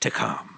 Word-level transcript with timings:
to 0.00 0.10
come. 0.10 0.56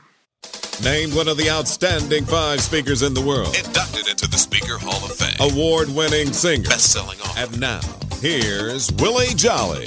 Named 0.82 1.14
one 1.14 1.28
of 1.28 1.36
the 1.36 1.50
outstanding 1.50 2.24
five 2.24 2.60
speakers 2.60 3.02
in 3.02 3.14
the 3.14 3.20
world. 3.20 3.54
Inducted 3.56 4.08
into 4.08 4.28
the 4.28 4.38
Speaker 4.38 4.78
Hall 4.78 5.04
of 5.04 5.12
Fame. 5.12 5.36
Award 5.52 5.88
winning 5.94 6.32
singer. 6.32 6.68
Best 6.68 6.92
selling 6.92 7.20
author. 7.20 7.40
And 7.40 7.60
now, 7.60 7.80
here's 8.20 8.90
Willie 8.92 9.34
Jolly. 9.34 9.86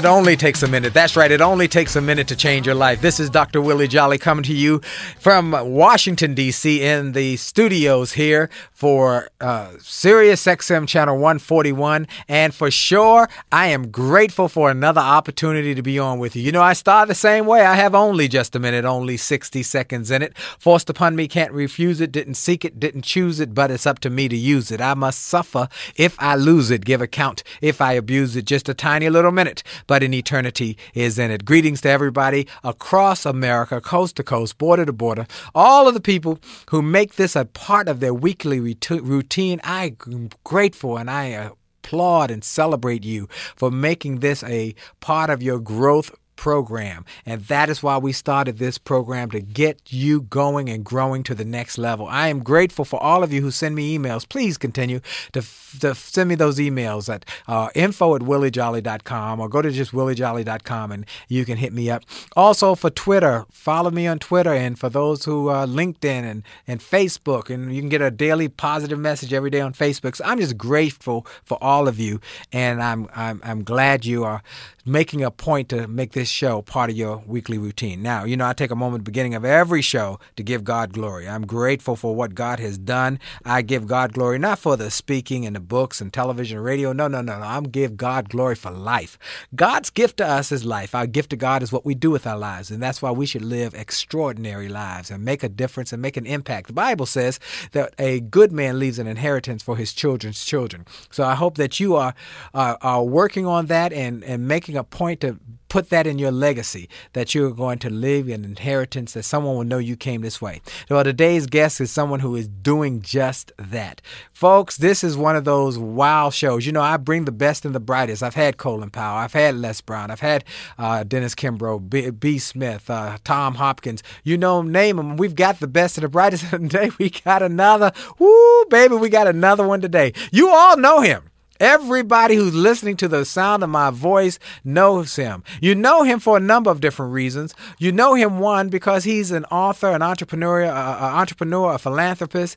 It 0.00 0.06
only 0.06 0.34
takes 0.34 0.62
a 0.62 0.66
minute. 0.66 0.94
That's 0.94 1.14
right. 1.14 1.30
It 1.30 1.42
only 1.42 1.68
takes 1.68 1.94
a 1.94 2.00
minute 2.00 2.26
to 2.28 2.34
change 2.34 2.64
your 2.64 2.74
life. 2.74 3.02
This 3.02 3.20
is 3.20 3.28
Dr. 3.28 3.60
Willie 3.60 3.86
Jolly 3.86 4.16
coming 4.16 4.42
to 4.44 4.54
you 4.54 4.80
from 5.18 5.50
Washington, 5.50 6.32
D.C., 6.32 6.82
in 6.82 7.12
the 7.12 7.36
studios 7.36 8.12
here 8.12 8.48
for 8.72 9.28
uh, 9.42 9.72
Sirius 9.78 10.46
XM 10.46 10.88
Channel 10.88 11.16
141. 11.16 12.08
And 12.28 12.54
for 12.54 12.70
sure, 12.70 13.28
I 13.52 13.66
am 13.66 13.90
grateful 13.90 14.48
for 14.48 14.70
another 14.70 15.02
opportunity 15.02 15.74
to 15.74 15.82
be 15.82 15.98
on 15.98 16.18
with 16.18 16.34
you. 16.34 16.42
You 16.44 16.52
know, 16.52 16.62
I 16.62 16.72
start 16.72 17.08
the 17.08 17.14
same 17.14 17.44
way. 17.44 17.60
I 17.60 17.74
have 17.74 17.94
only 17.94 18.26
just 18.26 18.56
a 18.56 18.58
minute, 18.58 18.86
only 18.86 19.18
60 19.18 19.62
seconds 19.62 20.10
in 20.10 20.22
it. 20.22 20.34
Forced 20.58 20.88
upon 20.88 21.14
me, 21.14 21.28
can't 21.28 21.52
refuse 21.52 22.00
it, 22.00 22.10
didn't 22.10 22.36
seek 22.36 22.64
it, 22.64 22.80
didn't 22.80 23.02
choose 23.02 23.38
it, 23.38 23.52
but 23.52 23.70
it's 23.70 23.86
up 23.86 23.98
to 23.98 24.08
me 24.08 24.28
to 24.30 24.36
use 24.36 24.70
it. 24.70 24.80
I 24.80 24.94
must 24.94 25.20
suffer 25.20 25.68
if 25.94 26.16
I 26.18 26.36
lose 26.36 26.70
it, 26.70 26.86
give 26.86 27.02
account 27.02 27.42
if 27.60 27.82
I 27.82 27.92
abuse 27.92 28.34
it. 28.34 28.46
Just 28.46 28.66
a 28.66 28.72
tiny 28.72 29.10
little 29.10 29.30
minute 29.30 29.62
but 29.90 29.99
an 30.02 30.14
eternity 30.14 30.76
is 30.94 31.18
in 31.18 31.30
it. 31.30 31.44
Greetings 31.44 31.80
to 31.82 31.88
everybody 31.88 32.46
across 32.64 33.26
America, 33.26 33.80
coast 33.80 34.16
to 34.16 34.22
coast, 34.22 34.58
border 34.58 34.84
to 34.86 34.92
border, 34.92 35.26
all 35.54 35.88
of 35.88 35.94
the 35.94 36.00
people 36.00 36.38
who 36.70 36.82
make 36.82 37.16
this 37.16 37.36
a 37.36 37.44
part 37.44 37.88
of 37.88 38.00
their 38.00 38.14
weekly 38.14 38.60
routine. 38.60 39.60
I'm 39.64 40.30
grateful 40.44 40.96
and 40.96 41.10
I 41.10 41.50
applaud 41.82 42.30
and 42.30 42.44
celebrate 42.44 43.04
you 43.04 43.28
for 43.56 43.70
making 43.70 44.20
this 44.20 44.42
a 44.44 44.74
part 45.00 45.30
of 45.30 45.42
your 45.42 45.58
growth 45.58 46.14
program. 46.40 47.04
And 47.26 47.42
that 47.42 47.68
is 47.68 47.82
why 47.82 47.98
we 47.98 48.12
started 48.12 48.56
this 48.56 48.78
program 48.78 49.30
to 49.32 49.40
get 49.40 49.92
you 49.92 50.22
going 50.22 50.70
and 50.70 50.82
growing 50.82 51.22
to 51.24 51.34
the 51.34 51.44
next 51.44 51.76
level. 51.76 52.06
I 52.06 52.28
am 52.28 52.42
grateful 52.42 52.86
for 52.86 52.98
all 53.02 53.22
of 53.22 53.30
you 53.30 53.42
who 53.42 53.50
send 53.50 53.74
me 53.74 53.98
emails. 53.98 54.26
Please 54.26 54.56
continue 54.56 55.00
to, 55.34 55.42
to 55.80 55.94
send 55.94 56.30
me 56.30 56.36
those 56.36 56.58
emails 56.58 57.12
at 57.12 57.26
uh, 57.46 57.68
info 57.74 58.16
at 58.16 58.22
williejolly.com 58.22 59.38
or 59.38 59.50
go 59.50 59.60
to 59.60 59.70
just 59.70 59.92
williejolly.com 59.92 60.92
and 60.92 61.04
you 61.28 61.44
can 61.44 61.58
hit 61.58 61.74
me 61.74 61.90
up. 61.90 62.04
Also 62.34 62.74
for 62.74 62.88
Twitter, 62.88 63.44
follow 63.50 63.90
me 63.90 64.06
on 64.06 64.18
Twitter. 64.18 64.54
And 64.54 64.78
for 64.78 64.88
those 64.88 65.26
who 65.26 65.50
uh, 65.50 65.66
LinkedIn 65.66 66.24
and, 66.24 66.42
and 66.66 66.80
Facebook, 66.80 67.50
and 67.50 67.74
you 67.74 67.82
can 67.82 67.90
get 67.90 68.00
a 68.00 68.10
daily 68.10 68.48
positive 68.48 68.98
message 68.98 69.34
every 69.34 69.50
day 69.50 69.60
on 69.60 69.74
Facebook. 69.74 70.16
So 70.16 70.24
I'm 70.24 70.38
just 70.38 70.56
grateful 70.56 71.26
for 71.44 71.58
all 71.60 71.86
of 71.86 72.00
you. 72.00 72.18
And 72.50 72.82
I'm, 72.82 73.08
I'm, 73.14 73.42
I'm 73.44 73.62
glad 73.62 74.06
you 74.06 74.24
are 74.24 74.42
making 74.86 75.22
a 75.22 75.30
point 75.30 75.68
to 75.68 75.86
make 75.86 76.12
this 76.12 76.29
show 76.30 76.62
part 76.62 76.90
of 76.90 76.96
your 76.96 77.22
weekly 77.26 77.58
routine. 77.58 78.02
Now, 78.02 78.24
you 78.24 78.36
know, 78.36 78.46
I 78.46 78.52
take 78.52 78.70
a 78.70 78.76
moment 78.76 79.00
at 79.00 79.04
the 79.04 79.10
beginning 79.10 79.34
of 79.34 79.44
every 79.44 79.82
show 79.82 80.18
to 80.36 80.42
give 80.42 80.64
God 80.64 80.92
glory. 80.92 81.28
I'm 81.28 81.46
grateful 81.46 81.96
for 81.96 82.14
what 82.14 82.34
God 82.34 82.60
has 82.60 82.78
done. 82.78 83.18
I 83.44 83.62
give 83.62 83.86
God 83.86 84.12
glory 84.12 84.38
not 84.38 84.58
for 84.58 84.76
the 84.76 84.90
speaking 84.90 85.46
and 85.46 85.54
the 85.54 85.60
books 85.60 86.00
and 86.00 86.12
television 86.12 86.58
and 86.58 86.64
radio. 86.64 86.92
No, 86.92 87.08
no, 87.08 87.20
no, 87.20 87.38
no. 87.38 87.44
I'm 87.44 87.64
give 87.64 87.96
God 87.96 88.28
glory 88.28 88.54
for 88.54 88.70
life. 88.70 89.18
God's 89.54 89.90
gift 89.90 90.18
to 90.18 90.26
us 90.26 90.52
is 90.52 90.64
life. 90.64 90.94
Our 90.94 91.06
gift 91.06 91.30
to 91.30 91.36
God 91.36 91.62
is 91.62 91.72
what 91.72 91.84
we 91.84 91.94
do 91.94 92.10
with 92.10 92.26
our 92.26 92.38
lives. 92.38 92.70
And 92.70 92.82
that's 92.82 93.02
why 93.02 93.10
we 93.10 93.26
should 93.26 93.44
live 93.44 93.74
extraordinary 93.74 94.68
lives 94.68 95.10
and 95.10 95.24
make 95.24 95.42
a 95.42 95.48
difference 95.48 95.92
and 95.92 96.00
make 96.00 96.16
an 96.16 96.26
impact. 96.26 96.68
The 96.68 96.72
Bible 96.72 97.06
says 97.06 97.40
that 97.72 97.94
a 97.98 98.20
good 98.20 98.52
man 98.52 98.78
leaves 98.78 98.98
an 98.98 99.06
inheritance 99.06 99.62
for 99.62 99.76
his 99.76 99.92
children's 99.92 100.44
children. 100.44 100.86
So 101.10 101.24
I 101.24 101.34
hope 101.34 101.56
that 101.56 101.80
you 101.80 101.96
are, 101.96 102.14
are, 102.54 102.78
are 102.82 103.04
working 103.04 103.46
on 103.46 103.66
that 103.66 103.92
and, 103.92 104.24
and 104.24 104.46
making 104.46 104.76
a 104.76 104.84
point 104.84 105.20
to 105.20 105.38
put 105.70 105.88
that 105.88 106.06
in 106.06 106.18
your 106.18 106.32
legacy 106.32 106.88
that 107.14 107.34
you're 107.34 107.52
going 107.52 107.78
to 107.78 107.88
leave 107.88 108.28
an 108.28 108.44
inheritance 108.44 109.14
that 109.14 109.22
someone 109.22 109.56
will 109.56 109.64
know 109.64 109.78
you 109.78 109.96
came 109.96 110.20
this 110.20 110.42
way. 110.42 110.60
Well, 110.90 111.04
today's 111.04 111.46
guest 111.46 111.80
is 111.80 111.90
someone 111.90 112.20
who 112.20 112.36
is 112.36 112.48
doing 112.48 113.00
just 113.00 113.52
that. 113.56 114.02
Folks, 114.32 114.76
this 114.76 115.02
is 115.02 115.16
one 115.16 115.36
of 115.36 115.44
those 115.44 115.78
wow 115.78 116.28
shows. 116.28 116.66
You 116.66 116.72
know, 116.72 116.82
I 116.82 116.98
bring 116.98 117.24
the 117.24 117.32
best 117.32 117.64
and 117.64 117.74
the 117.74 117.80
brightest. 117.80 118.22
I've 118.22 118.34
had 118.34 118.58
Colin 118.58 118.90
Powell, 118.90 119.16
I've 119.16 119.32
had 119.32 119.54
Les 119.54 119.80
Brown, 119.80 120.10
I've 120.10 120.20
had 120.20 120.44
uh, 120.76 121.04
Dennis 121.04 121.34
Kimbro, 121.34 121.88
B. 121.88 122.10
B. 122.10 122.38
Smith, 122.38 122.90
uh, 122.90 123.18
Tom 123.24 123.54
Hopkins. 123.54 124.02
You 124.24 124.36
know, 124.36 124.62
name 124.62 124.96
them. 124.96 125.16
We've 125.16 125.36
got 125.36 125.60
the 125.60 125.68
best 125.68 125.96
and 125.96 126.04
the 126.04 126.08
brightest. 126.08 126.52
And 126.52 126.70
today 126.70 126.90
we 126.98 127.10
got 127.10 127.42
another. 127.42 127.92
Woo, 128.18 128.64
baby, 128.66 128.96
we 128.96 129.08
got 129.08 129.28
another 129.28 129.66
one 129.66 129.80
today. 129.80 130.12
You 130.32 130.50
all 130.50 130.76
know 130.76 131.00
him. 131.00 131.29
Everybody 131.60 132.36
who's 132.36 132.54
listening 132.54 132.96
to 132.96 133.08
the 133.08 133.24
sound 133.24 133.62
of 133.62 133.68
my 133.68 133.90
voice 133.90 134.38
knows 134.64 135.14
him. 135.14 135.44
You 135.60 135.74
know 135.74 136.02
him 136.02 136.18
for 136.18 136.38
a 136.38 136.40
number 136.40 136.70
of 136.70 136.80
different 136.80 137.12
reasons. 137.12 137.54
You 137.78 137.92
know 137.92 138.14
him 138.14 138.38
one 138.38 138.70
because 138.70 139.04
he's 139.04 139.30
an 139.30 139.44
author, 139.46 139.90
an 139.90 140.00
entrepreneur, 140.00 140.64
uh, 140.64 140.70
entrepreneur, 140.72 141.74
a 141.74 141.78
philanthropist. 141.78 142.56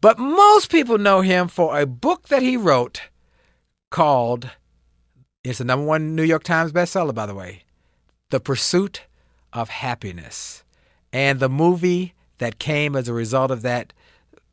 But 0.00 0.18
most 0.18 0.70
people 0.70 0.98
know 0.98 1.20
him 1.20 1.46
for 1.46 1.78
a 1.78 1.86
book 1.86 2.28
that 2.28 2.42
he 2.42 2.56
wrote 2.56 3.02
called 3.90 4.50
it's 5.44 5.58
the 5.58 5.64
number 5.64 5.84
one 5.84 6.14
New 6.14 6.22
York 6.22 6.44
Times 6.44 6.72
bestseller, 6.72 7.14
by 7.14 7.26
the 7.26 7.34
way, 7.34 7.64
The 8.30 8.38
Pursuit 8.38 9.02
of 9.52 9.68
Happiness, 9.68 10.62
and 11.12 11.40
the 11.40 11.48
movie 11.48 12.14
that 12.38 12.60
came 12.60 12.94
as 12.94 13.08
a 13.08 13.12
result 13.12 13.50
of 13.50 13.62
that, 13.62 13.92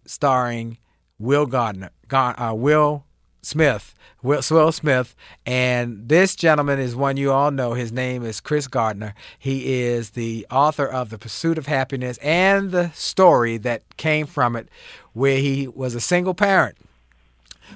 starring 0.05 0.79
Will 1.19 1.45
Gardner, 1.45 1.91
uh, 2.11 2.53
Will 2.55 3.05
Smith, 3.41 3.95
Will, 4.21 4.71
Smith, 4.71 5.15
and 5.45 6.09
this 6.09 6.35
gentleman 6.35 6.79
is 6.79 6.95
one 6.95 7.15
you 7.15 7.31
all 7.31 7.51
know. 7.51 7.73
His 7.73 7.91
name 7.91 8.25
is 8.25 8.41
Chris 8.41 8.67
Gardner. 8.67 9.13
He 9.37 9.81
is 9.81 10.11
the 10.11 10.45
author 10.51 10.85
of 10.85 11.09
The 11.09 11.17
Pursuit 11.17 11.57
of 11.57 11.67
Happiness 11.67 12.17
and 12.17 12.71
the 12.71 12.91
story 12.91 13.57
that 13.57 13.83
came 13.97 14.25
from 14.25 14.55
it, 14.55 14.67
where 15.13 15.37
he 15.37 15.67
was 15.67 15.95
a 15.95 16.01
single 16.01 16.33
parent 16.33 16.77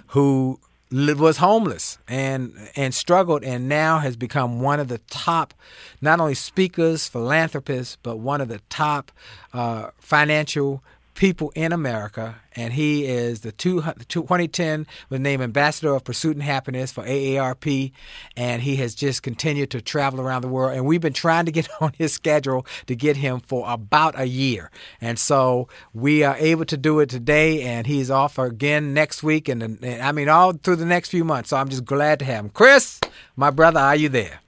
who 0.07 0.59
was 0.91 1.37
homeless 1.37 1.97
and 2.07 2.53
and 2.75 2.93
struggled 2.93 3.43
and 3.43 3.67
now 3.67 3.97
has 3.97 4.15
become 4.15 4.61
one 4.61 4.79
of 4.79 4.89
the 4.89 4.99
top 5.09 5.53
not 6.01 6.19
only 6.19 6.35
speakers 6.35 7.07
philanthropists 7.07 7.97
but 8.03 8.17
one 8.17 8.39
of 8.41 8.47
the 8.47 8.59
top 8.69 9.11
uh, 9.53 9.89
financial 9.97 10.83
people 11.13 11.51
in 11.55 11.71
America, 11.71 12.35
and 12.55 12.73
he 12.73 13.05
is 13.05 13.41
the 13.41 13.51
two, 13.51 13.81
2010 14.07 14.87
was 15.09 15.19
named 15.19 15.41
Ambassador 15.41 15.95
of 15.95 16.03
Pursuit 16.03 16.35
and 16.35 16.43
Happiness 16.43 16.91
for 16.91 17.03
AARP, 17.03 17.91
and 18.35 18.61
he 18.61 18.75
has 18.77 18.95
just 18.95 19.23
continued 19.23 19.71
to 19.71 19.81
travel 19.81 20.21
around 20.21 20.41
the 20.41 20.47
world. 20.47 20.75
And 20.75 20.85
we've 20.85 21.01
been 21.01 21.13
trying 21.13 21.45
to 21.45 21.51
get 21.51 21.67
on 21.81 21.93
his 21.97 22.13
schedule 22.13 22.65
to 22.87 22.95
get 22.95 23.17
him 23.17 23.39
for 23.39 23.65
about 23.67 24.19
a 24.19 24.25
year, 24.25 24.71
and 25.01 25.17
so 25.17 25.67
we 25.93 26.23
are 26.23 26.35
able 26.37 26.65
to 26.65 26.77
do 26.77 26.99
it 26.99 27.09
today. 27.09 27.63
And 27.63 27.87
he's 27.87 28.11
off 28.11 28.37
again 28.37 28.93
next 28.93 29.23
week, 29.23 29.49
and, 29.49 29.63
and 29.63 30.01
I 30.01 30.11
mean 30.11 30.29
all 30.29 30.53
through 30.53 30.77
the 30.77 30.85
next 30.85 31.09
few 31.09 31.23
months. 31.23 31.49
So 31.49 31.57
I'm 31.57 31.69
just 31.69 31.85
glad 31.85 32.19
to 32.19 32.25
have 32.25 32.45
him. 32.45 32.49
Chris, 32.49 32.99
my 33.35 33.49
brother, 33.49 33.79
are 33.79 33.95
you 33.95 34.09
there? 34.09 34.42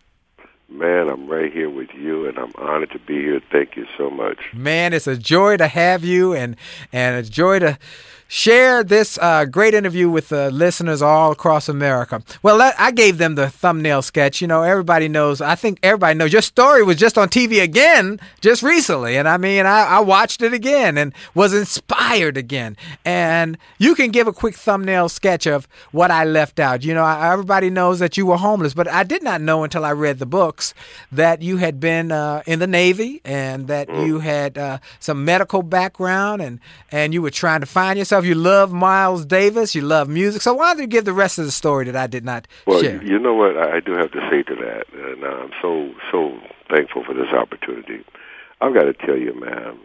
Man, 0.67 1.09
I'm 1.09 1.27
right 1.27 1.53
here 1.53 1.69
with 1.69 1.89
you, 1.93 2.27
and 2.27 2.37
I'm 2.39 2.51
honored 2.57 2.91
to 2.91 2.99
be 2.99 3.15
here. 3.15 3.39
Thank 3.51 3.75
you 3.75 3.85
so 3.97 4.09
much. 4.09 4.39
Man, 4.53 4.93
it's 4.93 5.07
a 5.07 5.15
joy 5.15 5.57
to 5.57 5.67
have 5.67 6.03
you, 6.03 6.33
and 6.33 6.55
and 6.91 7.15
a 7.23 7.29
joy 7.29 7.59
to 7.59 7.77
share 8.27 8.83
this 8.83 9.17
uh, 9.21 9.45
great 9.45 9.73
interview 9.73 10.09
with 10.09 10.29
the 10.29 10.51
listeners 10.51 11.01
all 11.01 11.31
across 11.31 11.69
America. 11.69 12.21
Well, 12.41 12.61
I 12.77 12.91
gave 12.91 13.17
them 13.17 13.35
the 13.35 13.49
thumbnail 13.49 14.01
sketch. 14.01 14.41
You 14.41 14.47
know, 14.47 14.63
everybody 14.63 15.07
knows. 15.07 15.41
I 15.41 15.55
think 15.55 15.79
everybody 15.83 16.17
knows 16.17 16.33
your 16.33 16.41
story 16.41 16.83
was 16.83 16.97
just 16.97 17.17
on 17.17 17.29
TV 17.29 17.61
again 17.61 18.19
just 18.41 18.63
recently, 18.63 19.17
and 19.17 19.27
I 19.27 19.37
mean, 19.37 19.65
I, 19.65 19.85
I 19.85 19.99
watched 19.99 20.41
it 20.41 20.53
again 20.53 20.97
and 20.97 21.13
was 21.33 21.53
inspired 21.53 22.37
again. 22.37 22.77
And 23.03 23.57
you 23.77 23.95
can 23.95 24.11
give 24.11 24.27
a 24.27 24.33
quick 24.33 24.55
thumbnail 24.55 25.09
sketch 25.09 25.45
of 25.45 25.67
what 25.91 26.11
I 26.11 26.25
left 26.25 26.59
out. 26.59 26.83
You 26.83 26.93
know, 26.93 27.05
everybody 27.05 27.69
knows 27.69 27.99
that 27.99 28.17
you 28.17 28.25
were 28.25 28.37
homeless, 28.37 28.73
but 28.73 28.87
I 28.87 29.03
did 29.03 29.23
not 29.23 29.41
know 29.41 29.63
until 29.63 29.85
I 29.85 29.91
read 29.91 30.19
the 30.19 30.25
books 30.25 30.73
that 31.11 31.41
you 31.41 31.57
had 31.57 31.79
been 31.79 32.11
uh, 32.11 32.43
in 32.45 32.59
the 32.59 32.67
Navy 32.67 33.21
and 33.23 33.67
that 33.67 33.87
mm. 33.87 34.05
you 34.05 34.19
had 34.19 34.57
uh, 34.57 34.79
some 34.99 35.25
medical 35.25 35.61
background 35.61 36.41
and 36.41 36.59
and 36.91 37.13
you 37.13 37.21
were 37.21 37.31
trying 37.31 37.59
to 37.59 37.65
find 37.65 37.97
yourself 37.97 38.14
yourself 38.15 38.25
you 38.25 38.35
love 38.35 38.71
Miles 38.71 39.25
Davis, 39.25 39.75
you 39.75 39.81
love 39.81 40.07
music. 40.07 40.41
So 40.41 40.53
why 40.53 40.73
don't 40.73 40.81
you 40.81 40.87
give 40.87 41.05
the 41.05 41.13
rest 41.13 41.37
of 41.37 41.45
the 41.45 41.51
story 41.51 41.85
that 41.85 41.95
I 41.95 42.07
did 42.07 42.23
not 42.23 42.47
well, 42.65 42.81
share? 42.81 43.03
you 43.03 43.19
know 43.19 43.33
what? 43.33 43.57
I 43.57 43.79
do 43.79 43.93
have 43.93 44.11
to 44.11 44.21
say 44.29 44.43
to 44.43 44.55
that, 44.55 44.85
and 44.93 45.23
I'm 45.23 45.51
so 45.61 45.93
so 46.11 46.37
thankful 46.69 47.03
for 47.03 47.13
this 47.13 47.29
opportunity. 47.33 48.03
I've 48.61 48.73
got 48.73 48.83
to 48.83 48.93
tell 48.93 49.17
you, 49.17 49.39
man. 49.39 49.77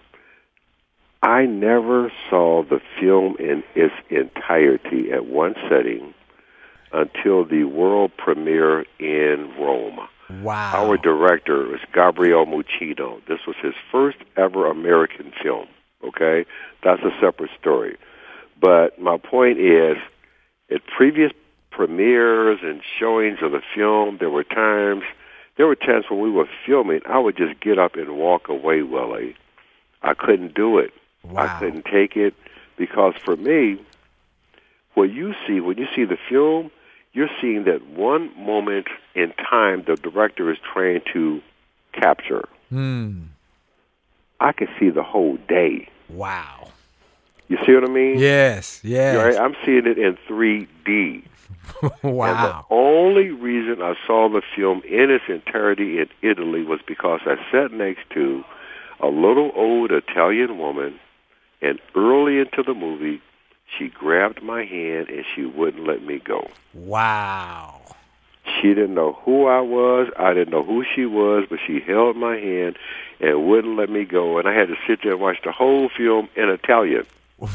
I 1.23 1.45
never 1.45 2.11
saw 2.31 2.63
the 2.63 2.81
film 2.99 3.37
in 3.39 3.63
its 3.75 3.95
entirety 4.09 5.13
at 5.13 5.27
one 5.27 5.55
setting 5.69 6.15
until 6.93 7.45
the 7.45 7.65
world 7.65 8.13
premiere 8.17 8.87
in 8.99 9.53
Rome. 9.59 9.99
Wow. 10.43 10.87
Our 10.87 10.97
director 10.97 11.67
was 11.67 11.81
Gabriel 11.93 12.47
Muccino. 12.47 13.21
This 13.29 13.41
was 13.47 13.57
his 13.63 13.75
first 13.93 14.17
ever 14.39 14.71
American 14.71 15.33
film. 15.43 15.67
Okay? 16.03 16.47
That's 16.83 17.03
a 17.03 17.11
separate 17.21 17.51
story. 17.61 17.99
But 18.61 19.01
my 19.01 19.17
point 19.17 19.59
is, 19.59 19.97
at 20.71 20.85
previous 20.87 21.33
premieres 21.71 22.61
and 22.63 22.83
showings 22.99 23.39
of 23.43 23.53
the 23.53 23.63
film, 23.75 24.19
there 24.19 24.31
were 24.31 24.45
times, 24.45 25.03
there 25.57 25.67
were 25.67 25.77
times 25.77 26.05
when 26.11 26.21
we 26.21 26.31
were 26.31 26.49
filming, 26.67 27.01
I 27.07 27.19
would 27.19 27.37
just 27.37 27.61
get 27.61 27.79
up 27.79 27.97
and 27.97 28.17
walk 28.19 28.49
away, 28.49 28.83
Willie. 28.83 29.35
I 30.03 30.15
couldn't 30.15 30.55
do 30.55 30.79
it. 30.79 30.93
Wow. 31.23 31.45
I 31.45 31.59
couldn't 31.59 31.85
take 31.85 32.17
it 32.17 32.35
because 32.77 33.15
for 33.25 33.37
me, 33.37 33.79
what 34.95 35.11
you 35.11 35.35
see 35.47 35.61
when 35.61 35.79
you 35.79 35.87
see 35.95 36.05
the 36.05 36.17
film, 36.29 36.71
you're 37.13 37.31
seeing 37.41 37.65
that 37.65 37.87
one 37.87 38.31
moment 38.39 38.87
in 39.15 39.33
time 39.33 39.85
the 39.87 39.97
director 39.97 40.51
is 40.51 40.59
trying 40.73 41.03
to 41.13 41.41
capture. 41.93 42.49
Hmm. 42.71 43.25
I 44.39 44.53
could 44.53 44.69
see 44.79 44.91
the 44.91 45.03
whole 45.03 45.37
day. 45.49 45.89
Wow. 46.09 46.69
You 47.51 47.59
see 47.67 47.75
what 47.75 47.83
I 47.83 47.89
mean? 47.89 48.17
Yes, 48.21 48.81
yes. 48.85 49.17
Right? 49.17 49.37
I'm 49.37 49.57
seeing 49.67 49.85
it 49.85 49.99
in 49.99 50.17
3D. 50.29 51.25
wow. 52.05 52.23
And 52.31 52.39
the 52.39 52.65
only 52.71 53.31
reason 53.31 53.83
I 53.83 53.95
saw 54.07 54.29
the 54.29 54.41
film 54.55 54.83
in 54.89 55.11
its 55.11 55.25
entirety 55.29 55.99
in 55.99 56.09
Italy 56.23 56.63
was 56.63 56.79
because 56.87 57.23
I 57.27 57.35
sat 57.51 57.73
next 57.73 58.09
to 58.11 58.45
a 59.01 59.09
little 59.09 59.51
old 59.57 59.91
Italian 59.91 60.59
woman, 60.59 61.01
and 61.61 61.81
early 61.97 62.39
into 62.39 62.63
the 62.63 62.73
movie, 62.73 63.21
she 63.77 63.89
grabbed 63.89 64.43
my 64.45 64.65
hand 64.65 65.09
and 65.09 65.25
she 65.35 65.45
wouldn't 65.45 65.85
let 65.85 66.05
me 66.05 66.21
go. 66.21 66.49
Wow. 66.73 67.81
She 68.61 68.69
didn't 68.69 68.95
know 68.95 69.19
who 69.25 69.47
I 69.47 69.61
was. 69.61 70.09
I 70.17 70.35
didn't 70.35 70.53
know 70.53 70.63
who 70.63 70.85
she 70.95 71.05
was, 71.05 71.47
but 71.51 71.59
she 71.67 71.81
held 71.81 72.17
my 72.17 72.37
hand 72.37 72.79
and 73.19 73.49
wouldn't 73.49 73.77
let 73.77 73.91
me 73.91 74.05
go. 74.05 74.39
And 74.39 74.49
I 74.49 74.55
had 74.55 74.69
to 74.69 74.77
sit 74.87 75.01
there 75.03 75.13
and 75.13 75.21
watch 75.21 75.39
the 75.45 75.51
whole 75.51 75.89
film 75.89 76.29
in 76.37 76.49
Italian. 76.49 77.07
Wow. 77.41 77.49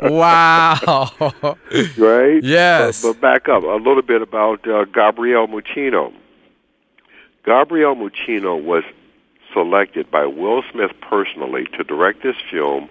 wow. 0.00 1.56
Right? 1.96 2.42
Yes. 2.44 3.02
But, 3.02 3.14
but, 3.14 3.20
back 3.20 3.48
up 3.48 3.64
a 3.64 3.82
little 3.82 4.02
bit 4.02 4.22
about 4.22 4.66
uh, 4.68 4.84
Gabriel 4.84 5.48
Muccino. 5.48 6.12
Gabriel 7.44 7.96
Muccino 7.96 8.62
was 8.62 8.84
selected 9.52 10.10
by 10.10 10.26
Will 10.26 10.62
Smith 10.70 10.92
personally 11.00 11.66
to 11.76 11.82
direct 11.82 12.22
this 12.22 12.36
film 12.50 12.88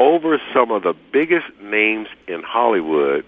over 0.00 0.40
some 0.52 0.72
of 0.72 0.82
the 0.82 0.94
biggest 1.12 1.46
names 1.62 2.08
in 2.26 2.42
Hollywood, 2.42 3.24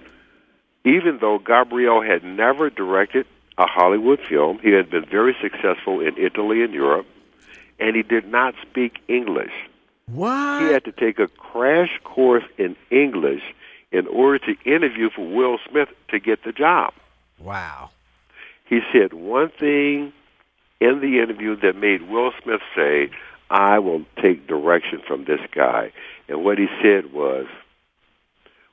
even 0.84 1.18
though 1.20 1.38
Gabriel 1.38 2.02
had 2.02 2.24
never 2.24 2.68
directed 2.70 3.26
a 3.58 3.66
Hollywood 3.66 4.18
film. 4.28 4.58
He 4.58 4.70
had 4.70 4.90
been 4.90 5.04
very 5.04 5.36
successful 5.40 6.00
in 6.00 6.16
Italy 6.16 6.64
and 6.64 6.74
Europe 6.74 7.06
and 7.82 7.96
he 7.96 8.02
did 8.02 8.26
not 8.28 8.54
speak 8.62 9.00
English. 9.08 9.52
What? 10.06 10.62
He 10.62 10.72
had 10.72 10.84
to 10.84 10.92
take 10.92 11.18
a 11.18 11.26
crash 11.26 11.90
course 12.04 12.44
in 12.56 12.76
English 12.90 13.42
in 13.90 14.06
order 14.06 14.38
to 14.38 14.54
interview 14.64 15.10
for 15.10 15.26
Will 15.26 15.58
Smith 15.68 15.88
to 16.08 16.20
get 16.20 16.44
the 16.44 16.52
job. 16.52 16.94
Wow. 17.40 17.90
He 18.66 18.80
said 18.92 19.12
one 19.12 19.50
thing 19.50 20.12
in 20.80 21.00
the 21.00 21.20
interview 21.20 21.56
that 21.56 21.76
made 21.76 22.08
Will 22.08 22.32
Smith 22.42 22.60
say, 22.74 23.10
I 23.50 23.80
will 23.80 24.04
take 24.20 24.46
direction 24.46 25.02
from 25.06 25.24
this 25.24 25.40
guy. 25.54 25.92
And 26.28 26.44
what 26.44 26.58
he 26.58 26.68
said 26.82 27.12
was, 27.12 27.46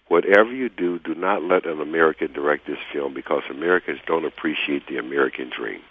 whatever 0.08 0.54
you 0.54 0.70
do, 0.70 1.00
do 1.00 1.16
not 1.16 1.44
let 1.44 1.66
an 1.66 1.82
American 1.82 2.32
direct 2.32 2.68
this 2.68 2.78
film 2.94 3.14
because 3.14 3.42
Americans 3.50 4.00
don't 4.06 4.26
appreciate 4.26 4.88
the 4.88 4.98
American 4.98 5.50
dream. 5.50 5.82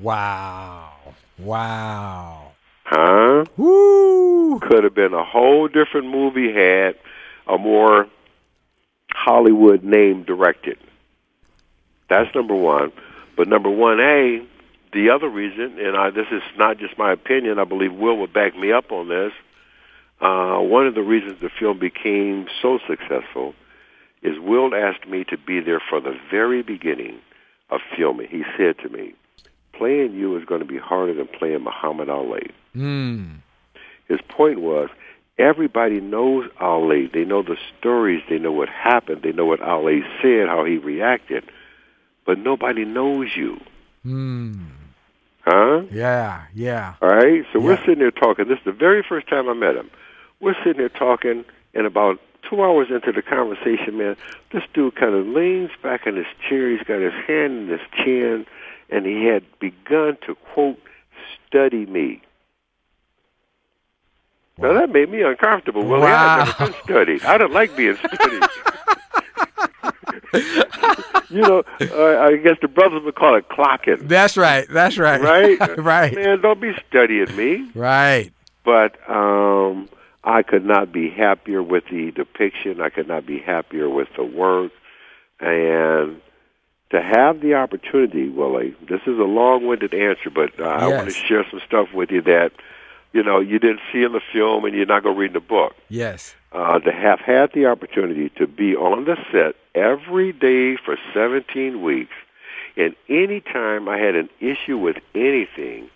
Wow. 0.00 0.92
Wow. 1.38 2.52
Huh? 2.88 3.44
Woo! 3.56 4.60
Could 4.60 4.84
have 4.84 4.94
been 4.94 5.12
a 5.12 5.24
whole 5.24 5.66
different 5.66 6.06
movie 6.06 6.52
had 6.52 6.94
a 7.48 7.58
more 7.58 8.06
Hollywood 9.12 9.82
name 9.82 10.22
directed. 10.22 10.78
That's 12.08 12.32
number 12.32 12.54
one. 12.54 12.92
But 13.36 13.48
number 13.48 13.68
one 13.68 13.98
A, 13.98 14.46
the 14.92 15.10
other 15.10 15.28
reason, 15.28 15.80
and 15.80 15.96
I, 15.96 16.10
this 16.10 16.28
is 16.30 16.42
not 16.56 16.78
just 16.78 16.96
my 16.96 17.10
opinion, 17.12 17.58
I 17.58 17.64
believe 17.64 17.92
Will 17.92 18.18
would 18.18 18.32
back 18.32 18.56
me 18.56 18.70
up 18.70 18.92
on 18.92 19.08
this. 19.08 19.32
Uh, 20.20 20.58
one 20.58 20.86
of 20.86 20.94
the 20.94 21.02
reasons 21.02 21.40
the 21.40 21.50
film 21.50 21.80
became 21.80 22.46
so 22.62 22.78
successful 22.86 23.54
is 24.22 24.38
Will 24.38 24.72
asked 24.76 25.08
me 25.08 25.24
to 25.24 25.36
be 25.36 25.58
there 25.58 25.82
for 25.90 26.00
the 26.00 26.16
very 26.30 26.62
beginning 26.62 27.18
of 27.68 27.80
filming. 27.96 28.28
He 28.28 28.44
said 28.56 28.78
to 28.78 28.88
me, 28.88 29.14
playing 29.76 30.14
you 30.14 30.36
is 30.36 30.44
going 30.44 30.60
to 30.60 30.66
be 30.66 30.78
harder 30.78 31.14
than 31.14 31.26
playing 31.26 31.62
Muhammad 31.64 32.08
Ali. 32.08 32.50
Mm. 32.74 33.38
His 34.08 34.20
point 34.28 34.60
was, 34.60 34.88
everybody 35.38 36.00
knows 36.00 36.48
Ali. 36.60 37.08
They 37.12 37.24
know 37.24 37.42
the 37.42 37.56
stories. 37.78 38.22
They 38.28 38.38
know 38.38 38.52
what 38.52 38.68
happened. 38.68 39.22
They 39.22 39.32
know 39.32 39.46
what 39.46 39.60
Ali 39.60 40.02
said, 40.22 40.48
how 40.48 40.64
he 40.64 40.78
reacted. 40.78 41.44
But 42.24 42.38
nobody 42.38 42.84
knows 42.84 43.36
you. 43.36 43.60
Mm. 44.04 44.66
Huh? 45.42 45.82
Yeah, 45.92 46.44
yeah. 46.54 46.94
All 47.00 47.08
right? 47.08 47.44
So 47.52 47.60
we're 47.60 47.78
sitting 47.78 48.00
there 48.00 48.10
talking. 48.10 48.48
This 48.48 48.58
is 48.58 48.64
the 48.64 48.72
very 48.72 49.04
first 49.08 49.28
time 49.28 49.48
I 49.48 49.54
met 49.54 49.76
him. 49.76 49.90
We're 50.40 50.56
sitting 50.64 50.78
there 50.78 50.88
talking, 50.88 51.44
and 51.72 51.86
about 51.86 52.20
two 52.48 52.62
hours 52.62 52.88
into 52.90 53.12
the 53.12 53.22
conversation, 53.22 53.96
man, 53.98 54.16
this 54.52 54.62
dude 54.74 54.96
kind 54.96 55.14
of 55.14 55.26
leans 55.26 55.70
back 55.82 56.06
in 56.06 56.16
his 56.16 56.26
chair. 56.48 56.70
He's 56.70 56.82
got 56.86 57.00
his 57.00 57.12
hand 57.26 57.58
in 57.58 57.68
his 57.68 57.80
chin, 58.04 58.46
and 58.90 59.06
he 59.06 59.24
had 59.24 59.44
begun 59.58 60.16
to, 60.26 60.34
quote, 60.52 60.78
study 61.48 61.86
me. 61.86 62.22
Now, 64.58 64.72
that 64.72 64.90
made 64.90 65.10
me 65.10 65.22
uncomfortable. 65.22 65.82
I 65.94 65.98
Wow. 65.98 66.06
had 66.06 66.46
never 66.46 66.70
been 66.72 66.82
studied. 66.84 67.24
I 67.24 67.36
don't 67.38 67.52
like 67.52 67.76
being 67.76 67.96
studied. 67.96 68.42
you 71.30 71.42
know, 71.42 71.62
uh, 71.80 72.18
I 72.20 72.36
guess 72.36 72.56
the 72.62 72.68
brothers 72.68 73.02
would 73.04 73.14
call 73.16 73.34
it 73.36 73.48
clocking. 73.48 74.08
That's 74.08 74.36
right. 74.36 74.66
That's 74.68 74.96
right. 74.98 75.20
Right? 75.20 75.78
right. 75.78 76.14
Man, 76.14 76.40
don't 76.40 76.60
be 76.60 76.72
studying 76.88 77.34
me. 77.36 77.70
Right. 77.74 78.32
But 78.64 78.98
um, 79.10 79.88
I 80.24 80.42
could 80.42 80.64
not 80.64 80.90
be 80.92 81.10
happier 81.10 81.62
with 81.62 81.84
the 81.90 82.10
depiction. 82.12 82.80
I 82.80 82.88
could 82.88 83.08
not 83.08 83.26
be 83.26 83.38
happier 83.38 83.88
with 83.90 84.08
the 84.16 84.24
work. 84.24 84.72
And 85.40 86.20
to 86.90 87.02
have 87.02 87.40
the 87.40 87.54
opportunity, 87.54 88.28
Willie, 88.28 88.74
this 88.88 89.00
is 89.02 89.18
a 89.18 89.24
long-winded 89.24 89.92
answer, 89.92 90.30
but 90.30 90.58
uh, 90.60 90.64
I 90.64 90.88
want 90.88 91.08
to 91.08 91.14
share 91.14 91.44
some 91.50 91.60
stuff 91.66 91.92
with 91.92 92.10
you 92.10 92.22
that, 92.22 92.52
you 93.12 93.22
know, 93.22 93.40
you 93.40 93.58
didn't 93.58 93.80
see 93.92 94.02
in 94.02 94.12
the 94.12 94.20
film 94.32 94.64
and 94.64 94.74
you're 94.74 94.86
not 94.86 95.02
going 95.02 95.16
to 95.16 95.20
read 95.20 95.28
in 95.28 95.34
the 95.34 95.40
book. 95.40 95.74
Yes. 95.88 96.34
Uh, 96.52 96.78
to 96.78 96.92
have 96.92 97.18
had 97.18 97.52
the 97.52 97.66
opportunity 97.66 98.30
to 98.30 98.46
be 98.46 98.76
on 98.76 99.04
the 99.04 99.16
set 99.32 99.56
every 99.74 100.32
day 100.32 100.76
for 100.76 100.96
17 101.12 101.82
weeks, 101.82 102.14
and 102.76 102.94
any 103.08 103.40
time 103.40 103.88
I 103.88 103.98
had 103.98 104.14
an 104.14 104.28
issue 104.40 104.78
with 104.78 104.96
anything, 105.14 105.90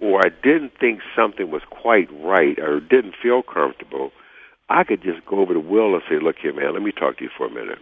or 0.00 0.24
I 0.24 0.28
didn't 0.28 0.78
think 0.78 1.00
something 1.16 1.50
was 1.50 1.62
quite 1.68 2.08
right, 2.22 2.58
or 2.58 2.80
didn't 2.80 3.16
feel 3.20 3.42
comfortable, 3.42 4.12
I 4.68 4.84
could 4.84 5.02
just 5.02 5.26
go 5.26 5.40
over 5.40 5.54
to 5.54 5.60
Will 5.60 5.94
and 5.94 6.02
say, 6.08 6.18
"Look 6.18 6.38
here, 6.38 6.52
man, 6.52 6.74
let 6.74 6.82
me 6.82 6.92
talk 6.92 7.18
to 7.18 7.24
you 7.24 7.30
for 7.36 7.46
a 7.46 7.50
minute." 7.50 7.78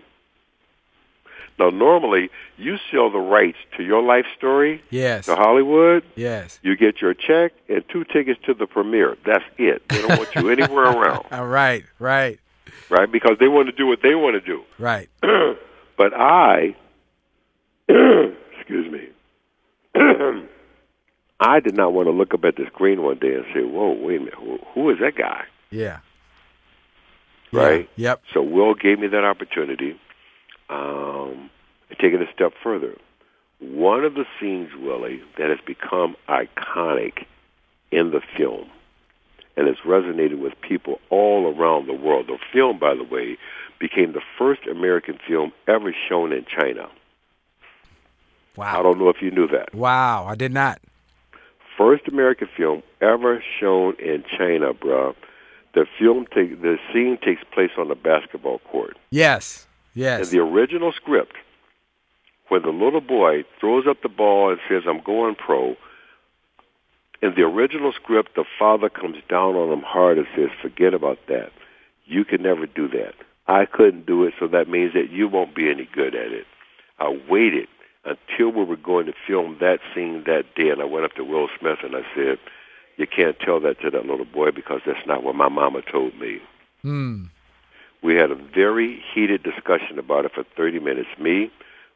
Now, 1.59 1.71
normally, 1.71 2.29
you 2.59 2.77
sell 2.91 3.11
the 3.11 3.19
rights 3.19 3.57
to 3.77 3.83
your 3.83 4.03
life 4.03 4.27
story 4.37 4.83
Yes. 4.91 5.25
to 5.27 5.37
Hollywood. 5.37 6.05
Yes. 6.15 6.59
You 6.63 6.77
get 6.77 7.01
your 7.01 7.15
check 7.15 7.53
and 7.69 7.83
two 7.89 8.05
tickets 8.05 8.39
to 8.45 8.53
the 8.55 8.67
premiere. 8.67 9.17
That's 9.25 9.45
it. 9.57 9.89
They 9.89 10.03
don't 10.03 10.19
want 10.19 10.35
you 10.35 10.51
anywhere 10.57 10.85
around, 10.85 11.25
All 11.33 11.47
right. 11.47 11.85
Right. 11.99 12.39
right? 12.91 13.11
Because 13.11 13.39
they 13.41 13.49
want 13.49 13.69
to 13.69 13.73
do 13.73 13.87
what 13.87 14.01
they 14.03 14.15
want 14.15 14.35
to 14.35 14.41
do. 14.41 14.63
Right. 14.79 15.09
but 15.97 16.13
I, 16.15 16.77
excuse 17.89 18.93
me, 18.93 19.09
I 21.41 21.61
did 21.61 21.75
not 21.77 21.93
want 21.93 22.07
to 22.07 22.13
look 22.13 22.35
up 22.35 22.45
at 22.45 22.57
the 22.57 22.67
screen 22.67 23.03
one 23.03 23.19
day 23.19 23.35
and 23.35 23.45
say, 23.55 23.61
"Whoa, 23.63 23.93
wait 23.93 24.17
a 24.17 24.19
minute, 24.21 24.35
who, 24.35 24.59
who 24.75 24.91
is 24.91 24.99
that 25.01 25.17
guy?" 25.17 25.45
Yeah. 25.71 25.99
Right? 27.53 27.89
Yeah. 27.97 28.11
Yep. 28.11 28.23
So 28.35 28.43
Will 28.43 28.75
gave 28.75 28.99
me 28.99 29.07
that 29.09 29.25
opportunity. 29.25 29.99
Um, 30.69 31.51
and 31.89 31.99
take 32.01 32.13
it 32.13 32.21
a 32.21 32.33
step 32.33 32.53
further. 32.63 32.97
One 33.61 34.05
of 34.05 34.15
the 34.15 34.25
scenes, 34.39 34.71
Willie, 34.79 35.23
that 35.39 35.49
has 35.49 35.59
become 35.67 36.17
iconic 36.29 37.25
in 37.91 38.11
the 38.11 38.21
film 38.37 38.69
and 39.57 39.67
has 39.67 39.77
resonated 39.87 40.39
with 40.39 40.53
people 40.61 41.01
all 41.09 41.55
around 41.55 41.87
the 41.87 41.95
world. 41.95 42.27
The 42.27 42.39
film, 42.53 42.79
by 42.79 42.95
the 42.95 43.05
way, 43.05 43.39
became 43.79 44.13
the 44.13 44.21
first 44.39 44.67
American 44.67 45.19
film 45.27 45.53
ever 45.67 45.95
shown 46.09 46.33
in 46.33 46.45
China. 46.45 46.89
Wow. 48.57 48.81
I 48.81 48.83
don't 48.83 48.99
know 48.99 49.09
if 49.09 49.23
you 49.23 49.31
knew 49.31 49.47
that. 49.49 49.75
Wow. 49.75 50.27
I 50.27 50.35
did 50.35 50.53
not. 50.53 50.81
First 51.79 52.09
American 52.09 52.49
film 52.57 52.83
ever 53.01 53.43
shown 53.61 53.95
in 53.99 54.25
China, 54.37 54.73
bruh. 54.73 55.15
The 55.75 55.87
film, 55.99 56.27
take, 56.35 56.63
the 56.63 56.79
scene 56.91 57.19
takes 57.23 57.43
place 57.53 57.73
on 57.77 57.89
the 57.89 57.95
basketball 57.95 58.61
court. 58.61 58.97
Yes. 59.11 59.67
In 59.97 60.03
Yes. 60.03 60.31
the 60.31 60.41
original 60.41 60.93
script, 60.93 61.37
when 62.49 62.63
the 62.63 62.69
little 62.71 63.01
boy 63.01 63.45
throws 63.59 63.87
up 63.89 64.03
the 64.03 64.09
ball 64.09 64.51
and 64.51 64.61
says, 64.69 64.83
I'm 64.87 65.01
going 65.01 65.35
pro, 65.35 65.77
in 67.23 67.35
the 67.35 67.43
original 67.43 67.93
script, 67.93 68.35
the 68.37 68.45
father 68.59 68.91
comes 68.91 69.17
down 69.29 69.57
on 69.57 69.73
him 69.73 69.83
hard 69.83 70.19
and 70.19 70.27
says, 70.37 70.51
forget 70.61 70.93
about 70.93 71.19
that. 71.29 71.51
You 72.05 72.25
can 72.25 72.43
never 72.43 72.67
do 72.67 72.89
that. 72.89 73.15
I 73.49 73.65
couldn't 73.65 74.07
do 74.07 74.25
it, 74.25 74.35
so 74.39 74.47
that 74.49 74.69
means 74.69 74.93
that 74.93 75.11
you 75.11 75.29
won't 75.29 75.55
be 75.55 75.71
any 75.71 75.89
good 75.93 76.15
at 76.15 76.31
it. 76.33 76.47
I 76.99 77.19
waited 77.29 77.69
until 78.05 78.51
we 78.51 78.65
were 78.65 78.77
going 78.77 79.07
to 79.07 79.15
film 79.27 79.57
that 79.61 79.79
scene 79.95 80.25
that 80.27 80.55
day, 80.55 80.69
and 80.69 80.81
I 80.81 80.85
went 80.85 81.07
up 81.07 81.15
to 81.15 81.25
Will 81.25 81.49
Smith 81.59 81.79
and 81.83 81.97
I 81.97 82.03
said, 82.15 82.39
you 82.97 83.07
can't 83.07 83.39
tell 83.41 83.61
that 83.61 83.81
to 83.81 83.91
that 83.91 84.07
little 84.07 84.25
boy 84.27 84.51
because 84.51 84.81
that's 84.87 85.07
not 85.07 85.23
what 85.23 85.35
my 85.35 85.49
mama 85.49 85.81
told 85.91 86.19
me. 86.19 86.39
Hmm. 86.83 87.25
We 88.07 88.15
had 88.15 88.31
a 88.31 88.37
very 88.37 89.03
heated 89.13 89.43
discussion 89.43 89.99
about 89.99 90.27
it 90.27 90.31
for 90.33 90.45
30 90.57 90.79
minutes. 90.79 91.09
Me, 91.19 91.51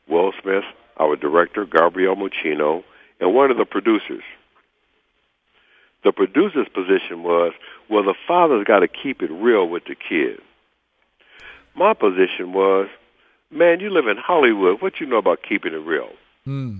Will 0.08 0.32
Smith, 0.42 0.64
our 0.98 1.14
director, 1.14 1.64
Gabriel 1.64 2.16
Muccino, 2.16 2.82
and 3.20 3.32
one 3.32 3.52
of 3.52 3.58
the 3.58 3.64
producers. 3.64 4.24
The 6.02 6.10
producer's 6.10 6.66
position 6.74 7.22
was, 7.22 7.52
well, 7.88 8.02
the 8.02 8.16
father's 8.26 8.64
got 8.64 8.80
to 8.80 8.88
keep 8.88 9.22
it 9.22 9.30
real 9.30 9.68
with 9.68 9.84
the 9.84 9.94
kid. 9.94 10.40
My 11.76 11.94
position 11.94 12.52
was, 12.52 12.88
man, 13.52 13.78
you 13.78 13.90
live 13.90 14.08
in 14.08 14.16
Hollywood. 14.16 14.82
What 14.82 14.98
you 14.98 15.06
know 15.06 15.18
about 15.18 15.38
keeping 15.48 15.74
it 15.74 15.76
real? 15.76 16.10
Hmm. 16.44 16.78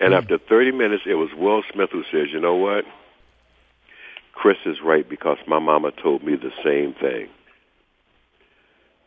And 0.00 0.14
after 0.14 0.38
30 0.38 0.72
minutes, 0.72 1.02
it 1.04 1.16
was 1.16 1.28
Will 1.36 1.62
Smith 1.74 1.90
who 1.92 2.04
says, 2.04 2.28
you 2.32 2.40
know 2.40 2.54
what? 2.54 2.86
Chris 4.38 4.58
is 4.66 4.76
right 4.84 5.08
because 5.08 5.38
my 5.48 5.58
mama 5.58 5.90
told 5.90 6.22
me 6.22 6.36
the 6.36 6.52
same 6.62 6.94
thing. 6.94 7.28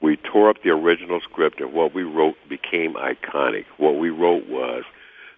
We 0.01 0.17
tore 0.17 0.49
up 0.49 0.57
the 0.61 0.71
original 0.71 1.21
script 1.21 1.61
and 1.61 1.71
what 1.71 1.95
we 1.95 2.03
wrote 2.03 2.35
became 2.49 2.95
iconic. 2.95 3.63
What 3.77 3.97
we 3.97 4.09
wrote 4.09 4.49
was, 4.49 4.83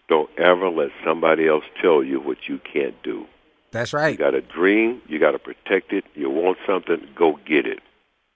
don't 0.09 0.31
ever 0.39 0.67
let 0.69 0.89
somebody 1.05 1.47
else 1.47 1.63
tell 1.79 2.03
you 2.03 2.19
what 2.19 2.37
you 2.47 2.59
can't 2.73 2.95
do. 3.03 3.27
That's 3.69 3.93
right. 3.93 4.13
You 4.13 4.17
got 4.17 4.33
a 4.33 4.41
dream, 4.41 4.99
you 5.07 5.19
got 5.19 5.31
to 5.31 5.39
protect 5.39 5.93
it, 5.93 6.05
you 6.15 6.27
want 6.27 6.57
something, 6.65 7.07
go 7.15 7.39
get 7.45 7.67
it. 7.67 7.79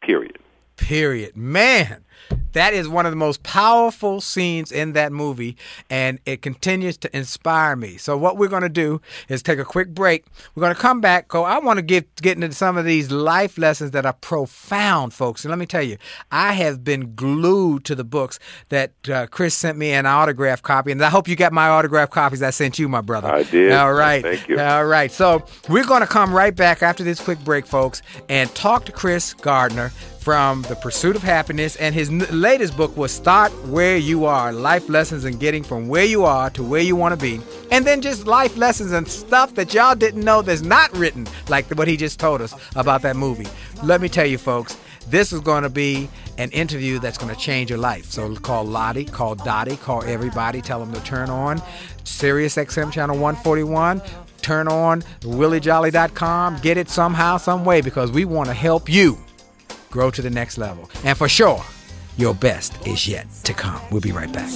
Period. 0.04 0.38
Period. 0.78 1.36
Man, 1.36 2.06
that 2.54 2.74
is 2.74 2.88
one 2.88 3.06
of 3.06 3.12
the 3.12 3.18
most 3.18 3.44
powerful 3.44 4.20
scenes 4.22 4.72
in 4.72 4.94
that 4.94 5.12
movie, 5.12 5.58
and 5.90 6.20
it 6.26 6.42
continues 6.42 6.98
to 6.98 7.18
inspire 7.18 7.76
me. 7.76 7.98
So, 7.98 8.18
what 8.18 8.38
we're 8.38 8.48
going 8.48 8.64
to 8.64 8.70
do 8.70 9.02
is 9.30 9.44
take 9.44 9.60
a 9.60 9.66
quick 9.66 9.90
break. 9.90 10.26
We're 10.56 10.62
going 10.62 10.74
to 10.74 10.82
come 10.82 11.00
back. 11.02 11.28
Go. 11.28 11.44
I 11.44 11.60
want 11.60 11.78
to 11.78 11.84
get 11.84 12.16
get 12.22 12.36
into 12.36 12.56
some 12.56 12.78
of 12.78 12.86
these 12.86 13.12
life 13.12 13.58
lessons 13.58 13.92
that 13.92 14.06
are 14.06 14.14
profound, 14.14 15.14
folks. 15.14 15.44
And 15.46 15.52
let 15.52 15.60
me 15.60 15.66
tell 15.66 15.84
you, 15.84 15.98
I 16.32 16.54
have 16.54 16.84
been 16.84 17.14
glued 17.16 17.86
to 17.86 17.96
the 17.96 18.04
books 18.04 18.40
that 18.70 18.92
uh, 19.10 19.28
Chris 19.28 19.54
sent 19.54 19.78
me 19.78 19.92
an 19.92 20.06
autograph 20.06 20.62
copy, 20.64 20.92
and 20.92 21.04
I 21.04 21.10
hope 21.10 21.28
you 21.28 21.36
got 21.36 21.54
my 21.54 21.68
autograph 21.68 22.10
copies 22.10 22.42
I 22.42 22.50
sent 22.50 22.80
you, 22.80 22.88
my 22.88 23.02
brother. 23.02 23.28
I 23.28 23.44
did. 23.44 23.72
All 23.72 23.94
right. 23.94 24.24
Thank 24.24 24.48
you. 24.48 24.60
All 24.60 24.86
right. 24.86 25.12
So 25.12 25.46
we're 25.70 25.86
going 25.86 26.02
to 26.02 26.08
come 26.08 26.34
right 26.34 26.56
back 26.56 26.82
after 26.82 27.04
this 27.04 27.20
quick 27.20 27.40
break, 27.44 27.68
folks, 27.68 28.02
and 28.30 28.54
talk 28.56 28.86
to 28.86 28.92
Chris 28.92 29.34
Gardner 29.34 29.92
from 30.28 30.62
The 30.64 30.76
Pursuit 30.76 31.16
of 31.16 31.24
Happiness. 31.24 31.78
And 31.78 31.96
his 31.96 32.10
n- 32.10 32.26
latest 32.32 32.76
book 32.76 32.98
was 32.98 33.14
Start 33.14 33.50
Where 33.68 33.96
You 33.96 34.26
Are 34.26 34.52
Life 34.52 34.90
Lessons 34.90 35.24
in 35.24 35.38
Getting 35.38 35.64
from 35.64 35.88
Where 35.88 36.04
You 36.04 36.26
Are 36.26 36.50
to 36.50 36.64
Where 36.64 36.82
You 36.82 36.98
Want 36.98 37.14
to 37.14 37.18
Be. 37.18 37.40
And 37.72 37.88
then 37.88 38.02
just 38.02 38.28
life 38.28 38.58
lessons 38.58 38.92
and 38.92 39.08
stuff 39.08 39.56
that 39.56 39.74
y'all 39.74 39.96
didn't 39.96 40.26
know 40.26 40.42
that's 40.42 40.64
not 40.64 40.94
written, 40.98 41.26
like 41.48 41.70
what 41.78 41.88
he 41.88 41.96
just 41.96 42.20
told 42.20 42.42
us 42.42 42.54
about 42.76 43.04
that 43.04 43.16
movie. 43.16 43.48
Let 43.82 44.02
me 44.02 44.10
tell 44.10 44.26
you, 44.26 44.38
folks. 44.38 44.76
This 45.08 45.32
is 45.32 45.40
going 45.40 45.64
to 45.64 45.70
be 45.70 46.10
an 46.38 46.52
interview 46.52 47.00
that's 47.00 47.18
going 47.18 47.34
to 47.34 47.40
change 47.40 47.70
your 47.70 47.80
life. 47.80 48.12
So 48.12 48.36
call 48.36 48.66
Lottie, 48.66 49.06
call 49.06 49.36
Dottie, 49.36 49.78
call 49.78 50.04
everybody. 50.04 50.62
Tell 50.62 50.82
them 50.82 50.92
to 50.92 51.02
turn 51.06 51.30
on 51.30 51.62
Sirius 52.04 52.58
XM 52.58 52.92
channel 52.92 53.18
141. 53.18 54.02
Turn 54.42 54.68
on 54.68 55.04
williejolly.com. 55.22 56.60
Get 56.60 56.76
it 56.76 56.90
somehow, 56.90 57.38
some 57.38 57.64
way, 57.64 57.80
because 57.80 58.12
we 58.12 58.26
want 58.26 58.50
to 58.50 58.54
help 58.54 58.90
you 58.90 59.18
grow 59.90 60.12
to 60.12 60.22
the 60.22 60.30
next 60.30 60.58
level. 60.58 60.90
And 61.04 61.18
for 61.18 61.28
sure, 61.28 61.64
your 62.18 62.34
best 62.34 62.86
is 62.88 63.08
yet 63.08 63.28
to 63.44 63.54
come. 63.54 63.82
We'll 63.92 64.02
be 64.02 64.12
right 64.12 64.32
back. 64.32 64.50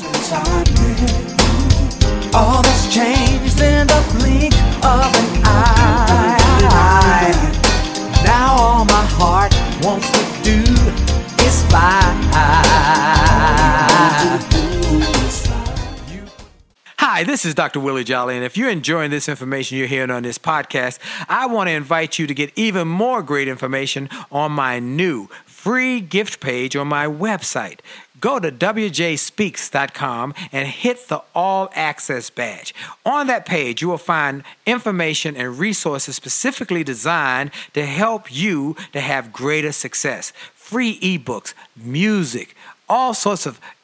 All 2.33 2.61
that's 2.61 2.93
changed 2.93 3.59
in 3.61 3.88
the 3.88 4.03
blink 4.17 4.53
of 4.83 5.15
an 5.15 5.41
eye. 5.43 6.38
Now 8.25 8.55
all 8.55 8.85
my 8.85 9.05
heart 9.17 9.53
wants 9.83 10.09
to 10.11 10.19
do 10.43 10.70
Hi, 17.21 17.25
this 17.25 17.45
is 17.45 17.53
Dr. 17.53 17.79
Willie 17.79 18.03
Jolly, 18.03 18.35
and 18.35 18.43
if 18.43 18.57
you're 18.57 18.71
enjoying 18.71 19.11
this 19.11 19.29
information 19.29 19.77
you're 19.77 19.85
hearing 19.85 20.09
on 20.09 20.23
this 20.23 20.39
podcast, 20.39 20.97
I 21.29 21.45
want 21.45 21.67
to 21.67 21.71
invite 21.71 22.17
you 22.17 22.25
to 22.25 22.33
get 22.33 22.51
even 22.55 22.87
more 22.87 23.21
great 23.21 23.47
information 23.47 24.09
on 24.31 24.53
my 24.53 24.79
new 24.79 25.27
free 25.45 26.01
gift 26.01 26.39
page 26.39 26.75
on 26.75 26.87
my 26.87 27.05
website. 27.05 27.81
Go 28.19 28.39
to 28.39 28.51
wjspeaks.com 28.51 30.33
and 30.51 30.67
hit 30.67 31.09
the 31.09 31.21
All 31.35 31.69
Access 31.75 32.31
badge. 32.31 32.73
On 33.05 33.27
that 33.27 33.45
page, 33.45 33.83
you 33.83 33.89
will 33.89 33.99
find 33.99 34.41
information 34.65 35.37
and 35.37 35.59
resources 35.59 36.15
specifically 36.15 36.83
designed 36.83 37.51
to 37.75 37.85
help 37.85 38.35
you 38.35 38.75
to 38.93 38.99
have 38.99 39.31
greater 39.31 39.71
success. 39.71 40.33
Free 40.55 40.99
ebooks, 41.01 41.53
music, 41.75 42.55
all 42.89 43.13
sorts 43.13 43.45
of 43.45 43.61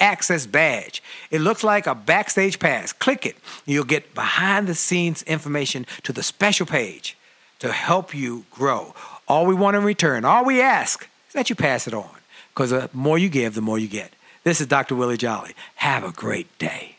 access 0.00 0.46
badge. 0.46 1.02
It 1.30 1.40
looks 1.40 1.62
like 1.62 1.86
a 1.86 1.94
backstage 1.94 2.58
pass. 2.58 2.92
Click 2.92 3.26
it. 3.26 3.36
You'll 3.66 3.84
get 3.84 4.14
behind 4.14 4.66
the 4.66 4.74
scenes 4.74 5.22
information 5.24 5.86
to 6.02 6.12
the 6.12 6.22
special 6.22 6.66
page 6.66 7.16
to 7.60 7.72
help 7.72 8.14
you 8.14 8.44
grow. 8.50 8.94
All 9.28 9.46
we 9.46 9.54
want 9.54 9.76
in 9.76 9.84
return, 9.84 10.24
all 10.24 10.44
we 10.44 10.60
ask 10.60 11.08
is 11.28 11.34
that 11.34 11.50
you 11.50 11.56
pass 11.56 11.86
it 11.86 11.94
on 11.94 12.10
because 12.54 12.70
the 12.70 12.90
more 12.92 13.18
you 13.18 13.28
give, 13.28 13.54
the 13.54 13.60
more 13.60 13.78
you 13.78 13.88
get. 13.88 14.12
This 14.42 14.60
is 14.60 14.66
Dr. 14.66 14.96
Willie 14.96 15.16
Jolly. 15.16 15.54
Have 15.76 16.02
a 16.02 16.12
great 16.12 16.58
day. 16.58 16.96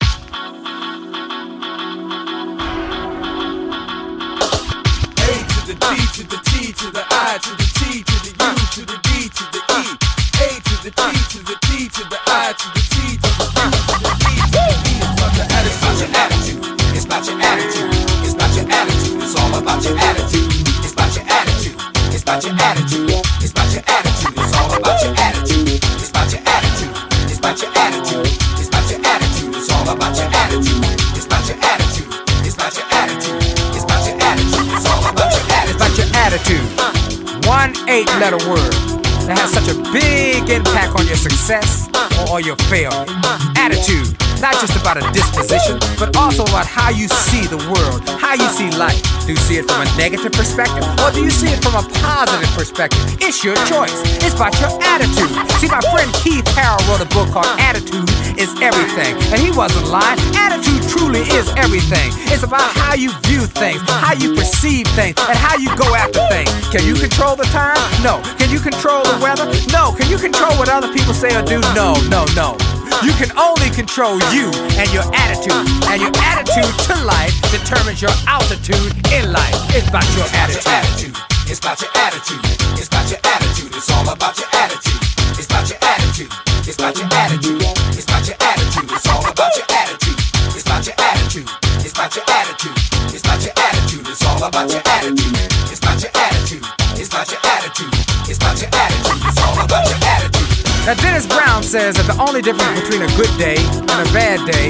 A 0.00 0.06
to 5.46 5.66
the 5.66 5.74
D 5.74 5.86
to 6.14 6.22
the 6.28 6.40
T 6.44 6.72
to 6.72 6.90
the 6.90 7.04
I 7.10 7.38
to 7.42 7.50
the 7.50 7.68
T 7.74 8.02
to 8.02 8.16
the 8.22 8.30
U 8.44 8.54
to 8.72 8.86
the 8.86 8.98
D 9.02 9.28
to 9.28 9.44
the 9.52 9.60
E. 9.80 10.03
The 10.84 10.90
T 10.90 11.00
to 11.00 11.38
the 11.48 11.56
T 11.64 11.88
to 11.88 12.04
the 12.12 12.20
I 12.28 12.52
to 12.52 12.68
the 12.76 12.82
T 12.92 13.16
to 13.16 13.30
the 13.40 13.48
U 13.56 13.72
to 13.72 14.04
the 14.04 14.12
D 14.20 14.36
to 14.36 14.52
the 14.52 14.68
E. 14.84 15.00
It's 15.00 15.16
about 15.16 15.96
your 15.96 16.12
attitude. 16.12 16.60
It's 16.92 17.08
about 17.08 17.24
your 17.24 17.40
attitude. 17.40 17.88
It's 18.20 18.36
about 18.36 18.52
your 18.52 18.68
attitude. 18.68 19.16
It's 19.16 19.32
all 19.32 19.54
about 19.56 19.80
your 19.80 19.96
attitude. 19.96 20.44
It's 20.84 20.92
about 20.92 21.16
your 21.16 21.24
attitude. 21.24 21.80
It's 22.12 22.20
about 22.20 22.44
your 22.44 22.52
attitude. 22.60 23.16
It's 23.40 23.56
about 23.56 23.72
your 23.72 23.80
attitude. 23.80 24.36
It's 24.36 24.52
all 24.60 24.76
about 24.76 25.00
your 25.00 25.14
attitude. 25.16 25.72
It's 25.72 26.12
about 26.12 26.28
your 26.28 26.44
attitude. 26.52 26.92
It's 27.32 27.38
about 27.40 27.56
your 27.64 27.72
attitude. 27.80 28.28
It's 28.28 28.68
about 28.68 28.84
your 28.92 29.00
attitude. 29.08 29.56
It's 29.56 29.72
all 29.72 29.88
about 29.88 30.16
your 30.20 30.28
attitude. 30.36 30.84
It's 31.16 31.24
about 31.24 31.48
your 31.48 31.58
attitude. 31.64 32.12
It's 32.44 32.60
about 32.60 32.76
your 32.76 32.88
attitude. 32.92 33.40
It's 33.72 33.84
about 33.88 34.04
your 34.04 34.20
attitude. 34.20 34.68
It's 34.68 34.84
all 34.84 35.00
about 35.00 35.32
your 35.32 35.48
attitude. 35.48 35.80
It's 35.80 35.80
about 35.80 35.96
your 35.96 36.12
attitude. 36.12 36.68
One 37.48 37.72
eight 37.88 38.12
letter 38.20 38.36
word 38.44 38.93
that 39.26 39.38
has 39.38 39.52
such 39.52 39.68
a 39.68 39.76
big 39.92 40.50
impact 40.50 40.98
on 40.98 41.06
your 41.06 41.16
success 41.16 41.88
or 42.30 42.40
your 42.40 42.56
failure. 42.68 43.04
Attitude, 43.56 44.12
not 44.40 44.52
just 44.60 44.76
about 44.76 44.96
a 44.96 45.04
disposition, 45.12 45.78
but 45.98 46.16
also 46.16 46.42
about 46.44 46.66
how 46.66 46.90
you 46.90 47.08
see 47.08 47.46
the 47.46 47.58
world, 47.72 48.04
how 48.20 48.34
you 48.34 48.48
see 48.52 48.70
life. 48.76 49.13
Do 49.24 49.32
you 49.32 49.40
see 49.40 49.56
it 49.56 49.64
from 49.64 49.80
a 49.80 49.88
negative 49.96 50.32
perspective 50.32 50.84
or 51.00 51.10
do 51.10 51.24
you 51.24 51.30
see 51.30 51.48
it 51.48 51.62
from 51.64 51.72
a 51.80 51.84
positive 52.04 52.52
perspective? 52.52 53.00
It's 53.24 53.42
your 53.42 53.56
choice. 53.64 53.96
It's 54.20 54.36
about 54.36 54.52
your 54.60 54.76
attitude. 54.84 55.32
See, 55.56 55.68
my 55.72 55.80
friend 55.88 56.12
Keith 56.20 56.44
Harrell 56.52 56.76
wrote 56.84 57.00
a 57.00 57.08
book 57.08 57.32
called 57.32 57.48
Attitude 57.56 58.04
is 58.36 58.52
Everything, 58.60 59.16
and 59.32 59.40
he 59.40 59.50
wasn't 59.50 59.88
lying. 59.88 60.20
Attitude 60.36 60.84
truly 60.92 61.24
is 61.32 61.48
everything. 61.56 62.12
It's 62.28 62.42
about 62.42 62.68
how 62.76 62.94
you 62.94 63.16
view 63.24 63.46
things, 63.46 63.80
how 63.88 64.12
you 64.12 64.34
perceive 64.34 64.86
things, 64.88 65.16
and 65.16 65.38
how 65.38 65.56
you 65.56 65.74
go 65.76 65.94
after 65.94 66.20
things. 66.28 66.52
Can 66.68 66.84
you 66.84 66.94
control 66.94 67.34
the 67.34 67.48
time? 67.48 67.80
No. 68.02 68.20
Can 68.36 68.50
you 68.50 68.60
control 68.60 69.04
the 69.04 69.16
weather? 69.24 69.48
No. 69.72 69.96
Can 69.96 70.10
you 70.10 70.18
control 70.18 70.52
what 70.60 70.68
other 70.68 70.92
people 70.92 71.14
say 71.14 71.32
or 71.34 71.42
do? 71.42 71.60
No, 71.72 71.96
no, 72.12 72.26
no. 72.36 72.58
You 73.02 73.12
can 73.18 73.32
only 73.36 73.70
control 73.74 74.20
you 74.30 74.52
and 74.78 74.86
your 74.92 75.02
attitude. 75.10 75.66
And 75.90 75.98
your 75.98 76.14
attitude 76.22 76.70
to 76.86 76.94
life 77.02 77.34
determines 77.50 78.00
your 78.00 78.14
altitude 78.28 78.94
in 79.10 79.32
life. 79.32 79.56
It's 79.74 79.88
about 79.88 80.06
your 80.14 80.28
attitude. 80.30 81.16
It's 81.50 81.58
about 81.58 81.80
your 81.80 81.90
attitude. 81.96 82.44
It's 82.78 82.88
about 82.88 83.10
your 83.10 83.18
attitude. 83.24 83.74
It's 83.74 83.90
all 83.90 84.08
about 84.08 84.38
your 84.38 84.48
attitude. 84.54 85.00
It's 85.34 85.46
about 85.46 85.68
your 85.68 85.78
attitude. 85.82 86.30
It's 86.68 86.78
about 86.78 86.96
your 86.96 87.08
attitude. 87.10 87.62
It's 87.96 88.04
about 88.04 88.26
your 88.28 88.36
attitude. 88.38 88.90
It's 88.92 89.06
all 89.08 89.26
about 89.26 89.56
your 89.56 89.66
attitude. 89.74 90.18
It's 90.54 90.62
about 90.62 90.86
your 90.86 90.94
attitude. 90.98 91.50
It's 91.82 91.92
about 91.92 92.14
your 92.14 92.24
attitude. 92.28 92.76
It's 93.10 93.24
about 93.24 93.42
your 93.42 93.54
attitude. 93.56 94.08
It's 94.08 94.24
all 94.24 94.44
about 94.44 94.70
your 94.70 94.82
attitude. 94.86 95.34
It's 95.72 95.80
about 95.80 96.00
your 96.00 96.12
attitude. 96.14 96.64
It's 96.94 97.08
about 97.08 97.30
your 97.30 97.40
attitude. 97.42 97.94
It's 98.30 98.38
about 98.38 98.60
your 98.60 98.70
attitude. 98.72 99.03
Now, 100.86 100.92
Dennis 100.92 101.26
Brown 101.26 101.62
says 101.62 101.96
that 101.96 102.04
the 102.04 102.22
only 102.22 102.42
difference 102.42 102.78
between 102.82 103.00
a 103.00 103.16
good 103.16 103.32
day 103.38 103.56
and 103.56 104.06
a 104.06 104.12
bad 104.12 104.44
day 104.44 104.68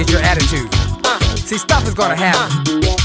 is 0.00 0.08
your 0.08 0.20
attitude. 0.22 0.72
See, 1.36 1.58
stuff 1.58 1.84
is 1.88 1.94
gonna 1.94 2.14
happen. 2.14 3.01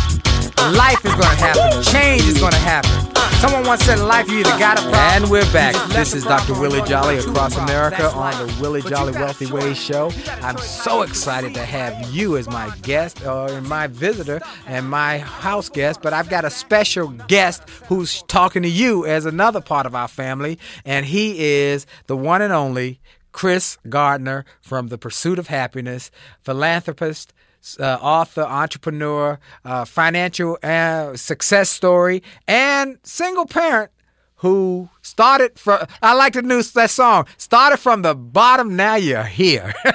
Life 0.57 1.05
is 1.05 1.13
gonna 1.13 1.35
happen. 1.35 1.83
Change 1.83 2.23
is 2.23 2.39
gonna 2.39 2.57
happen. 2.57 2.91
Someone 3.39 3.65
once 3.65 3.83
said 3.83 3.99
in 3.99 4.07
life 4.07 4.27
you 4.29 4.39
either 4.39 4.57
got 4.57 4.79
a 4.79 4.81
problem. 4.81 5.23
And 5.23 5.29
we're 5.29 5.49
back. 5.53 5.75
This 5.89 6.13
is 6.13 6.23
Dr. 6.23 6.59
Willie 6.59 6.81
Jolly 6.81 7.17
across 7.17 7.55
America 7.55 8.09
on 8.11 8.31
the 8.45 8.53
Willie 8.59 8.81
Jolly 8.81 9.13
Wealthy 9.13 9.45
Ways 9.45 9.77
show. 9.77 10.11
I'm 10.41 10.57
so 10.57 11.03
excited 11.03 11.53
to 11.53 11.63
have 11.63 12.09
you 12.09 12.35
as 12.35 12.49
my 12.49 12.75
guest 12.81 13.23
uh, 13.23 13.45
or 13.45 13.61
my 13.61 13.87
visitor 13.87 14.41
and 14.65 14.89
my 14.89 15.19
house 15.19 15.69
guest, 15.69 16.01
but 16.01 16.11
I've 16.11 16.29
got 16.29 16.43
a 16.43 16.49
special 16.49 17.09
guest 17.09 17.69
who's 17.87 18.23
talking 18.23 18.63
to 18.63 18.69
you 18.69 19.05
as 19.05 19.25
another 19.25 19.61
part 19.61 19.85
of 19.85 19.95
our 19.95 20.07
family, 20.07 20.57
and 20.83 21.05
he 21.05 21.39
is 21.39 21.85
the 22.07 22.17
one 22.17 22.41
and 22.41 22.51
only 22.51 22.99
Chris 23.31 23.77
Gardner 23.87 24.45
from 24.61 24.87
The 24.87 24.97
Pursuit 24.97 25.37
of 25.37 25.47
Happiness, 25.47 26.09
philanthropist, 26.41 27.33
uh, 27.79 27.97
author, 28.01 28.41
entrepreneur, 28.41 29.39
uh, 29.65 29.85
financial 29.85 30.57
uh, 30.63 31.15
success 31.15 31.69
story, 31.69 32.23
and 32.47 32.97
single 33.03 33.45
parent 33.45 33.91
who 34.37 34.89
started 35.07 35.57
from. 35.57 35.85
I 36.01 36.13
like 36.13 36.33
the 36.33 36.41
news 36.41 36.71
that 36.73 36.89
song. 36.89 37.25
Started 37.37 37.77
from 37.77 38.01
the 38.01 38.13
bottom. 38.13 38.75
Now 38.75 38.95
you're 38.95 39.23
here. 39.23 39.73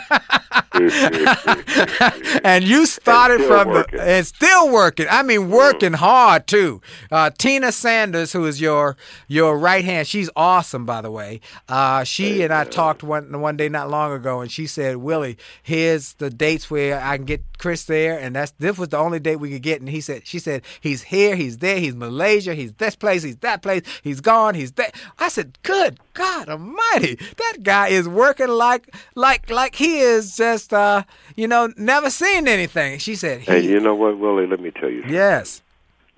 and 2.45 2.65
you 2.65 2.87
started 2.87 3.45
from 3.45 3.69
working. 3.69 3.99
the 3.99 4.05
and 4.05 4.27
still 4.27 4.73
working. 4.73 5.07
I 5.11 5.23
mean, 5.23 5.51
working 5.51 5.93
hard 5.93 6.47
too. 6.47 6.81
Uh, 7.11 7.31
Tina 7.31 7.73
Sanders, 7.73 8.33
who 8.33 8.47
is 8.47 8.61
your 8.61 8.97
your 9.29 9.59
right 9.59 9.85
hand, 9.85 10.07
she's 10.07 10.31
awesome, 10.35 10.87
by 10.87 11.03
the 11.03 11.11
way. 11.11 11.41
Uh, 11.69 12.05
she 12.05 12.43
and 12.43 12.53
I 12.53 12.65
talked 12.65 13.03
one 13.03 13.39
one 13.41 13.57
day 13.57 13.69
not 13.69 13.91
long 13.91 14.13
ago, 14.13 14.41
and 14.41 14.51
she 14.51 14.67
said, 14.67 14.97
"Willie, 14.97 15.37
here's 15.63 16.15
the 16.15 16.31
dates 16.31 16.71
where 16.71 17.01
I 17.01 17.17
can 17.17 17.27
get 17.27 17.43
Chris 17.59 17.85
there, 17.85 18.19
and 18.19 18.35
that's 18.35 18.53
this 18.53 18.79
was 18.79 18.89
the 18.89 18.99
only 18.99 19.21
date 19.21 19.37
we 19.37 19.51
could 19.51 19.63
get." 19.63 19.81
And 19.81 19.91
he 19.91 20.01
said, 20.01 20.27
"She 20.27 20.39
said 20.39 20.63
he's 20.81 21.03
here, 21.03 21.37
he's 21.37 21.59
there, 21.59 21.79
he's 21.79 21.95
Malaysia, 21.95 22.55
he's 22.55 22.73
this 22.75 22.97
place, 22.97 23.23
he's 23.23 23.37
that 23.39 23.63
place, 23.63 23.83
he's 24.03 24.21
gone, 24.21 24.55
he's 24.55 24.73
that." 24.73 24.95
I 25.19 25.29
said, 25.29 25.59
"Good 25.63 25.99
God 26.15 26.49
Almighty, 26.49 27.19
that 27.37 27.59
guy 27.63 27.89
is 27.89 28.09
working 28.09 28.49
like 28.49 28.95
like 29.15 29.51
like 29.51 29.75
he 29.75 30.01
is 30.01 30.37
just 30.37 30.73
uh 30.73 31.05
you 31.37 31.49
know 31.49 31.73
never 31.77 32.11
seen 32.11 32.49
anything." 32.49 32.99
She 32.99 33.15
said, 33.15 33.41
he, 33.43 33.53
And 33.53 33.65
you 33.65 33.81
know 33.81 33.95
what, 33.95 34.19
Willie? 34.19 34.47
Let 34.47 34.61
me 34.61 34.71
tell 34.71 34.91
you, 34.91 35.05
"Yes." 35.09 35.63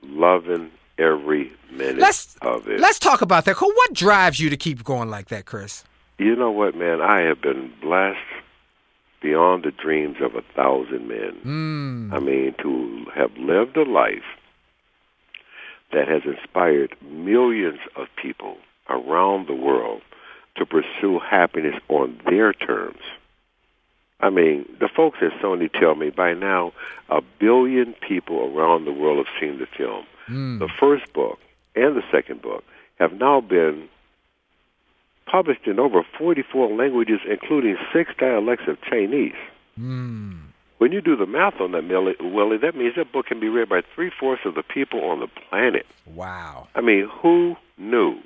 loving 0.09 0.70
every 0.99 1.53
minute 1.70 1.99
Let's 1.99 2.37
of 2.42 2.68
it. 2.68 2.81
let's 2.81 2.99
talk 2.99 3.23
about 3.23 3.44
that. 3.47 3.57
What 3.61 3.92
drives 3.92 4.38
you 4.40 4.51
to 4.51 4.57
keep 4.57 4.85
going 4.85 5.11
like 5.11 5.29
that, 5.29 5.47
Chris? 5.47 5.85
You 6.18 6.37
know 6.37 6.51
what, 6.51 6.77
man? 6.77 7.01
I 7.01 7.20
have 7.23 7.40
been 7.40 7.73
blessed 7.81 8.18
beyond 9.20 9.64
the 9.64 9.73
dreams 9.73 10.18
of 10.20 10.35
a 10.35 10.42
thousand 10.55 11.09
men. 11.09 11.40
Mm. 11.44 12.12
I 12.12 12.18
mean, 12.20 12.55
to 12.62 13.07
have 13.14 13.33
lived 13.37 13.77
a 13.77 13.83
life 13.83 14.23
that 15.92 16.07
has 16.09 16.23
inspired 16.25 16.94
millions 17.03 17.79
of 17.97 18.07
people 18.20 18.57
around 18.88 19.47
the 19.47 19.55
world 19.55 20.03
to 20.57 20.66
pursue 20.66 21.18
happiness 21.18 21.75
on 21.88 22.20
their 22.27 22.53
terms. 22.53 23.01
I 24.20 24.31
mean, 24.31 24.64
the 24.81 24.88
folks 24.88 25.18
at 25.20 25.33
Sony 25.42 25.70
tell 25.73 25.94
me 25.94 26.11
by 26.11 26.35
now 26.35 26.73
a 27.11 27.20
billion 27.38 27.94
people 28.07 28.38
around 28.57 28.85
the 28.85 28.92
world 28.92 29.18
have 29.18 29.35
seen 29.40 29.59
the 29.59 29.66
film. 29.66 30.07
Mm. 30.29 30.59
The 30.61 30.68
first 30.81 31.12
book 31.12 31.38
and 31.75 31.97
the 31.97 32.03
second 32.11 32.40
book 32.40 32.64
have 32.99 33.12
now 33.12 33.40
been 33.40 33.88
published 35.27 35.66
in 35.66 35.79
over 35.81 36.03
44 36.16 36.75
languages, 36.77 37.20
including 37.29 37.77
six 37.92 38.12
dialects 38.18 38.64
of 38.68 38.81
Chinese. 38.83 39.35
Mm. 39.79 40.38
When 40.79 40.92
you 40.92 41.01
do 41.01 41.16
the 41.16 41.27
math 41.27 41.61
on 41.61 41.73
that, 41.73 41.83
Millie, 41.83 42.16
Willie, 42.20 42.59
that 42.59 42.77
means 42.77 42.94
that 42.97 43.12
book 43.12 43.27
can 43.27 43.40
be 43.40 43.49
read 43.49 43.68
by 43.68 43.83
three-fourths 43.94 44.42
of 44.44 44.55
the 44.55 44.62
people 44.62 45.05
on 45.05 45.20
the 45.20 45.29
planet. 45.49 45.87
Wow. 46.07 46.68
I 46.75 46.81
mean, 46.81 47.09
who 47.23 47.57
knew? 47.79 48.18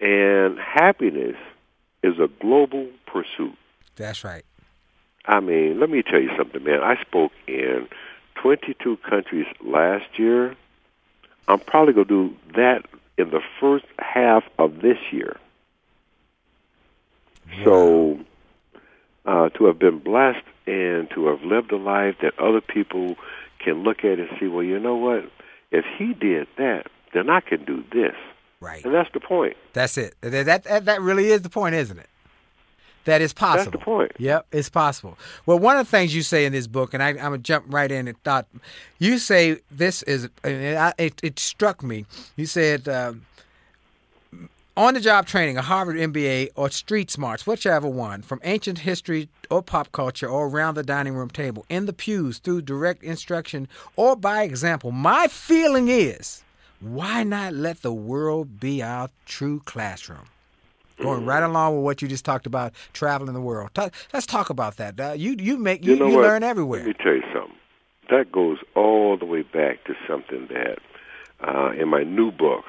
And 0.00 0.58
happiness 0.58 1.36
is 2.02 2.18
a 2.18 2.28
global 2.40 2.88
pursuit. 3.06 3.56
That's 3.96 4.24
right. 4.24 4.44
I 5.26 5.40
mean, 5.40 5.78
let 5.78 5.90
me 5.90 6.02
tell 6.02 6.20
you 6.20 6.30
something, 6.36 6.64
man. 6.64 6.82
I 6.82 7.00
spoke 7.02 7.32
in 7.46 7.86
22 8.42 8.96
countries 9.08 9.46
last 9.62 10.18
year. 10.18 10.56
I'm 11.46 11.60
probably 11.60 11.92
going 11.92 12.08
to 12.08 12.28
do 12.28 12.36
that 12.54 12.86
in 13.18 13.30
the 13.30 13.42
first 13.60 13.84
half 13.98 14.44
of 14.58 14.80
this 14.80 14.98
year. 15.12 15.36
So, 17.64 18.20
uh, 19.26 19.48
to 19.50 19.64
have 19.66 19.78
been 19.78 19.98
blessed 19.98 20.44
and 20.66 21.10
to 21.10 21.26
have 21.26 21.42
lived 21.42 21.72
a 21.72 21.76
life 21.76 22.16
that 22.22 22.38
other 22.38 22.60
people 22.60 23.16
can 23.58 23.82
look 23.82 23.98
at 24.04 24.18
and 24.18 24.28
see, 24.38 24.46
well, 24.46 24.62
you 24.62 24.78
know 24.78 24.96
what? 24.96 25.30
If 25.70 25.84
he 25.98 26.14
did 26.14 26.46
that, 26.56 26.86
then 27.12 27.28
I 27.28 27.40
can 27.40 27.64
do 27.64 27.84
this. 27.92 28.14
Right. 28.60 28.84
And 28.84 28.94
that's 28.94 29.10
the 29.12 29.20
point. 29.20 29.56
That's 29.72 29.96
it. 29.96 30.14
That, 30.20 30.64
that, 30.64 30.84
that, 30.84 31.00
really 31.00 31.28
is 31.28 31.42
the 31.42 31.48
point, 31.48 31.74
isn't 31.74 31.98
it? 31.98 32.08
That 33.06 33.22
is 33.22 33.32
possible. 33.32 33.70
That's 33.70 33.82
the 33.82 33.84
point. 33.84 34.12
Yep, 34.18 34.46
it's 34.52 34.68
possible. 34.68 35.16
Well, 35.46 35.58
one 35.58 35.78
of 35.78 35.86
the 35.86 35.90
things 35.90 36.14
you 36.14 36.22
say 36.22 36.44
in 36.44 36.52
this 36.52 36.66
book, 36.66 36.92
and 36.92 37.02
I, 37.02 37.08
I'm 37.08 37.16
gonna 37.16 37.38
jump 37.38 37.64
right 37.68 37.90
in 37.90 38.06
and 38.06 38.22
thought, 38.22 38.46
you 38.98 39.18
say 39.18 39.60
this 39.70 40.02
is, 40.02 40.28
I, 40.44 40.92
it, 40.98 41.18
it 41.22 41.38
struck 41.38 41.82
me. 41.82 42.04
You 42.36 42.44
said 42.44 42.86
um, 42.88 43.22
on 44.76 44.94
the 44.94 45.00
job 45.00 45.26
training, 45.26 45.56
a 45.56 45.62
Harvard 45.62 45.96
MBA 45.96 46.50
or 46.54 46.70
street 46.70 47.10
smarts, 47.10 47.46
whichever 47.46 47.88
one, 47.88 48.22
from 48.22 48.40
ancient 48.44 48.78
history 48.80 49.28
or 49.50 49.62
pop 49.62 49.92
culture 49.92 50.28
or 50.28 50.46
around 50.48 50.74
the 50.74 50.82
dining 50.82 51.14
room 51.14 51.30
table, 51.30 51.64
in 51.68 51.86
the 51.86 51.92
pews, 51.92 52.38
through 52.38 52.62
direct 52.62 53.02
instruction 53.02 53.66
or 53.96 54.14
by 54.14 54.42
example. 54.42 54.92
My 54.92 55.26
feeling 55.26 55.88
is, 55.88 56.44
why 56.80 57.22
not 57.22 57.52
let 57.52 57.82
the 57.82 57.92
world 57.92 58.58
be 58.58 58.82
our 58.82 59.10
true 59.26 59.60
classroom? 59.64 60.26
Going 61.02 61.24
right 61.24 61.42
along 61.42 61.76
with 61.76 61.84
what 61.84 62.02
you 62.02 62.08
just 62.08 62.26
talked 62.26 62.44
about, 62.44 62.74
traveling 62.92 63.32
the 63.32 63.40
world. 63.40 63.70
Talk, 63.72 63.94
let's 64.12 64.26
talk 64.26 64.50
about 64.50 64.76
that. 64.76 65.00
Uh, 65.00 65.12
you 65.16 65.34
you 65.38 65.56
make 65.56 65.82
you, 65.82 65.94
You 65.94 65.98
know 65.98 66.08
you 66.08 66.20
learn 66.20 66.42
everywhere. 66.42 66.80
Let 66.80 66.88
me 66.88 66.94
tell 67.02 67.14
you 67.14 67.22
something. 67.32 67.56
That 68.10 68.30
goes 68.30 68.58
all 68.74 69.16
the 69.16 69.24
way 69.24 69.40
back 69.42 69.84
to 69.84 69.94
something 70.06 70.48
that 70.48 70.78
uh, 71.40 71.70
in 71.72 71.88
my 71.88 72.02
new 72.02 72.30
book 72.30 72.64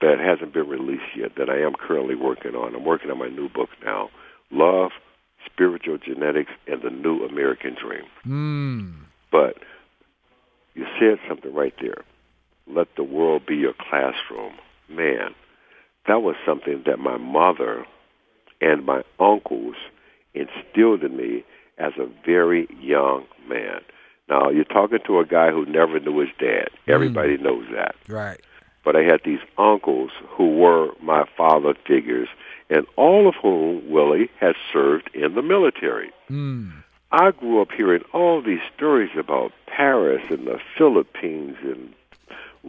that 0.00 0.18
hasn't 0.18 0.52
been 0.52 0.68
released 0.68 1.16
yet 1.16 1.32
that 1.36 1.48
I 1.48 1.60
am 1.60 1.74
currently 1.74 2.14
working 2.16 2.54
on. 2.54 2.74
I'm 2.74 2.84
working 2.84 3.10
on 3.10 3.18
my 3.18 3.28
new 3.28 3.48
book 3.48 3.70
now, 3.84 4.10
Love, 4.50 4.90
Spiritual 5.44 5.98
Genetics, 5.98 6.50
and 6.66 6.82
the 6.82 6.90
New 6.90 7.24
American 7.24 7.76
Dream. 7.80 8.04
Mm. 8.26 8.94
But 9.30 9.58
you 10.74 10.86
said 10.98 11.18
something 11.28 11.54
right 11.54 11.74
there. 11.80 12.04
Let 12.66 12.88
the 12.96 13.04
world 13.04 13.46
be 13.46 13.56
your 13.56 13.74
classroom. 13.74 14.54
Man, 14.88 15.34
that 16.06 16.22
was 16.22 16.36
something 16.44 16.82
that 16.86 16.98
my 16.98 17.16
mother 17.16 17.84
and 18.60 18.84
my 18.84 19.02
uncles 19.18 19.76
instilled 20.34 21.02
in 21.02 21.16
me 21.16 21.44
as 21.78 21.92
a 21.98 22.08
very 22.24 22.68
young 22.80 23.26
man. 23.48 23.80
Now, 24.28 24.50
you're 24.50 24.64
talking 24.64 24.98
to 25.06 25.20
a 25.20 25.26
guy 25.26 25.50
who 25.50 25.66
never 25.66 26.00
knew 26.00 26.18
his 26.18 26.30
dad. 26.38 26.68
Everybody 26.88 27.36
knows 27.38 27.66
that. 27.72 27.94
Right. 28.08 28.40
But 28.84 28.96
I 28.96 29.02
had 29.02 29.20
these 29.24 29.40
uncles 29.58 30.10
who 30.28 30.56
were 30.56 30.90
my 31.02 31.24
father 31.36 31.74
figures, 31.86 32.28
and 32.70 32.86
all 32.96 33.28
of 33.28 33.34
whom, 33.40 33.88
Willie, 33.88 34.30
had 34.40 34.54
served 34.72 35.10
in 35.14 35.34
the 35.34 35.42
military. 35.42 36.10
Mm. 36.30 36.82
I 37.12 37.30
grew 37.30 37.60
up 37.60 37.68
hearing 37.76 38.02
all 38.12 38.42
these 38.42 38.60
stories 38.76 39.10
about 39.16 39.52
Paris 39.66 40.22
and 40.28 40.46
the 40.46 40.58
Philippines 40.76 41.56
and 41.62 41.94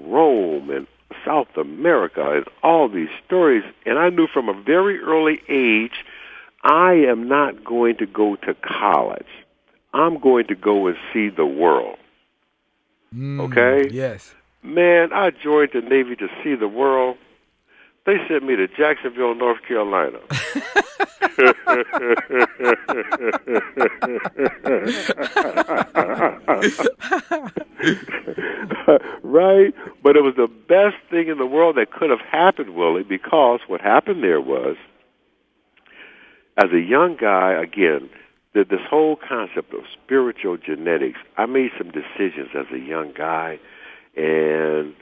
Rome 0.05 0.69
and 0.69 0.87
South 1.25 1.55
America 1.57 2.31
and 2.31 2.45
all 2.63 2.89
these 2.89 3.09
stories. 3.25 3.63
And 3.85 3.97
I 3.97 4.09
knew 4.09 4.27
from 4.27 4.49
a 4.49 4.53
very 4.53 4.99
early 4.99 5.41
age, 5.49 6.05
I 6.63 6.93
am 6.93 7.27
not 7.27 7.63
going 7.63 7.97
to 7.97 8.05
go 8.05 8.35
to 8.37 8.53
college. 8.55 9.27
I'm 9.93 10.19
going 10.19 10.47
to 10.47 10.55
go 10.55 10.87
and 10.87 10.97
see 11.13 11.29
the 11.29 11.45
world. 11.45 11.97
Mm. 13.15 13.41
Okay? 13.41 13.89
Yes. 13.89 14.33
Man, 14.63 15.13
I 15.13 15.31
joined 15.31 15.71
the 15.73 15.81
Navy 15.81 16.15
to 16.17 16.27
see 16.43 16.55
the 16.55 16.67
world. 16.67 17.17
They 18.05 18.17
sent 18.27 18.43
me 18.43 18.55
to 18.55 18.67
Jacksonville, 18.67 19.35
North 19.35 19.61
Carolina. 19.67 20.19
right? 29.23 29.73
But 30.03 30.15
it 30.15 30.23
was 30.23 30.35
the 30.35 30.47
best 30.47 30.95
thing 31.09 31.27
in 31.27 31.37
the 31.37 31.45
world 31.45 31.77
that 31.77 31.91
could 31.91 32.09
have 32.09 32.21
happened, 32.21 32.75
Willie, 32.75 33.03
because 33.03 33.59
what 33.67 33.81
happened 33.81 34.23
there 34.23 34.41
was, 34.41 34.75
as 36.57 36.71
a 36.73 36.79
young 36.79 37.17
guy, 37.19 37.53
again, 37.53 38.09
that 38.53 38.69
this 38.69 38.81
whole 38.89 39.15
concept 39.15 39.73
of 39.73 39.81
spiritual 39.93 40.57
genetics, 40.57 41.19
I 41.37 41.45
made 41.45 41.71
some 41.77 41.91
decisions 41.91 42.49
as 42.55 42.65
a 42.73 42.79
young 42.79 43.13
guy, 43.15 43.59
and 44.15 44.95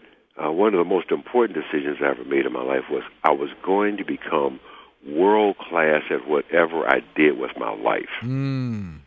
uh, 0.44 0.52
one 0.52 0.74
of 0.74 0.80
the 0.80 0.90
most 0.90 1.12
important 1.12 1.58
decisions 1.58 1.98
I 2.02 2.10
ever 2.10 2.26
made 2.26 2.46
in 2.46 2.52
my 2.52 2.64
life 2.64 2.84
was 2.90 3.04
I 3.24 3.32
was 3.32 3.50
going 3.64 3.96
to 3.98 4.04
become 4.04 4.60
world 5.08 5.58
class 5.58 6.02
at 6.10 6.28
whatever 6.28 6.86
I 6.86 7.02
did 7.16 7.38
with 7.38 7.52
my 7.58 7.74
life. 7.74 8.10
Mm. 8.22 9.00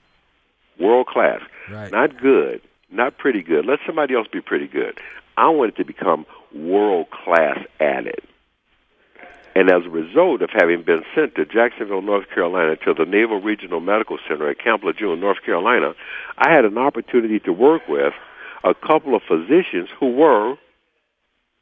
World 0.81 1.09
class. 1.09 1.41
Right. 1.71 1.93
Not 1.93 2.19
good, 2.19 2.63
not 2.91 3.19
pretty 3.19 3.43
good. 3.43 3.67
Let 3.67 3.81
somebody 3.87 4.15
else 4.15 4.29
be 4.33 4.41
pretty 4.41 4.67
good. 4.67 4.99
I 5.37 5.49
wanted 5.51 5.77
to 5.77 5.85
become 5.85 6.27
world 6.55 7.11
class 7.11 7.59
at 7.81 8.07
it. 8.07 8.25
And 9.55 9.71
as 9.71 9.85
a 9.87 9.91
result 9.91 10.43
of 10.43 10.51
having 10.51 10.83
been 10.83 11.03
sent 11.15 11.35
to 11.35 11.45
Jacksonville, 11.45 12.03
North 12.03 12.29
Carolina, 12.31 12.77
to 12.85 12.95
the 12.95 13.05
Naval 13.05 13.41
Regional 13.41 13.81
Medical 13.81 14.19
Center 14.29 14.49
at 14.49 14.59
Camp 14.59 14.85
Lejeune, 14.85 15.19
North 15.19 15.43
Carolina, 15.45 15.95
I 16.37 16.51
had 16.53 16.65
an 16.65 16.79
opportunity 16.79 17.41
to 17.41 17.53
work 17.53 17.89
with 17.89 18.15
a 18.63 18.75
couple 18.75 19.15
of 19.15 19.23
physicians 19.23 19.89
who 19.99 20.13
were 20.13 20.57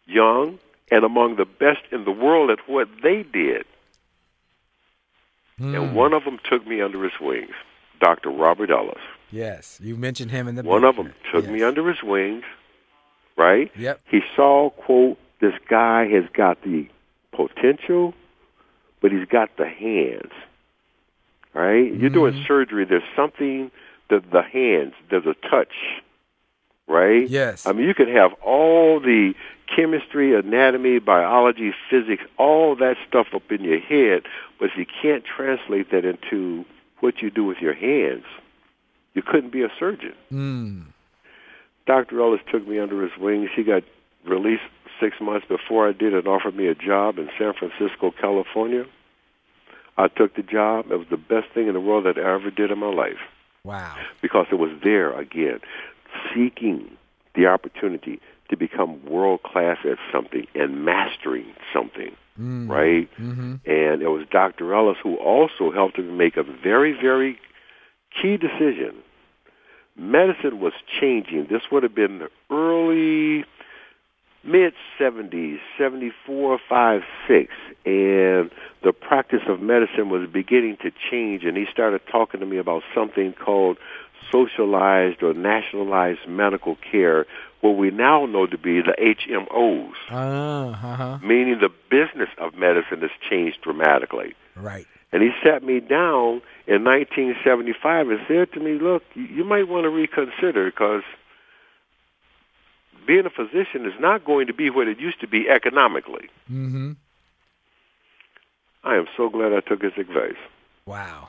young 0.04 0.58
and 0.90 1.04
among 1.04 1.36
the 1.36 1.44
best 1.44 1.82
in 1.90 2.04
the 2.04 2.10
world 2.10 2.50
at 2.50 2.68
what 2.68 2.88
they 3.02 3.22
did. 3.22 3.64
Mm. 5.60 5.74
And 5.74 5.96
one 5.96 6.12
of 6.12 6.24
them 6.24 6.38
took 6.50 6.66
me 6.66 6.82
under 6.82 7.02
his 7.02 7.18
wings, 7.20 7.54
Dr. 8.00 8.30
Robert 8.30 8.70
Ellis. 8.70 9.00
Yes. 9.30 9.78
You 9.82 9.96
mentioned 9.96 10.30
him 10.30 10.48
in 10.48 10.54
the 10.54 10.62
One 10.62 10.84
of 10.84 10.96
them 10.96 11.12
took 11.32 11.44
yes. 11.44 11.52
me 11.52 11.62
under 11.62 11.88
his 11.88 12.02
wings, 12.02 12.44
right? 13.36 13.70
Yep. 13.76 14.00
He 14.10 14.20
saw, 14.34 14.70
quote, 14.70 15.18
this 15.40 15.54
guy 15.68 16.06
has 16.08 16.24
got 16.32 16.62
the 16.62 16.88
potential, 17.32 18.14
but 19.02 19.12
he's 19.12 19.26
got 19.28 19.56
the 19.58 19.66
hands, 19.68 20.32
right? 21.54 21.92
You're 21.94 22.10
doing 22.10 22.34
Mm-hmm. 22.34 22.46
surgery, 22.46 22.84
there's 22.84 23.02
something, 23.14 23.70
the, 24.08 24.22
the 24.32 24.42
hands, 24.42 24.94
there's 25.10 25.26
a 25.26 25.34
touch, 25.48 25.74
right? 26.86 27.28
Yes. 27.28 27.66
I 27.66 27.72
mean, 27.72 27.86
you 27.86 27.94
can 27.94 28.08
have 28.08 28.32
all 28.44 29.00
the 29.00 29.34
chemistry, 29.74 30.34
anatomy, 30.38 31.00
biology, 31.00 31.74
physics, 31.90 32.22
all 32.38 32.76
that 32.76 32.96
stuff 33.08 33.26
up 33.34 33.50
in 33.50 33.62
your 33.64 33.80
head, 33.80 34.22
but 34.58 34.66
if 34.70 34.76
you 34.78 34.86
can't 35.02 35.24
translate 35.24 35.90
that 35.90 36.04
into 36.04 36.64
what 37.00 37.20
you 37.20 37.30
do 37.30 37.44
with 37.44 37.58
your 37.58 37.74
hands, 37.74 38.24
you 39.16 39.22
couldn't 39.22 39.50
be 39.50 39.62
a 39.62 39.68
surgeon. 39.80 40.14
Mm. 40.30 40.84
Dr. 41.86 42.20
Ellis 42.20 42.40
took 42.52 42.66
me 42.68 42.78
under 42.78 43.02
his 43.02 43.12
wings. 43.18 43.48
He 43.56 43.64
got 43.64 43.82
released 44.24 44.62
six 45.00 45.16
months 45.20 45.46
before 45.48 45.88
I 45.88 45.92
did 45.92 46.14
and 46.14 46.26
offered 46.28 46.54
me 46.56 46.66
a 46.68 46.74
job 46.74 47.18
in 47.18 47.28
San 47.38 47.52
Francisco, 47.54 48.12
California. 48.20 48.84
I 49.96 50.08
took 50.08 50.34
the 50.36 50.42
job. 50.42 50.90
It 50.90 50.96
was 50.96 51.06
the 51.10 51.16
best 51.16 51.48
thing 51.54 51.66
in 51.68 51.74
the 51.74 51.80
world 51.80 52.04
that 52.04 52.18
I 52.18 52.34
ever 52.34 52.50
did 52.50 52.70
in 52.70 52.78
my 52.78 52.92
life 52.92 53.18
Wow. 53.64 53.94
because 54.20 54.46
it 54.52 54.56
was 54.56 54.70
there 54.84 55.18
again, 55.18 55.60
seeking 56.34 56.90
the 57.34 57.46
opportunity 57.46 58.20
to 58.50 58.56
become 58.56 59.04
world 59.06 59.42
class 59.42 59.78
at 59.84 59.98
something 60.12 60.46
and 60.54 60.84
mastering 60.84 61.46
something, 61.72 62.14
Mm. 62.40 62.68
right? 62.68 63.08
Mm-hmm. 63.18 63.54
And 63.64 64.02
it 64.02 64.08
was 64.10 64.26
Dr. 64.30 64.74
Ellis 64.74 64.98
who 65.02 65.16
also 65.16 65.70
helped 65.72 65.98
me 65.98 66.04
make 66.04 66.36
a 66.36 66.42
very, 66.42 66.92
very 66.92 67.38
key 68.20 68.36
decision. 68.36 68.94
Medicine 69.98 70.60
was 70.60 70.72
changing. 71.00 71.46
This 71.50 71.62
would 71.70 71.82
have 71.82 71.94
been 71.94 72.18
the 72.18 72.28
early 72.50 73.44
mid 74.44 74.74
70s, 75.00 75.58
74, 75.78 76.58
5, 76.68 77.02
6, 77.26 77.52
and 77.84 78.50
the 78.82 78.92
practice 78.92 79.42
of 79.48 79.60
medicine 79.60 80.08
was 80.10 80.28
beginning 80.30 80.76
to 80.82 80.90
change, 81.10 81.44
and 81.44 81.56
he 81.56 81.66
started 81.72 82.00
talking 82.10 82.40
to 82.40 82.46
me 82.46 82.58
about 82.58 82.82
something 82.94 83.32
called 83.32 83.78
socialized 84.30 85.22
or 85.22 85.32
nationalized 85.34 86.20
medical 86.28 86.76
care, 86.90 87.26
what 87.60 87.76
we 87.76 87.90
now 87.90 88.26
know 88.26 88.46
to 88.46 88.58
be 88.58 88.80
the 88.80 88.94
HMOs, 89.00 89.92
Uh, 90.10 90.70
uh-huh. 90.70 91.18
meaning 91.22 91.58
the 91.60 91.70
business 91.90 92.28
of 92.38 92.54
medicine 92.54 93.00
has 93.00 93.10
changed 93.28 93.60
dramatically. 93.62 94.34
Right. 94.54 94.86
And 95.12 95.22
he 95.22 95.30
sat 95.44 95.62
me 95.62 95.80
down 95.80 96.42
in 96.66 96.84
1975 96.84 98.10
and 98.10 98.20
said 98.26 98.52
to 98.52 98.60
me, 98.60 98.78
look, 98.78 99.02
you 99.14 99.24
you 99.24 99.44
might 99.44 99.68
want 99.68 99.84
to 99.84 99.90
reconsider 99.90 100.66
because 100.66 101.02
being 103.06 103.24
a 103.26 103.30
physician 103.30 103.86
is 103.86 103.98
not 104.00 104.24
going 104.24 104.48
to 104.48 104.54
be 104.54 104.68
what 104.70 104.88
it 104.88 104.98
used 104.98 105.20
to 105.20 105.28
be 105.28 105.48
economically. 105.48 106.28
Mm-hmm. 106.50 106.92
I 108.82 108.96
am 108.96 109.06
so 109.16 109.28
glad 109.28 109.52
I 109.52 109.60
took 109.60 109.82
his 109.82 109.92
advice. 109.96 110.38
Wow. 110.86 111.28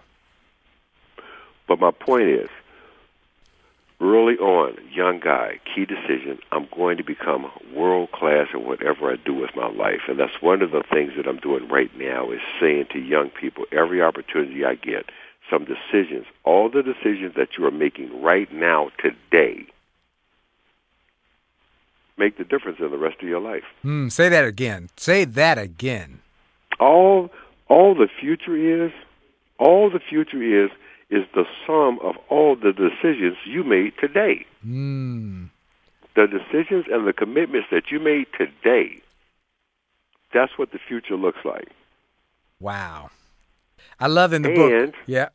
But 1.67 1.79
my 1.79 1.91
point 1.91 2.29
is, 2.29 2.49
early 3.99 4.37
on, 4.37 4.77
young 4.91 5.19
guy, 5.19 5.59
key 5.73 5.85
decision, 5.85 6.39
I'm 6.51 6.67
going 6.75 6.97
to 6.97 7.03
become 7.03 7.51
world 7.73 8.11
class 8.11 8.47
in 8.53 8.65
whatever 8.65 9.11
I 9.11 9.15
do 9.17 9.33
with 9.33 9.55
my 9.55 9.69
life. 9.69 10.01
And 10.07 10.19
that's 10.19 10.41
one 10.41 10.61
of 10.61 10.71
the 10.71 10.83
things 10.91 11.13
that 11.17 11.27
I'm 11.27 11.37
doing 11.37 11.67
right 11.67 11.95
now 11.97 12.31
is 12.31 12.41
saying 12.59 12.87
to 12.93 12.99
young 12.99 13.29
people, 13.29 13.65
every 13.71 14.01
opportunity 14.01 14.63
I 14.63 14.75
get, 14.75 15.05
some 15.49 15.65
decisions, 15.65 16.25
all 16.43 16.69
the 16.69 16.83
decisions 16.83 17.35
that 17.35 17.57
you 17.57 17.65
are 17.65 17.71
making 17.71 18.21
right 18.21 18.51
now, 18.51 18.89
today, 19.01 19.65
make 22.17 22.37
the 22.37 22.43
difference 22.43 22.79
in 22.79 22.89
the 22.91 22.97
rest 22.97 23.17
of 23.21 23.27
your 23.27 23.39
life. 23.39 23.63
Mm, 23.85 24.11
say 24.11 24.29
that 24.29 24.45
again. 24.45 24.89
Say 24.97 25.25
that 25.25 25.57
again. 25.57 26.19
all 26.79 27.29
all 27.69 27.95
the 27.95 28.07
future 28.19 28.55
is 28.85 28.91
all 29.59 29.89
the 29.89 29.99
future 29.99 30.41
is 30.41 30.69
is 31.09 31.23
the 31.33 31.45
sum 31.65 31.99
of 32.03 32.15
all 32.29 32.55
the 32.55 32.71
decisions 32.73 33.35
you 33.45 33.63
made 33.63 33.93
today 33.99 34.45
Mm. 34.65 35.49
the 36.15 36.27
decisions 36.27 36.85
and 36.91 37.07
the 37.07 37.13
commitments 37.13 37.67
that 37.71 37.89
you 37.91 37.99
made 37.99 38.27
today 38.37 39.01
that's 40.33 40.57
what 40.57 40.71
the 40.71 40.79
future 40.79 41.15
looks 41.15 41.43
like 41.45 41.69
Wow. 42.59 43.09
I 43.99 44.07
love 44.07 44.33
in 44.33 44.41
the 44.41 44.53
book. 44.53 44.71
And- 44.71 44.93
Yeah. 45.05 45.29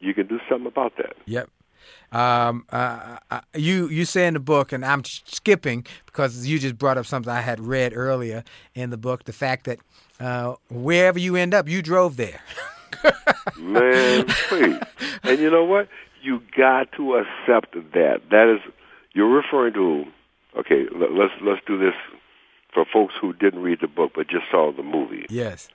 you 0.00 0.14
can 0.14 0.26
do 0.26 0.38
something 0.48 0.66
about 0.66 0.96
that 0.96 1.14
Yep. 1.26 1.50
Um, 2.10 2.64
uh, 2.70 3.18
uh, 3.30 3.40
you 3.54 3.88
you 3.88 4.06
say 4.06 4.26
in 4.26 4.32
the 4.34 4.40
book, 4.40 4.72
and 4.72 4.82
I'm 4.84 5.04
skipping 5.04 5.86
because 6.06 6.46
you 6.46 6.58
just 6.58 6.78
brought 6.78 6.96
up 6.96 7.04
something 7.04 7.30
I 7.30 7.42
had 7.42 7.60
read 7.60 7.92
earlier 7.94 8.44
in 8.74 8.88
the 8.88 8.96
book. 8.96 9.24
The 9.24 9.32
fact 9.34 9.64
that 9.66 9.78
uh, 10.18 10.54
wherever 10.70 11.18
you 11.18 11.36
end 11.36 11.52
up, 11.52 11.68
you 11.68 11.82
drove 11.82 12.16
there. 12.16 12.40
man 13.58 14.24
please 14.48 14.78
and 15.22 15.38
you 15.38 15.50
know 15.50 15.64
what 15.64 15.88
you 16.22 16.40
got 16.56 16.90
to 16.92 17.16
accept 17.16 17.74
that 17.92 18.20
that 18.30 18.48
is 18.48 18.60
you're 19.12 19.28
referring 19.28 19.72
to 19.74 20.04
okay 20.58 20.86
let's 20.94 21.32
let's 21.42 21.60
do 21.66 21.78
this 21.78 21.94
for 22.72 22.84
folks 22.90 23.14
who 23.20 23.32
didn't 23.34 23.62
read 23.62 23.78
the 23.80 23.86
book 23.86 24.12
but 24.14 24.26
just 24.28 24.44
saw 24.50 24.72
the 24.72 24.82
movie 24.82 25.26
yes. 25.28 25.68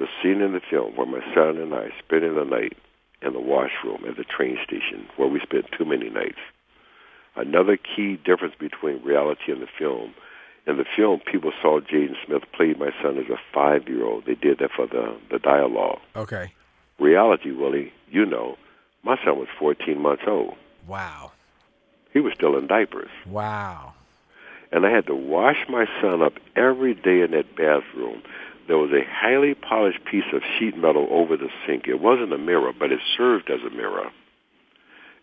The 0.00 0.08
scene 0.20 0.40
in 0.40 0.52
the 0.52 0.60
film 0.68 0.96
where 0.96 1.06
my 1.06 1.20
son 1.34 1.58
and 1.58 1.74
I 1.74 1.90
spending 2.04 2.34
the 2.34 2.44
night 2.44 2.72
in 3.22 3.34
the 3.34 3.40
washroom 3.40 4.02
at 4.08 4.16
the 4.16 4.24
train 4.24 4.56
station 4.64 5.06
where 5.16 5.28
we 5.28 5.40
spent 5.40 5.66
too 5.76 5.84
many 5.84 6.08
nights. 6.08 6.40
Another 7.36 7.76
key 7.76 8.16
difference 8.24 8.54
between 8.58 9.04
reality 9.04 9.52
and 9.52 9.60
the 9.62 9.68
film. 9.78 10.14
In 10.66 10.78
the 10.78 10.86
film, 10.96 11.20
people 11.30 11.52
saw 11.60 11.80
Jaden 11.80 12.16
Smith 12.26 12.42
play 12.56 12.74
my 12.78 12.90
son 13.02 13.18
as 13.18 13.28
a 13.30 13.36
five-year-old. 13.52 14.24
They 14.24 14.34
did 14.34 14.58
that 14.58 14.70
for 14.74 14.86
the, 14.86 15.16
the 15.30 15.38
dialogue. 15.38 16.00
Okay. 16.16 16.52
Reality, 16.98 17.50
Willie, 17.52 17.92
you 18.10 18.24
know, 18.24 18.56
my 19.02 19.16
son 19.22 19.38
was 19.38 19.48
14 19.58 20.00
months 20.00 20.22
old. 20.26 20.54
Wow. 20.86 21.32
He 22.12 22.20
was 22.20 22.32
still 22.34 22.56
in 22.56 22.66
diapers. 22.66 23.10
Wow. 23.26 23.92
and 24.72 24.86
I 24.86 24.90
had 24.90 25.06
to 25.06 25.14
wash 25.14 25.66
my 25.68 25.86
son 26.00 26.22
up 26.22 26.34
every 26.56 26.94
day 26.94 27.20
in 27.20 27.32
that 27.32 27.54
bathroom. 27.56 28.22
There 28.70 28.78
was 28.78 28.92
a 28.92 29.02
highly 29.04 29.54
polished 29.54 30.04
piece 30.04 30.32
of 30.32 30.42
sheet 30.56 30.76
metal 30.76 31.08
over 31.10 31.36
the 31.36 31.48
sink. 31.66 31.88
It 31.88 32.00
wasn't 32.00 32.32
a 32.32 32.38
mirror, 32.38 32.72
but 32.72 32.92
it 32.92 33.00
served 33.16 33.50
as 33.50 33.58
a 33.66 33.74
mirror. 33.74 34.12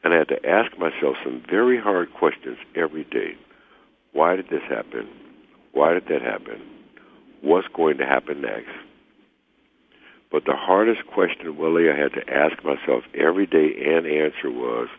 And 0.04 0.14
I 0.14 0.18
had 0.18 0.28
to 0.28 0.46
ask 0.46 0.78
myself 0.78 1.16
some 1.24 1.42
very 1.50 1.80
hard 1.80 2.14
questions 2.14 2.58
every 2.76 3.06
day. 3.06 3.38
Why 4.12 4.36
did 4.36 4.50
this 4.50 4.64
happen? 4.68 5.08
Why 5.72 5.94
did 5.94 6.08
that 6.10 6.22
happen? 6.22 6.62
What's 7.40 7.70
going 7.70 8.00
to 8.00 8.06
happen 8.06 8.42
next? 8.42 8.76
But 10.30 10.44
the 10.44 10.58
hardest 10.58 11.08
question, 11.08 11.56
Willie, 11.56 11.90
I 11.90 11.96
had 11.96 12.12
to 12.16 12.30
ask 12.30 12.62
myself 12.66 13.06
every 13.18 13.46
day 13.46 13.70
and 13.82 14.06
answer 14.06 14.52
was, 14.52 14.90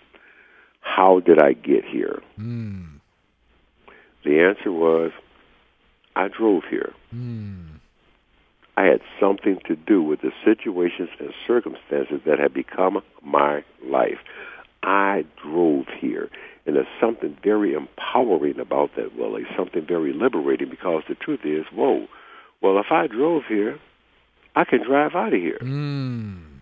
how 0.80 1.20
did 1.20 1.38
I 1.38 1.52
get 1.52 1.84
here? 1.84 2.22
Mm. 2.40 3.00
The 4.24 4.40
answer 4.40 4.72
was, 4.72 5.10
I 6.16 6.28
drove 6.28 6.62
here. 6.70 6.94
Mm. 7.14 7.77
I 8.78 8.84
had 8.84 9.00
something 9.18 9.58
to 9.66 9.74
do 9.74 10.00
with 10.00 10.20
the 10.20 10.30
situations 10.44 11.08
and 11.18 11.34
circumstances 11.48 12.20
that 12.24 12.38
had 12.38 12.54
become 12.54 13.02
my 13.24 13.64
life. 13.84 14.20
I 14.84 15.24
drove 15.42 15.86
here. 15.98 16.30
And 16.64 16.76
there's 16.76 16.86
something 17.00 17.36
very 17.42 17.74
empowering 17.74 18.60
about 18.60 18.94
that, 18.94 19.16
Willie, 19.16 19.46
something 19.56 19.84
very 19.84 20.12
liberating 20.12 20.70
because 20.70 21.02
the 21.08 21.16
truth 21.16 21.40
is, 21.42 21.66
whoa, 21.74 22.06
well, 22.60 22.78
if 22.78 22.92
I 22.92 23.08
drove 23.08 23.42
here, 23.48 23.80
I 24.54 24.62
can 24.62 24.84
drive 24.84 25.16
out 25.16 25.34
of 25.34 25.40
here. 25.40 25.58
Mm. 25.60 26.60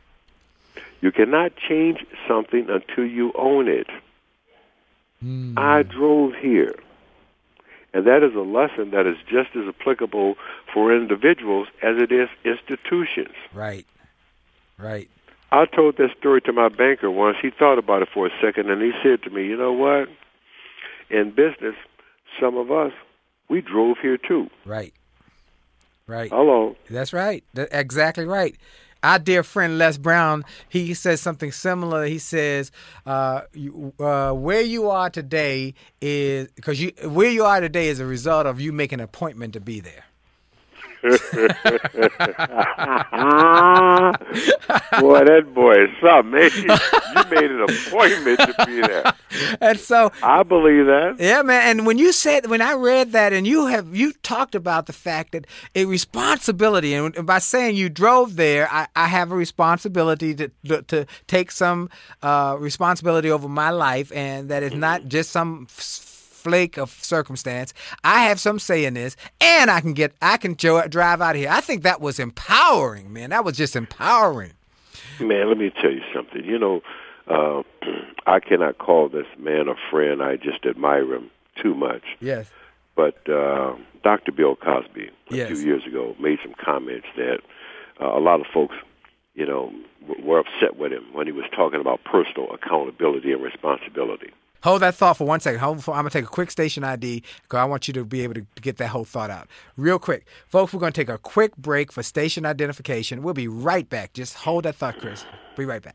You 1.03 1.13
cannot 1.13 1.53
change 1.69 2.03
something 2.27 2.67
until 2.71 3.05
you 3.05 3.35
own 3.37 3.69
it. 3.69 3.89
Mm. 5.23 5.59
I 5.59 5.83
drove 5.83 6.33
here. 6.35 6.77
And 7.97 8.07
that 8.07 8.23
is 8.23 8.35
a 8.35 8.41
lesson 8.41 8.91
that 8.91 9.07
is 9.07 9.17
just 9.27 9.57
as 9.57 9.67
applicable 9.67 10.35
for 10.71 10.95
individuals 10.95 11.69
as 11.83 11.97
it 11.97 12.13
is 12.13 12.29
institutions. 12.45 13.35
Right. 13.55 13.87
Right. 14.77 15.09
I 15.51 15.65
told 15.65 15.97
that 15.97 16.11
story 16.19 16.43
to 16.43 16.53
my 16.53 16.69
banker 16.69 17.11
once. 17.11 17.39
He 17.41 17.49
thought 17.49 17.79
about 17.79 18.03
it 18.03 18.09
for 18.13 18.27
a 18.27 18.31
second 18.39 18.71
and 18.71 18.83
he 18.83 18.93
said 19.03 19.23
to 19.23 19.31
me, 19.31 19.47
you 19.47 19.57
know 19.57 19.73
what? 19.73 20.11
In 21.09 21.31
business, 21.31 21.75
some 22.39 22.59
of 22.59 22.71
us, 22.71 22.93
we 23.49 23.63
drove 23.63 23.97
here 24.03 24.19
too. 24.19 24.51
Right. 24.67 24.93
Right. 26.07 26.31
Hello. 26.31 26.77
That's 26.91 27.15
right. 27.15 27.45
That's 27.55 27.73
exactly 27.73 28.27
right. 28.27 28.57
Our 29.03 29.19
dear 29.19 29.43
friend 29.43 29.79
Les 29.79 29.99
Brown, 29.99 30.45
he 30.69 30.95
says 30.95 31.21
something 31.21 31.53
similar. 31.53 32.07
He 32.07 32.19
says, 32.19 32.73
uh, 33.05 33.43
you, 33.53 33.93
uh, 34.01 34.33
"Where 34.33 34.63
you 34.63 34.91
are 34.91 35.11
today 35.11 35.75
is 36.01 36.49
because 36.53 36.81
you 36.81 36.93
where 37.05 37.31
you 37.31 37.45
are 37.45 37.61
today 37.61 37.89
is 37.89 38.01
a 38.01 38.07
result 38.07 38.47
of 38.47 38.61
you 38.61 38.73
making 38.73 39.01
an 39.01 39.05
appointment 39.05 39.53
to 39.55 39.61
be 39.61 39.81
there." 39.81 40.05
boy, 41.03 41.13
that 45.25 45.53
boy 45.55 45.85
is 45.85 45.91
something. 46.01 46.33
Man. 46.33 46.51
You 47.17 47.25
made 47.31 47.51
an 47.51 47.63
appointment 47.63 48.41
to 48.41 48.67
be 48.67 48.81
there. 48.81 49.15
And 49.61 49.79
so, 49.79 50.13
I 50.23 50.43
believe 50.43 50.87
that. 50.87 51.17
yeah, 51.19 51.43
man. 51.43 51.79
And 51.79 51.87
when 51.87 51.99
you 51.99 52.13
said, 52.13 52.47
when 52.47 52.63
I 52.63 52.73
read 52.73 53.13
that, 53.13 53.33
and 53.33 53.47
you 53.47 53.67
have 53.67 53.95
you 53.95 54.13
talked 54.23 54.55
about 54.55 54.87
the 54.87 54.93
fact 54.93 55.33
that 55.33 55.47
a 55.75 55.85
responsibility, 55.85 56.95
and 56.95 57.27
by 57.27 57.39
saying 57.39 57.77
you 57.77 57.89
drove 57.89 58.37
there, 58.37 58.69
I, 58.71 58.87
I 58.97 59.07
have 59.09 59.31
a 59.31 59.37
responsibility 59.37 60.35
to 60.35 60.51
to, 60.67 60.83
to 60.83 61.07
take 61.27 61.51
some 61.51 61.91
uh, 62.23 62.57
responsibility 62.59 63.31
over 63.31 63.49
my 63.49 63.71
life, 63.71 64.11
and 64.15 64.49
that 64.49 64.63
it's 64.63 64.75
not 64.75 65.09
just 65.09 65.31
some 65.31 65.67
flake 66.47 66.79
of 66.79 66.91
circumstance. 66.91 67.75
I 68.05 68.21
have 68.23 68.39
some 68.39 68.59
say 68.61 68.85
in 68.85 68.95
this, 68.95 69.17
and 69.41 69.69
I 69.71 69.81
can 69.81 69.95
get 69.95 70.13
I 70.23 70.37
can 70.37 70.55
jo- 70.57 70.87
drive 70.87 71.21
out 71.21 71.35
of 71.35 71.41
here. 71.41 71.51
I 71.51 71.61
think 71.61 71.83
that 71.83 72.01
was 72.01 72.21
empowering, 72.21 73.13
man. 73.13 73.31
That 73.31 73.45
was 73.45 73.57
just 73.57 73.75
empowering. 73.75 74.53
Man, 75.21 75.49
let 75.49 75.59
me 75.59 75.71
tell 75.83 75.91
you 75.91 76.03
something. 76.15 76.45
You 76.45 76.59
know, 76.59 76.81
uh, 77.29 77.63
I 78.27 78.39
cannot 78.41 78.79
call 78.79 79.09
this 79.09 79.27
man 79.39 79.67
a 79.69 79.75
friend. 79.91 80.23
I 80.23 80.37
just 80.37 80.65
admire 80.65 81.13
him 81.15 81.31
too 81.61 81.75
much. 81.75 82.03
Yes. 82.21 82.49
But 82.95 83.29
uh, 83.29 83.75
Dr. 84.05 84.31
Bill 84.33 84.55
Cosby, 84.57 85.09
a 85.31 85.35
Yes. 85.35 85.49
few 85.49 85.59
years 85.67 85.85
ago, 85.85 86.15
made 86.21 86.39
some 86.45 86.55
comments 86.63 87.07
that 87.17 87.39
uh, 88.01 88.17
a 88.17 88.21
lot 88.21 88.41
of 88.41 88.47
folks, 88.55 88.77
you 89.35 89.47
know, 89.47 89.73
were 90.23 90.39
upset 90.39 90.77
with 90.79 90.93
him 90.93 91.05
when 91.13 91.27
he 91.27 91.33
was 91.33 91.45
talking 91.55 91.81
about 91.81 92.05
personal 92.05 92.47
accountability 92.55 93.33
and 93.33 93.43
responsibility. 93.43 94.31
Hold 94.67 94.83
that 94.83 94.97
thought 94.97 95.17
for 95.17 95.25
one 95.29 95.39
second. 95.39 95.61
Hold 95.61 95.79
I'm 95.87 95.95
gonna 95.95 96.11
take 96.11 96.25
a 96.25 96.27
quick 96.29 96.51
station 96.51 96.83
ID 96.83 97.23
because 97.43 97.57
I 97.57 97.65
want 97.67 97.87
you 97.87 97.95
to 97.95 98.05
be 98.05 98.23
able 98.23 98.35
to 98.35 98.45
get 98.61 98.79
that 98.79 98.89
whole 98.89 99.05
thought 99.05 99.31
out 99.31 99.47
real 99.77 100.01
quick, 100.01 100.27
folks. 100.49 100.73
We're 100.73 100.81
gonna 100.81 100.91
take 100.91 101.09
a 101.09 101.19
quick 101.19 101.57
break 101.57 101.93
for 101.93 102.03
station 102.03 102.45
identification. 102.45 103.23
We'll 103.23 103.33
be 103.33 103.47
right 103.47 103.89
back. 103.89 104.13
Just 104.13 104.35
hold 104.35 104.65
that 104.65 104.75
thought, 104.75 104.99
Chris. 104.99 105.25
Be 105.57 105.65
right 105.65 105.81
back. 105.81 105.95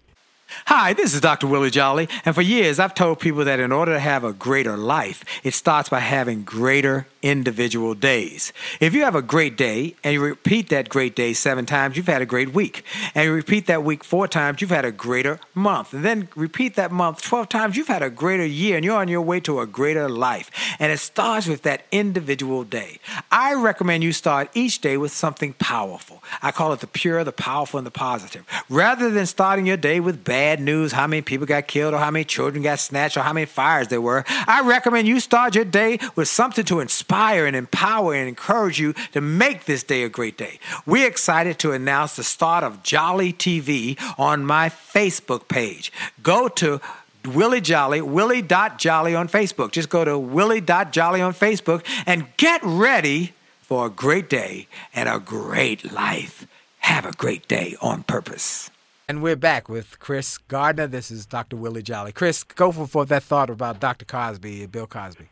Hi, 0.68 0.94
this 0.94 1.14
is 1.14 1.20
Dr. 1.20 1.48
Willie 1.48 1.70
Jolly, 1.70 2.08
and 2.24 2.34
for 2.34 2.42
years 2.42 2.80
I've 2.80 2.94
told 2.94 3.20
people 3.20 3.44
that 3.44 3.60
in 3.60 3.74
order 3.74 3.92
to 3.92 4.00
have 4.00 4.24
a 4.24 4.32
greater 4.32 4.78
life, 4.78 5.26
it 5.44 5.54
starts 5.54 5.90
by 5.90 6.00
having 6.00 6.44
greater 6.44 7.08
individual 7.22 7.94
days. 7.94 8.52
If 8.80 8.94
you 8.94 9.04
have 9.04 9.16
a 9.16 9.22
great 9.22 9.58
day 9.58 9.96
and 10.04 10.14
you 10.14 10.22
repeat 10.22 10.70
that 10.70 10.90
great 10.90 11.16
day 11.16 11.34
seven 11.34 11.66
times, 11.66 11.98
you've 11.98 12.08
had 12.08 12.22
a 12.22 12.26
great 12.26 12.54
week. 12.54 12.84
And 13.14 13.26
you 13.26 13.34
repeat 13.34 13.68
that 13.68 13.84
week 13.84 14.04
four 14.04 14.28
times, 14.28 14.62
you've 14.62 14.72
had 14.72 14.86
a 14.86 14.92
greater 14.92 15.40
month. 15.54 15.94
And 15.94 16.04
then 16.04 16.30
repeat 16.36 16.76
that 16.76 16.92
month 16.92 17.22
12 17.22 17.50
times, 17.50 17.78
you've 17.78 17.88
had 17.88 18.02
a 18.02 18.10
greater 18.10 18.46
year 18.46 18.76
and 18.76 18.86
you're 18.86 18.98
on 18.98 19.08
your 19.08 19.22
way 19.22 19.40
to 19.42 19.60
a 19.60 19.68
greater 19.68 20.10
life. 20.10 20.50
And 20.80 20.92
it 20.92 21.00
starts 21.00 21.48
with 21.48 21.62
that 21.64 21.86
individual 21.92 22.64
day. 22.64 23.00
I 23.32 23.54
recommend 23.54 24.04
you 24.04 24.14
start 24.14 24.50
each 24.54 24.82
day 24.82 24.98
with 24.98 25.12
something 25.12 25.54
powerful. 25.54 26.24
I 26.42 26.52
call 26.52 26.74
it 26.74 26.80
the 26.80 26.88
pure, 26.88 27.24
the 27.24 27.32
powerful, 27.32 27.78
and 27.78 27.86
the 27.86 27.92
positive. 27.92 28.44
Rather 28.70 29.10
than 29.10 29.26
starting 29.26 29.66
your 29.66 29.78
day 29.78 30.00
with 30.00 30.24
bad 30.24 30.60
news, 30.60 30.92
how 30.92 31.08
many 31.08 31.22
people 31.22 31.46
got 31.46 31.68
killed 31.68 31.94
or 31.94 31.98
how 31.98 32.12
many 32.12 32.26
children 32.26 32.64
got 32.64 32.80
snatched 32.80 33.18
or 33.18 33.22
how 33.22 33.34
many 33.34 33.46
fires 33.46 33.90
there 33.90 34.02
were, 34.02 34.24
I 34.28 34.62
recommend 34.62 35.08
you 35.08 35.20
start 35.20 35.56
your 35.56 35.66
day 35.66 36.00
with 36.16 36.28
something 36.28 36.66
to 36.66 36.80
inspire 36.80 37.11
and 37.12 37.56
empower 37.56 38.14
and 38.14 38.28
encourage 38.28 38.80
you 38.80 38.94
to 39.12 39.22
make 39.22 39.66
this 39.66 39.84
day 39.84 40.04
a 40.04 40.10
great 40.10 40.38
day. 40.38 40.60
We're 40.86 41.08
excited 41.08 41.60
to 41.60 41.72
announce 41.74 42.16
the 42.16 42.24
start 42.24 42.64
of 42.64 42.84
Jolly 42.84 43.34
TV 43.34 43.98
on 44.18 44.46
my 44.46 44.70
Facebook 44.70 45.48
page. 45.48 45.92
Go 46.24 46.48
to 46.48 46.80
Willie 47.26 47.62
Jolly, 47.62 48.02
Willie.Jolly 48.02 49.16
on 49.16 49.28
Facebook. 49.28 49.72
Just 49.72 49.90
go 49.90 50.06
to 50.06 50.18
Willie.Jolly 50.18 51.22
on 51.22 51.34
Facebook 51.34 51.86
and 52.06 52.28
get 52.38 52.62
ready 52.64 53.34
for 53.62 53.88
a 53.88 53.90
great 53.90 54.30
day 54.30 54.68
and 54.94 55.08
a 55.08 55.20
great 55.20 55.92
life. 55.92 56.48
Have 56.80 57.06
a 57.06 57.12
great 57.12 57.48
day 57.48 57.76
on 57.82 58.04
purpose. 58.04 58.72
And 59.08 59.22
we're 59.22 59.36
back 59.36 59.68
with 59.68 60.00
Chris 60.00 60.38
Gardner. 60.38 60.88
This 60.88 61.12
is 61.12 61.26
Dr. 61.26 61.58
Willie 61.58 61.84
Jolly. 61.84 62.14
Chris, 62.14 62.44
go 62.44 62.72
for, 62.72 62.88
for 62.88 63.06
that 63.06 63.24
thought 63.24 63.50
about 63.50 63.80
Dr. 63.80 64.06
Cosby, 64.06 64.66
Bill 64.68 64.88
Cosby. 64.88 65.28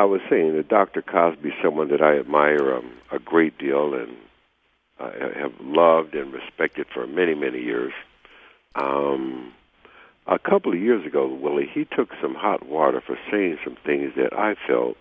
I 0.00 0.04
was 0.04 0.22
saying 0.30 0.56
that 0.56 0.68
Dr. 0.68 1.02
Cosby 1.02 1.50
is 1.50 1.54
someone 1.62 1.88
that 1.90 2.00
I 2.00 2.18
admire 2.18 2.74
um, 2.74 2.90
a 3.12 3.18
great 3.18 3.58
deal 3.58 3.92
and 3.92 4.16
I 4.98 5.38
have 5.38 5.52
loved 5.60 6.14
and 6.14 6.32
respected 6.32 6.86
for 6.92 7.06
many, 7.06 7.34
many 7.34 7.60
years. 7.60 7.92
Um, 8.76 9.52
a 10.26 10.38
couple 10.38 10.72
of 10.72 10.80
years 10.80 11.04
ago, 11.04 11.28
Willie, 11.28 11.68
he 11.70 11.84
took 11.84 12.12
some 12.22 12.34
hot 12.34 12.66
water 12.66 13.02
for 13.06 13.18
saying 13.30 13.58
some 13.62 13.76
things 13.84 14.12
that 14.16 14.32
I 14.32 14.54
felt 14.66 14.96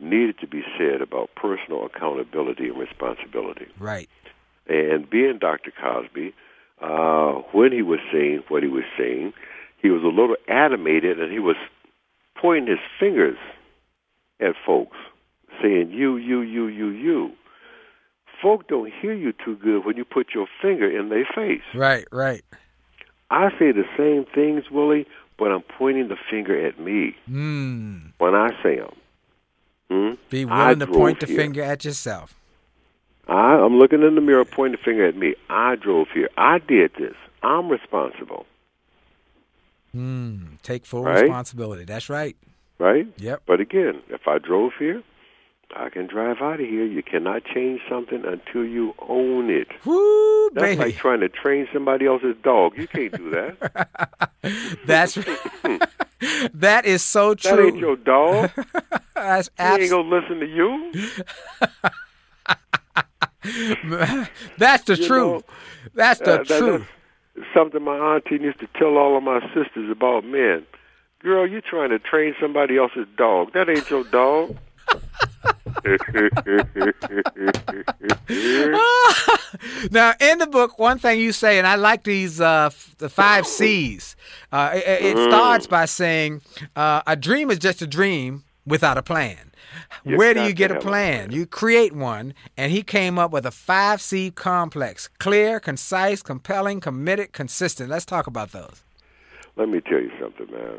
needed 0.00 0.40
to 0.40 0.48
be 0.48 0.62
said 0.76 1.02
about 1.02 1.30
personal 1.36 1.86
accountability 1.86 2.66
and 2.66 2.76
responsibility. 2.76 3.68
Right. 3.78 4.10
And 4.66 5.08
being 5.08 5.38
Dr. 5.38 5.70
Cosby, 5.70 6.34
uh, 6.80 7.42
when 7.52 7.70
he 7.70 7.82
was 7.82 8.00
saying 8.12 8.42
what 8.48 8.64
he 8.64 8.68
was 8.68 8.84
saying, 8.98 9.34
he 9.80 9.90
was 9.90 10.02
a 10.02 10.08
little 10.08 10.36
animated 10.48 11.20
and 11.20 11.30
he 11.30 11.38
was 11.38 11.56
pointing 12.34 12.66
his 12.66 12.80
fingers 12.98 13.38
at 14.42 14.54
folks, 14.66 14.96
saying, 15.62 15.90
you, 15.90 16.16
you, 16.16 16.40
you, 16.42 16.66
you, 16.66 16.88
you. 16.88 17.30
Folk 18.42 18.66
don't 18.68 18.92
hear 19.00 19.12
you 19.14 19.32
too 19.44 19.56
good 19.56 19.84
when 19.84 19.96
you 19.96 20.04
put 20.04 20.28
your 20.34 20.46
finger 20.60 20.90
in 20.90 21.08
their 21.10 21.26
face. 21.34 21.62
Right, 21.74 22.06
right. 22.10 22.42
I 23.30 23.50
say 23.58 23.70
the 23.72 23.84
same 23.96 24.24
things, 24.34 24.64
Willie, 24.70 25.06
but 25.38 25.52
I'm 25.52 25.62
pointing 25.78 26.08
the 26.08 26.16
finger 26.30 26.66
at 26.66 26.78
me 26.80 27.14
Mm. 27.30 28.12
when 28.18 28.34
I 28.34 28.50
say 28.62 28.76
them. 28.76 28.94
Hmm? 29.90 30.10
Be 30.30 30.44
I 30.44 30.64
willing 30.66 30.78
to 30.80 30.86
point 30.88 31.20
the 31.20 31.26
here. 31.26 31.36
finger 31.36 31.62
at 31.62 31.84
yourself. 31.84 32.34
I, 33.28 33.54
I'm 33.54 33.78
looking 33.78 34.02
in 34.02 34.16
the 34.16 34.20
mirror, 34.20 34.44
pointing 34.44 34.78
the 34.80 34.84
finger 34.84 35.06
at 35.06 35.16
me. 35.16 35.34
I 35.48 35.76
drove 35.76 36.08
here. 36.12 36.28
I 36.36 36.58
did 36.58 36.92
this. 36.98 37.14
I'm 37.42 37.68
responsible, 37.68 38.46
Mm. 39.94 40.60
Take 40.62 40.86
full 40.86 41.04
Right? 41.04 41.22
responsibility. 41.22 41.84
That's 41.84 42.08
right. 42.08 42.36
Right? 42.82 43.06
Yep. 43.18 43.42
But 43.46 43.60
again, 43.60 44.02
if 44.08 44.26
I 44.26 44.38
drove 44.38 44.72
here, 44.78 45.02
I 45.74 45.88
can 45.88 46.06
drive 46.06 46.38
out 46.42 46.60
of 46.60 46.66
here. 46.66 46.84
You 46.84 47.02
cannot 47.02 47.44
change 47.44 47.80
something 47.88 48.22
until 48.26 48.64
you 48.64 48.94
own 49.08 49.48
it. 49.48 49.68
Woo, 49.86 50.50
That's 50.50 50.62
baby. 50.66 50.76
like 50.84 50.96
trying 50.96 51.20
to 51.20 51.28
train 51.30 51.66
somebody 51.72 52.06
else's 52.06 52.36
dog. 52.42 52.76
You 52.76 52.86
can't 52.88 53.12
do 53.16 53.30
that. 53.30 53.88
That's 54.86 55.14
that 56.54 56.84
is 56.84 57.02
so 57.02 57.34
true. 57.34 57.56
that 57.56 57.62
ain't 57.62 57.78
your 57.78 57.96
dog. 57.96 58.50
That's 59.14 59.48
He 59.56 59.64
ain't 59.64 59.90
gonna 59.90 60.08
listen 60.08 60.40
to 60.40 60.46
you. 60.46 60.92
that's 64.58 64.84
the 64.84 64.96
You 64.96 65.06
truth. 65.06 65.32
know, 65.32 65.42
that's 65.94 66.20
the 66.20 66.34
Uh, 66.34 66.36
that- 66.44 66.46
truth. 66.58 66.88
that's 67.34 67.48
something 67.54 67.82
my 67.82 67.96
auntie 67.96 68.38
used 68.38 68.60
to 68.60 68.68
tell 68.78 68.96
all 68.98 69.16
of 69.16 69.22
my 69.22 69.40
sisters 69.54 69.90
about 69.90 70.24
men. 70.24 70.66
Girl, 71.22 71.46
you 71.46 71.60
trying 71.60 71.90
to 71.90 71.98
train 71.98 72.34
somebody 72.40 72.76
else's 72.78 73.06
dog. 73.16 73.52
That 73.54 73.68
ain't 73.68 73.88
your 73.90 74.04
dog. 74.04 74.56
Now, 79.90 80.14
in 80.20 80.38
the 80.38 80.46
book, 80.46 80.78
one 80.78 80.98
thing 80.98 81.20
you 81.20 81.32
say, 81.32 81.58
and 81.58 81.66
I 81.66 81.74
like 81.74 82.04
these 82.04 82.40
uh, 82.40 82.66
f- 82.72 82.94
the 82.98 83.08
five 83.08 83.46
C's. 83.46 84.16
Uh, 84.50 84.70
it, 84.74 84.84
it 84.86 85.16
Mm. 85.16 85.28
starts 85.28 85.66
by 85.66 85.84
saying 85.84 86.40
uh, 86.76 87.02
a 87.06 87.16
dream 87.16 87.50
is 87.50 87.58
just 87.58 87.82
a 87.82 87.86
dream 87.86 88.44
without 88.66 88.96
a 88.96 89.02
plan. 89.02 89.50
You 90.04 90.16
Where 90.16 90.34
do 90.34 90.42
you 90.42 90.52
get 90.52 90.70
a 90.70 90.74
have 90.74 90.82
a 90.82 90.86
plan? 90.86 91.28
plan. 91.28 91.32
You 91.38 91.46
create 91.46 91.92
one, 91.92 92.34
and 92.56 92.72
he 92.72 92.82
came 92.82 93.18
up 93.18 93.30
with 93.30 93.44
a 93.46 93.50
five 93.50 94.00
C 94.00 94.30
complex: 94.30 95.08
clear, 95.18 95.60
concise, 95.60 96.22
compelling, 96.22 96.80
committed, 96.80 97.32
consistent. 97.32 97.90
Let's 97.90 98.06
talk 98.06 98.26
about 98.26 98.52
those. 98.52 98.82
Let 99.56 99.68
me 99.68 99.80
tell 99.80 100.00
you 100.00 100.10
something, 100.20 100.50
man. 100.50 100.78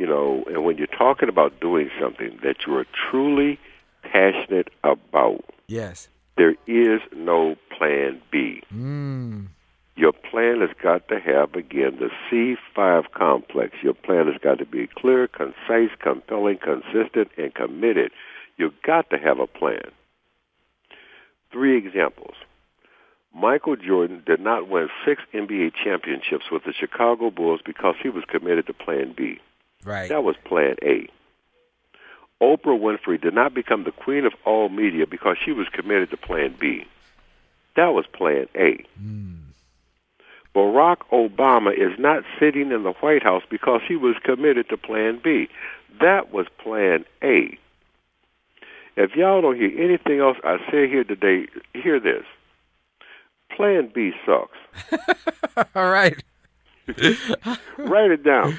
You 0.00 0.06
know, 0.06 0.44
and 0.46 0.64
when 0.64 0.78
you're 0.78 0.86
talking 0.86 1.28
about 1.28 1.60
doing 1.60 1.90
something 2.00 2.38
that 2.42 2.66
you 2.66 2.74
are 2.74 2.86
truly 3.10 3.58
passionate 4.02 4.68
about, 4.82 5.44
Yes. 5.68 6.08
there 6.38 6.54
is 6.66 7.02
no 7.14 7.56
plan 7.76 8.22
B. 8.30 8.62
Mm. 8.74 9.48
Your 9.96 10.12
plan 10.12 10.62
has 10.62 10.70
got 10.82 11.06
to 11.08 11.20
have, 11.20 11.54
again, 11.54 11.98
the 12.00 12.08
C5 12.30 13.10
complex. 13.12 13.76
Your 13.82 13.92
plan 13.92 14.26
has 14.28 14.40
got 14.40 14.58
to 14.60 14.64
be 14.64 14.86
clear, 14.86 15.28
concise, 15.28 15.90
compelling, 15.98 16.56
consistent, 16.56 17.28
and 17.36 17.54
committed. 17.54 18.10
You've 18.56 18.80
got 18.80 19.10
to 19.10 19.18
have 19.18 19.38
a 19.38 19.46
plan. 19.46 19.82
Three 21.52 21.76
examples. 21.76 22.36
Michael 23.34 23.76
Jordan 23.76 24.22
did 24.24 24.40
not 24.40 24.66
win 24.66 24.88
six 25.04 25.20
NBA 25.34 25.72
championships 25.74 26.50
with 26.50 26.64
the 26.64 26.72
Chicago 26.72 27.30
Bulls 27.30 27.60
because 27.62 27.96
he 28.02 28.08
was 28.08 28.24
committed 28.26 28.66
to 28.68 28.72
plan 28.72 29.12
B. 29.14 29.40
Right. 29.84 30.08
That 30.08 30.24
was 30.24 30.36
plan 30.44 30.76
A. 30.82 31.08
Oprah 32.42 32.78
Winfrey 32.78 33.20
did 33.20 33.34
not 33.34 33.52
become 33.54 33.84
the 33.84 33.92
queen 33.92 34.24
of 34.24 34.32
all 34.46 34.68
media 34.68 35.06
because 35.06 35.36
she 35.44 35.52
was 35.52 35.68
committed 35.68 36.10
to 36.10 36.16
plan 36.16 36.54
B. 36.58 36.86
That 37.76 37.88
was 37.88 38.06
plan 38.06 38.46
A. 38.54 38.84
Hmm. 38.98 39.34
Barack 40.54 40.98
Obama 41.12 41.72
is 41.72 41.98
not 41.98 42.24
sitting 42.38 42.72
in 42.72 42.82
the 42.82 42.92
White 43.00 43.22
House 43.22 43.42
because 43.48 43.82
he 43.86 43.96
was 43.96 44.16
committed 44.24 44.68
to 44.70 44.76
plan 44.76 45.20
B. 45.22 45.48
That 46.00 46.32
was 46.32 46.46
plan 46.58 47.04
A. 47.22 47.56
If 48.96 49.14
y'all 49.14 49.40
don't 49.40 49.56
hear 49.56 49.72
anything 49.80 50.20
else 50.20 50.38
I 50.42 50.58
say 50.70 50.88
here 50.88 51.04
today, 51.04 51.46
hear 51.72 52.00
this. 52.00 52.24
Plan 53.56 53.90
B 53.94 54.12
sucks. 54.26 55.68
All 55.74 55.90
right. 55.90 56.22
Write 57.78 58.10
it 58.10 58.22
down. 58.24 58.56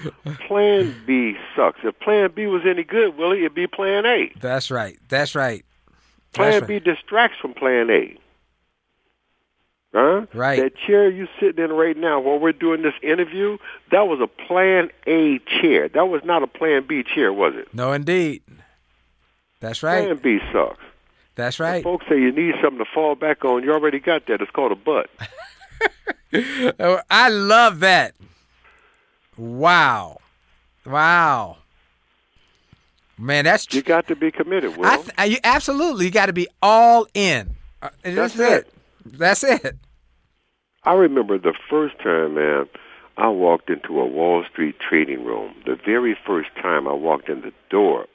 Plan 0.48 0.96
B 1.06 1.36
sucks. 1.56 1.80
If 1.84 2.00
Plan 2.00 2.32
B 2.34 2.48
was 2.48 2.64
any 2.66 2.84
good, 2.84 3.18
Willie, 3.18 3.40
it'd 3.40 3.54
be 3.54 3.68
Plan 3.68 4.06
A. 4.06 4.32
That's 4.40 4.72
right. 4.72 4.98
That's 5.10 5.36
right. 5.36 5.66
Plan 6.34 6.52
That's 6.52 6.68
B 6.68 6.74
right. 6.76 6.84
distracts 6.84 7.38
from 7.40 7.54
Plan 7.54 7.90
A. 7.90 8.18
Huh? 9.94 10.26
Right. 10.34 10.62
That 10.62 10.76
chair 10.78 11.10
you 11.10 11.28
sitting 11.40 11.64
in 11.64 11.74
right 11.74 11.98
now 11.98 12.20
while 12.22 12.40
we're 12.40 12.54
doing 12.54 12.82
this 12.82 12.94
interview, 13.04 13.58
that 13.92 14.08
was 14.08 14.22
a 14.22 14.28
Plan 14.28 14.90
A 15.06 15.40
chair. 15.62 15.90
That 15.90 16.08
was 16.08 16.22
not 16.24 16.44
a 16.44 16.48
Plan 16.48 16.86
B 16.88 17.04
chair, 17.04 17.34
was 17.34 17.54
it? 17.56 17.74
No, 17.74 17.92
indeed. 17.92 18.42
That's 19.60 19.84
right. 19.84 20.06
Plan 20.06 20.18
B 20.18 20.40
sucks. 20.54 20.82
That's 21.36 21.60
right. 21.60 21.84
Folks 21.84 22.06
say 22.08 22.20
you 22.20 22.32
need 22.32 22.56
something 22.62 22.78
to 22.80 22.90
fall 22.94 23.16
back 23.16 23.44
on. 23.44 23.64
You 23.64 23.72
already 23.74 24.00
got 24.00 24.28
that. 24.28 24.42
It's 24.42 24.52
called 24.52 24.72
a 24.72 24.76
butt. 24.76 25.10
I 27.10 27.30
love 27.30 27.80
that. 27.82 28.14
Wow. 29.38 30.20
Wow. 30.86 31.58
Man, 33.18 33.46
that's 33.46 33.72
You 33.74 33.84
got 33.84 34.08
to 34.08 34.16
be 34.16 34.32
committed, 34.32 34.78
Will. 34.78 34.86
I 34.88 34.96
th- 34.98 35.10
I- 35.18 35.26
you 35.26 35.38
absolutely 35.44 36.06
you 36.06 36.12
got 36.12 36.26
to 36.28 36.34
be 36.34 36.48
all 36.62 37.08
in. 37.14 37.56
Uh, 37.82 37.90
That's 38.04 38.36
is 38.36 38.40
it. 38.42 38.74
That's 39.06 39.44
it. 39.44 39.76
I 40.84 40.94
remember 40.94 41.38
the 41.38 41.54
first 41.70 41.98
time, 42.00 42.36
man, 42.36 42.68
I 43.18 43.28
walked 43.28 43.70
into 43.70 44.00
a 44.00 44.06
Wall 44.06 44.44
Street 44.52 44.76
trading 44.80 45.24
room. 45.24 45.54
The 45.66 45.76
very 45.86 46.18
first 46.26 46.50
time 46.60 46.88
I 46.88 46.94
walked 46.94 47.30
in 47.30 47.42
the 47.42 47.54
door, 47.70 48.08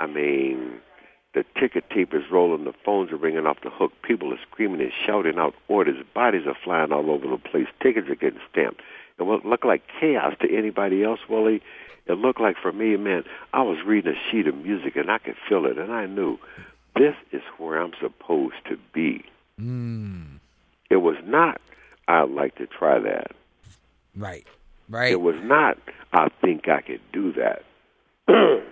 I 0.00 0.06
mean, 0.06 0.80
the 1.34 1.44
ticket 1.58 1.88
tape 1.90 2.12
is 2.12 2.30
rolling, 2.30 2.64
the 2.64 2.74
phones 2.84 3.10
are 3.10 3.16
ringing 3.16 3.46
off 3.46 3.60
the 3.62 3.70
hook, 3.70 3.92
people 4.02 4.32
are 4.32 4.40
screaming 4.50 4.80
and 4.80 4.92
shouting 5.06 5.38
out 5.38 5.54
orders, 5.68 6.04
bodies 6.14 6.46
are 6.46 6.56
flying 6.62 6.92
all 6.92 7.10
over 7.10 7.26
the 7.26 7.38
place, 7.38 7.68
tickets 7.82 8.08
are 8.08 8.14
getting 8.14 8.40
stamped. 8.50 8.82
And 9.18 9.28
what 9.28 9.44
looked 9.44 9.64
like 9.64 9.82
chaos 10.00 10.34
to 10.40 10.56
anybody 10.56 11.02
else, 11.02 11.20
Willie, 11.28 11.62
it 12.06 12.14
looked 12.14 12.40
like 12.40 12.56
for 12.60 12.72
me, 12.72 12.96
man, 12.96 13.24
I 13.52 13.62
was 13.62 13.78
reading 13.86 14.14
a 14.14 14.30
sheet 14.30 14.46
of 14.46 14.56
music 14.56 14.96
and 14.96 15.10
I 15.10 15.18
could 15.18 15.36
feel 15.48 15.64
it, 15.66 15.78
and 15.78 15.92
I 15.92 16.06
knew 16.06 16.38
this 16.96 17.14
is 17.32 17.42
where 17.58 17.80
I'm 17.80 17.92
supposed 18.00 18.56
to 18.68 18.78
be. 18.92 19.24
Mm. 19.60 20.38
It 20.90 20.96
was 20.96 21.16
not. 21.24 21.60
I'd 22.08 22.30
like 22.30 22.56
to 22.56 22.66
try 22.66 22.98
that. 22.98 23.30
Right. 24.14 24.46
Right. 24.88 25.12
It 25.12 25.20
was 25.20 25.36
not. 25.42 25.78
I 26.12 26.28
think 26.42 26.68
I 26.68 26.82
could 26.82 27.00
do 27.12 27.32
that. 27.32 27.62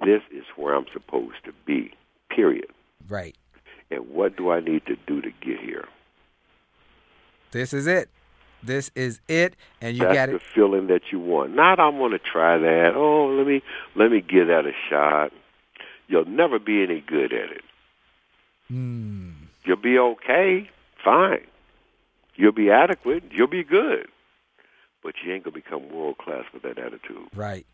it. 0.00 0.06
This 0.06 0.22
is 0.30 0.44
where 0.56 0.74
I'm 0.74 0.86
supposed 0.92 1.44
to 1.44 1.52
be. 1.66 1.92
Period. 2.34 2.68
right. 3.08 3.36
And 3.92 4.08
what 4.10 4.36
do 4.36 4.52
I 4.52 4.60
need 4.60 4.86
to 4.86 4.94
do 5.08 5.20
to 5.20 5.30
get 5.40 5.58
here? 5.58 5.88
This 7.50 7.72
is 7.72 7.88
it. 7.88 8.08
This 8.62 8.90
is 8.94 9.20
it, 9.26 9.56
and 9.80 9.96
you 9.96 10.04
That's 10.04 10.14
got 10.14 10.28
the 10.30 10.40
feeling 10.54 10.86
that 10.88 11.10
you 11.10 11.18
want. 11.18 11.54
Not 11.56 11.80
I'm 11.80 11.96
going 11.96 12.12
to 12.12 12.18
try 12.18 12.58
that. 12.58 12.92
Oh, 12.94 13.26
let 13.26 13.46
me 13.46 13.62
let 13.96 14.10
me 14.10 14.20
give 14.20 14.48
that 14.48 14.66
a 14.66 14.72
shot. 14.88 15.32
You'll 16.08 16.26
never 16.26 16.58
be 16.58 16.82
any 16.82 17.00
good 17.00 17.32
at 17.32 17.50
it. 17.50 17.62
Mm. 18.70 19.32
You'll 19.64 19.76
be 19.76 19.98
okay, 19.98 20.68
fine. 21.02 21.46
You'll 22.36 22.52
be 22.52 22.70
adequate. 22.70 23.24
You'll 23.30 23.46
be 23.48 23.64
good, 23.64 24.08
but 25.02 25.14
you 25.24 25.32
ain't 25.32 25.44
gonna 25.44 25.54
become 25.54 25.92
world 25.92 26.18
class 26.18 26.44
with 26.52 26.62
that 26.62 26.78
attitude. 26.78 27.28
Right. 27.34 27.66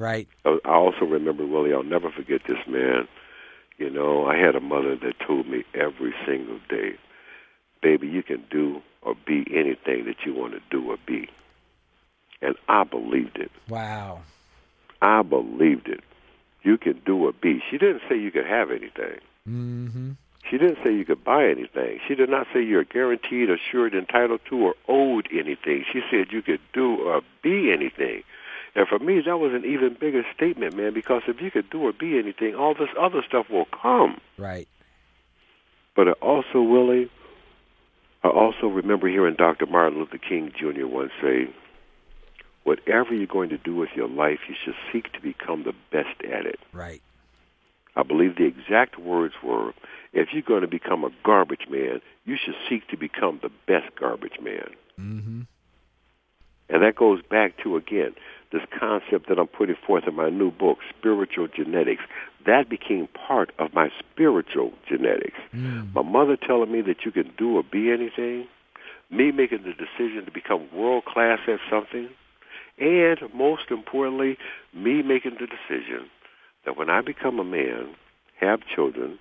Right. 0.00 0.28
I 0.46 0.58
also 0.64 1.04
remember 1.04 1.44
Willie. 1.44 1.74
I'll 1.74 1.82
never 1.82 2.10
forget 2.10 2.40
this 2.48 2.66
man. 2.66 3.06
You 3.76 3.90
know, 3.90 4.24
I 4.24 4.34
had 4.34 4.56
a 4.56 4.60
mother 4.60 4.96
that 4.96 5.20
told 5.26 5.46
me 5.46 5.62
every 5.74 6.14
single 6.26 6.58
day, 6.70 6.96
"Baby, 7.82 8.08
you 8.08 8.22
can 8.22 8.42
do 8.50 8.80
or 9.02 9.14
be 9.14 9.46
anything 9.54 10.06
that 10.06 10.24
you 10.24 10.32
want 10.32 10.54
to 10.54 10.60
do 10.70 10.90
or 10.90 10.96
be," 11.04 11.28
and 12.40 12.56
I 12.66 12.84
believed 12.84 13.36
it. 13.36 13.50
Wow. 13.68 14.22
I 15.02 15.20
believed 15.20 15.86
it. 15.86 16.02
You 16.62 16.78
can 16.78 17.02
do 17.04 17.26
or 17.26 17.32
be. 17.32 17.62
She 17.70 17.76
didn't 17.76 18.00
say 18.08 18.16
you 18.16 18.30
could 18.30 18.46
have 18.46 18.70
anything. 18.70 19.20
Mm-hmm. 19.46 20.12
She 20.50 20.56
didn't 20.56 20.78
say 20.82 20.94
you 20.94 21.04
could 21.04 21.22
buy 21.22 21.46
anything. 21.46 22.00
She 22.08 22.14
did 22.14 22.30
not 22.30 22.46
say 22.54 22.62
you're 22.62 22.84
guaranteed, 22.84 23.50
assured, 23.50 23.94
entitled 23.94 24.40
to, 24.48 24.56
or 24.56 24.74
owed 24.88 25.28
anything. 25.30 25.84
She 25.92 26.00
said 26.10 26.32
you 26.32 26.40
could 26.40 26.60
do 26.72 26.96
or 27.06 27.20
be 27.42 27.70
anything. 27.70 28.22
And 28.74 28.86
for 28.86 28.98
me, 28.98 29.20
that 29.26 29.38
was 29.38 29.52
an 29.52 29.64
even 29.64 29.96
bigger 29.98 30.24
statement, 30.34 30.76
man, 30.76 30.94
because 30.94 31.22
if 31.26 31.40
you 31.40 31.50
could 31.50 31.68
do 31.70 31.82
or 31.82 31.92
be 31.92 32.18
anything, 32.18 32.54
all 32.54 32.74
this 32.74 32.88
other 32.98 33.22
stuff 33.26 33.46
will 33.50 33.66
come. 33.66 34.20
Right. 34.38 34.68
But 35.96 36.08
I 36.08 36.12
also, 36.12 36.62
Willie, 36.62 37.10
I 38.22 38.28
also 38.28 38.66
remember 38.68 39.08
hearing 39.08 39.34
Dr. 39.34 39.66
Martin 39.66 39.98
Luther 39.98 40.18
King 40.18 40.52
Jr. 40.56 40.86
once 40.86 41.10
say, 41.20 41.48
whatever 42.64 43.14
you're 43.14 43.26
going 43.26 43.48
to 43.48 43.58
do 43.58 43.74
with 43.74 43.90
your 43.96 44.08
life, 44.08 44.40
you 44.48 44.54
should 44.64 44.74
seek 44.92 45.12
to 45.14 45.20
become 45.20 45.64
the 45.64 45.74
best 45.90 46.22
at 46.22 46.46
it. 46.46 46.60
Right. 46.72 47.02
I 47.96 48.04
believe 48.04 48.36
the 48.36 48.44
exact 48.44 48.98
words 48.98 49.34
were, 49.42 49.72
if 50.12 50.28
you're 50.32 50.42
going 50.42 50.60
to 50.62 50.68
become 50.68 51.04
a 51.04 51.10
garbage 51.24 51.66
man, 51.68 52.00
you 52.24 52.36
should 52.42 52.54
seek 52.68 52.86
to 52.88 52.96
become 52.96 53.40
the 53.42 53.50
best 53.66 53.94
garbage 53.98 54.38
man. 54.40 54.68
Mm-hmm. 54.98 55.40
And 56.68 56.82
that 56.82 56.94
goes 56.94 57.20
back 57.28 57.56
to, 57.64 57.76
again, 57.76 58.14
this 58.52 58.62
concept 58.78 59.28
that 59.28 59.38
I'm 59.38 59.46
putting 59.46 59.76
forth 59.86 60.04
in 60.06 60.14
my 60.14 60.28
new 60.28 60.50
book, 60.50 60.78
Spiritual 60.98 61.48
Genetics. 61.48 62.02
That 62.46 62.68
became 62.68 63.08
part 63.08 63.50
of 63.58 63.72
my 63.74 63.90
spiritual 63.98 64.72
genetics. 64.88 65.38
Mm. 65.54 65.94
My 65.94 66.02
mother 66.02 66.36
telling 66.36 66.72
me 66.72 66.80
that 66.82 67.04
you 67.04 67.12
can 67.12 67.30
do 67.38 67.56
or 67.56 67.62
be 67.62 67.90
anything, 67.90 68.48
me 69.10 69.30
making 69.30 69.62
the 69.62 69.72
decision 69.72 70.24
to 70.24 70.32
become 70.32 70.68
world 70.74 71.04
class 71.04 71.38
at 71.46 71.60
something, 71.70 72.08
and 72.78 73.18
most 73.34 73.70
importantly, 73.70 74.38
me 74.74 75.02
making 75.02 75.36
the 75.38 75.46
decision 75.46 76.08
that 76.64 76.76
when 76.76 76.90
I 76.90 77.02
become 77.02 77.38
a 77.38 77.44
man, 77.44 77.94
have 78.40 78.60
children, 78.74 79.18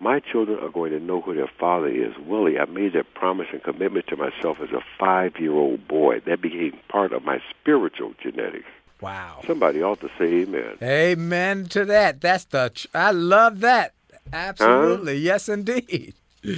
my 0.00 0.20
children 0.20 0.58
are 0.60 0.70
going 0.70 0.92
to 0.92 1.00
know 1.00 1.20
who 1.20 1.34
their 1.34 1.50
father 1.58 1.88
is. 1.88 2.16
Willie, 2.26 2.58
I 2.58 2.66
made 2.66 2.92
that 2.92 3.14
promise 3.14 3.48
and 3.52 3.62
commitment 3.62 4.06
to 4.08 4.16
myself 4.16 4.58
as 4.60 4.70
a 4.70 4.82
five-year-old 4.98 5.88
boy. 5.88 6.20
That 6.20 6.40
became 6.40 6.78
part 6.88 7.12
of 7.12 7.24
my 7.24 7.40
spiritual 7.50 8.14
genetics. 8.22 8.66
Wow. 9.00 9.42
Somebody 9.46 9.82
ought 9.82 10.00
to 10.00 10.10
say 10.18 10.42
amen. 10.42 10.78
Amen 10.82 11.66
to 11.66 11.84
that. 11.84 12.20
That's 12.20 12.44
the. 12.44 12.70
Tr- 12.74 12.86
I 12.94 13.12
love 13.12 13.60
that. 13.60 13.94
Absolutely. 14.32 15.16
Yes, 15.16 15.48
indeed. 15.48 16.14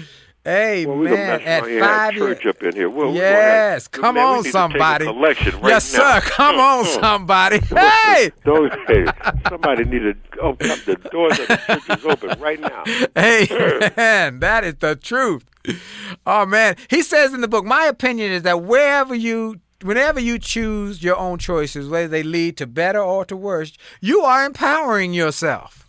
Amen. 0.46 0.88
Well, 0.88 0.96
mess 0.98 1.42
At 1.44 1.66
five 1.80 2.14
church 2.14 2.46
up 2.46 2.62
in 2.62 2.74
here. 2.74 2.88
Well, 2.88 3.12
yes. 3.12 3.84
have, 3.84 3.90
Come 3.92 4.14
man, 4.14 4.24
on, 4.26 4.36
need 4.36 4.38
to 4.38 4.42
take 4.44 4.48
a 4.48 4.52
somebody. 4.58 5.04
collection 5.04 5.54
right 5.60 5.68
yes, 5.68 5.92
now. 5.92 6.18
sir. 6.18 6.26
Come 6.30 6.56
Uh, 6.56 6.62
on, 6.62 6.80
uh. 6.80 6.84
somebody. 6.88 7.60
Hey. 7.68 8.30
Those, 8.44 8.70
hey, 8.88 9.04
somebody 9.48 9.84
need 9.84 9.98
to 10.00 10.38
open 10.40 10.70
up 10.70 10.78
the 10.80 10.96
doors 10.96 11.38
of 11.38 11.46
the 11.48 11.56
church 11.56 11.98
is 11.98 12.04
open 12.06 12.40
right 12.40 12.58
now. 12.60 12.82
Hey, 13.14 13.46
man, 13.96 14.40
that 14.40 14.64
is 14.64 14.76
the 14.76 14.96
truth. 14.96 15.44
Oh 16.26 16.46
man, 16.46 16.76
he 16.88 17.02
says 17.02 17.34
in 17.34 17.42
the 17.42 17.48
book, 17.48 17.64
my 17.66 17.84
opinion 17.84 18.32
is 18.32 18.42
that 18.44 18.62
wherever 18.62 19.14
you, 19.14 19.60
whenever 19.82 20.18
you 20.18 20.38
choose 20.38 21.02
your 21.04 21.16
own 21.18 21.38
choices, 21.38 21.88
whether 21.88 22.08
they 22.08 22.22
lead 22.22 22.56
to 22.56 22.66
better 22.66 23.00
or 23.00 23.24
to 23.26 23.36
worse, 23.36 23.72
you 24.00 24.20
are 24.22 24.44
empowering 24.44 25.12
yourself. 25.12 25.79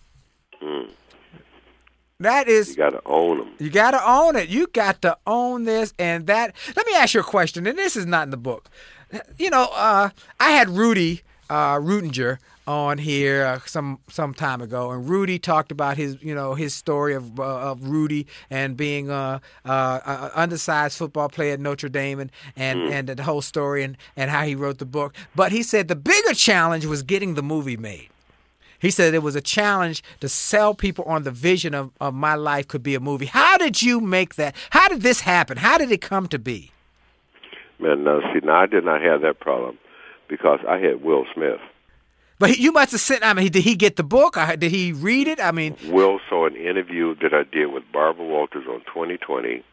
That 2.22 2.48
You 2.48 2.76
got 2.76 2.92
to 2.92 3.02
own 3.06 3.38
them. 3.40 3.56
you 3.60 3.70
got 3.70 3.92
to 3.92 4.10
own 4.10 4.36
it. 4.36 4.50
You 4.50 4.68
got 4.68 5.02
to 5.02 5.18
own 5.26 5.64
this 5.64 5.94
and 5.98 6.28
that. 6.28 6.56
Let 6.76 6.86
me 6.86 6.94
ask 6.94 7.14
you 7.14 7.20
a 7.22 7.24
question, 7.24 7.66
and 7.68 7.78
this 7.78 7.96
is 7.96 8.06
not 8.06 8.24
in 8.24 8.32
the 8.32 8.38
book. 8.38 8.70
You 9.38 9.50
know, 9.50 9.68
uh, 9.74 10.10
I 10.40 10.52
had 10.52 10.70
Rudy 10.70 11.22
uh, 11.50 11.76
Ruettiger 11.80 12.38
on 12.68 13.00
here 13.00 13.44
uh, 13.44 13.60
some 13.66 14.00
some 14.08 14.34
time 14.34 14.62
ago, 14.62 14.92
and 14.92 15.10
Rudy 15.10 15.40
talked 15.40 15.72
about 15.72 15.98
his 15.98 16.18
you 16.22 16.36
know 16.36 16.54
his 16.54 16.74
story 16.76 17.16
of 17.16 17.40
uh, 17.40 17.44
of 17.44 17.90
Rudy 17.90 18.28
and 18.50 18.78
being 18.78 19.10
a, 19.10 19.42
uh, 19.66 20.00
a 20.06 20.32
undersized 20.36 20.98
football 20.98 21.28
player 21.28 21.54
at 21.54 21.60
Notre 21.60 21.90
Dame 21.90 22.20
and 22.20 22.32
and, 22.56 22.82
and 22.94 23.10
the 23.10 23.24
whole 23.24 23.42
story 23.42 23.84
and 23.84 23.98
and 24.16 24.30
how 24.30 24.44
he 24.44 24.54
wrote 24.56 24.78
the 24.78 24.86
book. 24.86 25.16
But 25.36 25.52
he 25.52 25.64
said 25.64 25.88
the 25.88 25.96
bigger 25.96 26.34
challenge 26.36 26.86
was 26.86 27.02
getting 27.02 27.34
the 27.34 27.44
movie 27.44 27.78
made. 27.78 28.11
He 28.82 28.90
said 28.90 29.14
it 29.14 29.22
was 29.24 29.36
a 29.36 29.42
challenge 29.42 30.02
to 30.22 30.28
sell 30.28 30.74
people 30.74 31.06
on 31.06 31.24
the 31.24 31.32
vision 31.32 31.74
of, 31.76 31.92
of 32.02 32.14
my 32.14 32.34
life 32.36 32.68
could 32.68 32.82
be 32.84 32.96
a 32.96 33.00
movie. 33.00 33.28
How 33.28 33.58
did 33.58 33.82
you 33.82 34.02
make 34.02 34.36
that? 34.36 34.56
How 34.72 34.88
did 34.90 35.02
this 35.02 35.22
happen? 35.22 35.58
How 35.58 35.78
did 35.78 35.92
it 35.92 36.02
come 36.02 36.28
to 36.30 36.40
be? 36.40 36.72
Man, 37.80 38.04
no, 38.04 38.22
see, 38.34 38.40
now 38.44 38.62
I 38.62 38.66
did 38.66 38.84
not 38.84 39.02
have 39.02 39.22
that 39.22 39.40
problem 39.40 39.78
because 40.28 40.60
I 40.68 40.78
had 40.80 41.04
Will 41.04 41.26
Smith. 41.34 41.60
But 42.40 42.52
he, 42.52 42.64
you 42.64 42.72
must 42.72 42.92
have 42.92 43.02
sent. 43.02 43.24
I 43.24 43.34
mean, 43.34 43.52
did 43.52 43.64
he 43.64 43.76
get 43.76 43.98
the 43.98 44.04
book? 44.04 44.36
Or 44.36 44.56
did 44.56 44.72
he 44.72 44.94
read 44.94 45.28
it? 45.28 45.40
I 45.40 45.52
mean, 45.52 45.76
Will 45.88 46.20
saw 46.28 46.48
an 46.48 46.56
interview 46.56 47.14
that 47.22 47.34
I 47.36 47.44
did 47.44 47.68
with 47.68 47.84
Barbara 47.94 48.26
Walters 48.26 48.66
on 48.68 48.80
2020, 48.82 49.64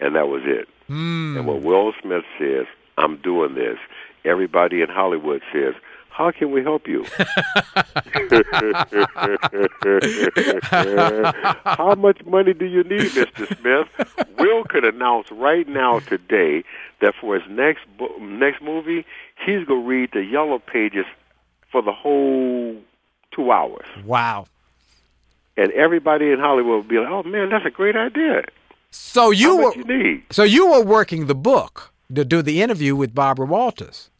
and 0.00 0.14
that 0.16 0.28
was 0.28 0.42
it. 0.44 0.68
mm, 0.90 1.36
And 1.38 1.46
what 1.46 1.62
Will 1.62 1.92
Smith 2.02 2.24
says, 2.38 2.66
I'm 2.98 3.16
doing 3.22 3.54
this, 3.54 3.78
everybody 4.24 4.82
in 4.82 4.88
Hollywood 4.90 5.40
says, 5.50 5.74
how 6.12 6.30
can 6.30 6.50
we 6.50 6.62
help 6.62 6.86
you? 6.86 7.04
How 11.64 11.94
much 11.94 12.24
money 12.24 12.52
do 12.54 12.64
you 12.66 12.84
need, 12.84 13.10
Mr. 13.10 13.46
Smith? 13.58 13.88
Will 14.38 14.64
could 14.64 14.84
announce 14.84 15.30
right 15.30 15.66
now 15.66 16.00
today 16.00 16.64
that 17.00 17.14
for 17.20 17.38
his 17.38 17.48
next 17.50 17.80
bo- 17.98 18.16
next 18.18 18.62
movie, 18.62 19.04
he's 19.44 19.64
going 19.66 19.82
to 19.82 19.88
read 19.88 20.10
the 20.12 20.22
yellow 20.24 20.58
pages 20.58 21.06
for 21.70 21.82
the 21.82 21.92
whole 21.92 22.76
two 23.34 23.50
hours. 23.50 23.86
wow. 24.04 24.46
And 25.54 25.70
everybody 25.72 26.30
in 26.30 26.38
Hollywood 26.38 26.76
will 26.76 26.82
be 26.82 26.98
like, 26.98 27.10
oh, 27.10 27.22
man, 27.24 27.50
that's 27.50 27.66
a 27.66 27.70
great 27.70 27.94
idea. 27.94 28.42
So 28.90 29.30
you 29.30 29.56
were 29.56 29.74
you 29.74 30.22
so 30.30 30.44
you 30.44 30.70
were 30.70 30.82
working 30.82 31.26
the 31.26 31.34
book 31.34 31.92
to 32.14 32.24
do 32.24 32.40
the 32.42 32.62
interview 32.62 32.96
with 32.96 33.14
Barbara 33.14 33.46
Walters. 33.46 34.10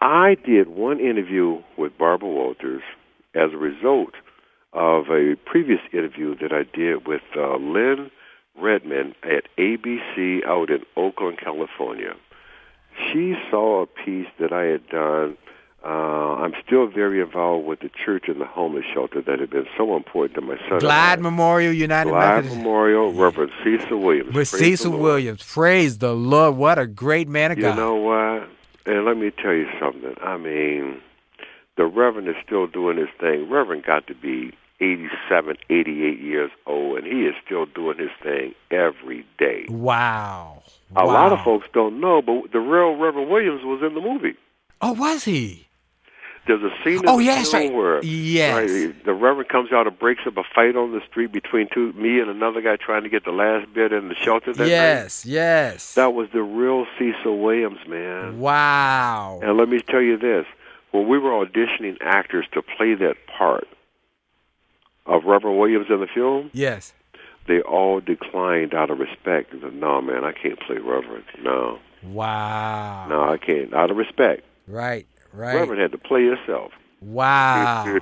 I 0.00 0.36
did 0.44 0.68
one 0.68 1.00
interview 1.00 1.62
with 1.76 1.96
Barbara 1.98 2.28
Walters 2.28 2.82
as 3.34 3.52
a 3.52 3.56
result 3.56 4.14
of 4.72 5.06
a 5.10 5.34
previous 5.44 5.80
interview 5.92 6.36
that 6.38 6.52
I 6.52 6.62
did 6.76 7.06
with 7.06 7.22
uh, 7.36 7.56
Lynn 7.56 8.10
Redman 8.60 9.14
at 9.22 9.44
ABC 9.58 10.44
out 10.46 10.70
in 10.70 10.80
Oakland, 10.96 11.38
California. 11.42 12.14
She 13.12 13.34
saw 13.50 13.82
a 13.82 13.86
piece 13.86 14.26
that 14.40 14.52
I 14.52 14.64
had 14.64 14.88
done. 14.88 15.36
Uh, 15.84 15.88
I'm 16.42 16.54
still 16.66 16.88
very 16.88 17.20
involved 17.20 17.64
with 17.66 17.78
the 17.80 17.88
church 18.04 18.24
and 18.26 18.40
the 18.40 18.44
homeless 18.44 18.84
shelter 18.92 19.22
that 19.22 19.38
had 19.38 19.50
been 19.50 19.66
so 19.76 19.96
important 19.96 20.34
to 20.34 20.40
my 20.40 20.56
son. 20.68 20.84
I. 20.84 21.16
Memorial 21.16 21.72
United 21.72 22.10
Glide 22.10 22.34
Methodist 22.36 22.56
Memorial, 22.56 23.12
Reverend 23.12 23.52
Cecil 23.62 23.98
Williams. 24.00 24.34
with 24.34 24.50
Praise 24.50 24.60
Cecil 24.60 24.98
Williams. 24.98 25.42
Praise 25.44 25.98
the 25.98 26.12
Lord! 26.14 26.56
What 26.56 26.80
a 26.80 26.86
great 26.88 27.28
man 27.28 27.52
of 27.52 27.58
You 27.58 27.62
God. 27.64 27.76
know 27.76 27.94
what? 27.94 28.18
And 28.88 29.04
let 29.04 29.18
me 29.18 29.30
tell 29.30 29.52
you 29.52 29.66
something. 29.78 30.14
I 30.22 30.38
mean, 30.38 31.02
the 31.76 31.84
Reverend 31.84 32.26
is 32.26 32.36
still 32.44 32.66
doing 32.66 32.96
his 32.96 33.08
thing. 33.20 33.50
Reverend 33.50 33.84
got 33.84 34.06
to 34.06 34.14
be 34.14 34.52
87, 34.80 35.56
88 35.68 36.18
years 36.20 36.50
old, 36.66 36.98
and 36.98 37.06
he 37.06 37.24
is 37.24 37.34
still 37.44 37.66
doing 37.66 37.98
his 37.98 38.10
thing 38.22 38.54
every 38.70 39.26
day. 39.38 39.66
wow. 39.68 40.62
A 40.96 41.04
lot 41.04 41.32
of 41.32 41.44
folks 41.44 41.66
don't 41.74 42.00
know, 42.00 42.22
but 42.22 42.50
the 42.50 42.60
real 42.60 42.96
Reverend 42.96 43.30
Williams 43.30 43.62
was 43.62 43.82
in 43.86 43.94
the 43.94 44.00
movie. 44.00 44.36
Oh, 44.80 44.92
was 44.92 45.24
he? 45.24 45.67
There's 46.48 46.62
a 46.62 46.70
scene 46.82 46.94
in 46.94 47.02
Oh, 47.08 47.18
the 47.18 47.24
yes, 47.24 47.50
film 47.50 47.62
right. 47.68 47.72
where 47.74 48.02
Yes. 48.04 48.70
right, 48.70 49.04
the 49.04 49.12
Reverend 49.12 49.50
comes 49.50 49.70
out 49.70 49.86
and 49.86 49.96
breaks 49.98 50.22
up 50.26 50.36
a 50.38 50.42
fight 50.54 50.74
on 50.76 50.92
the 50.92 51.00
street 51.08 51.30
between 51.30 51.68
two 51.72 51.92
me 51.92 52.18
and 52.20 52.28
another 52.30 52.60
guy 52.62 52.76
trying 52.76 53.02
to 53.04 53.08
get 53.10 53.24
the 53.24 53.32
last 53.32 53.72
bit 53.74 53.92
in 53.92 54.08
the 54.08 54.14
shelter 54.16 54.52
that 54.54 54.58
night. 54.58 54.68
yes, 54.68 55.26
yes. 55.26 55.94
That 55.94 56.14
was 56.14 56.28
the 56.32 56.42
real 56.42 56.86
Cecil 56.98 57.38
Williams, 57.38 57.80
man. 57.86 58.40
wow. 58.40 59.38
And 59.42 59.56
let 59.58 59.68
me 59.68 59.80
tell 59.80 60.00
you 60.00 60.16
this: 60.16 60.46
when 60.90 61.06
we 61.06 61.18
were 61.18 61.30
auditioning 61.44 61.98
actors 62.00 62.46
to 62.52 62.62
play 62.62 62.94
that 62.94 63.16
part 63.26 63.68
of 65.06 65.24
Reverend 65.24 65.58
Williams 65.58 65.86
in 65.90 66.00
the 66.00 66.06
film, 66.06 66.50
Yes. 66.54 66.94
they 67.46 67.60
all 67.60 68.00
declined 68.00 68.72
out 68.74 68.90
of 68.90 68.98
respect. 68.98 69.52
Said, 69.60 69.74
"No, 69.74 70.00
man, 70.00 70.24
I 70.24 70.32
can't 70.32 70.58
play 70.60 70.78
Reverend. 70.78 71.24
No, 71.42 71.78
Wow. 72.02 73.06
no, 73.08 73.22
I 73.30 73.36
can't. 73.36 73.74
Out 73.74 73.90
of 73.90 73.96
respect, 73.98 74.44
Right. 74.66 75.06
Right. 75.32 75.54
Reverend 75.54 75.80
had 75.80 75.92
to 75.92 75.98
play 75.98 76.22
yourself." 76.22 76.72
Wow. 77.00 77.98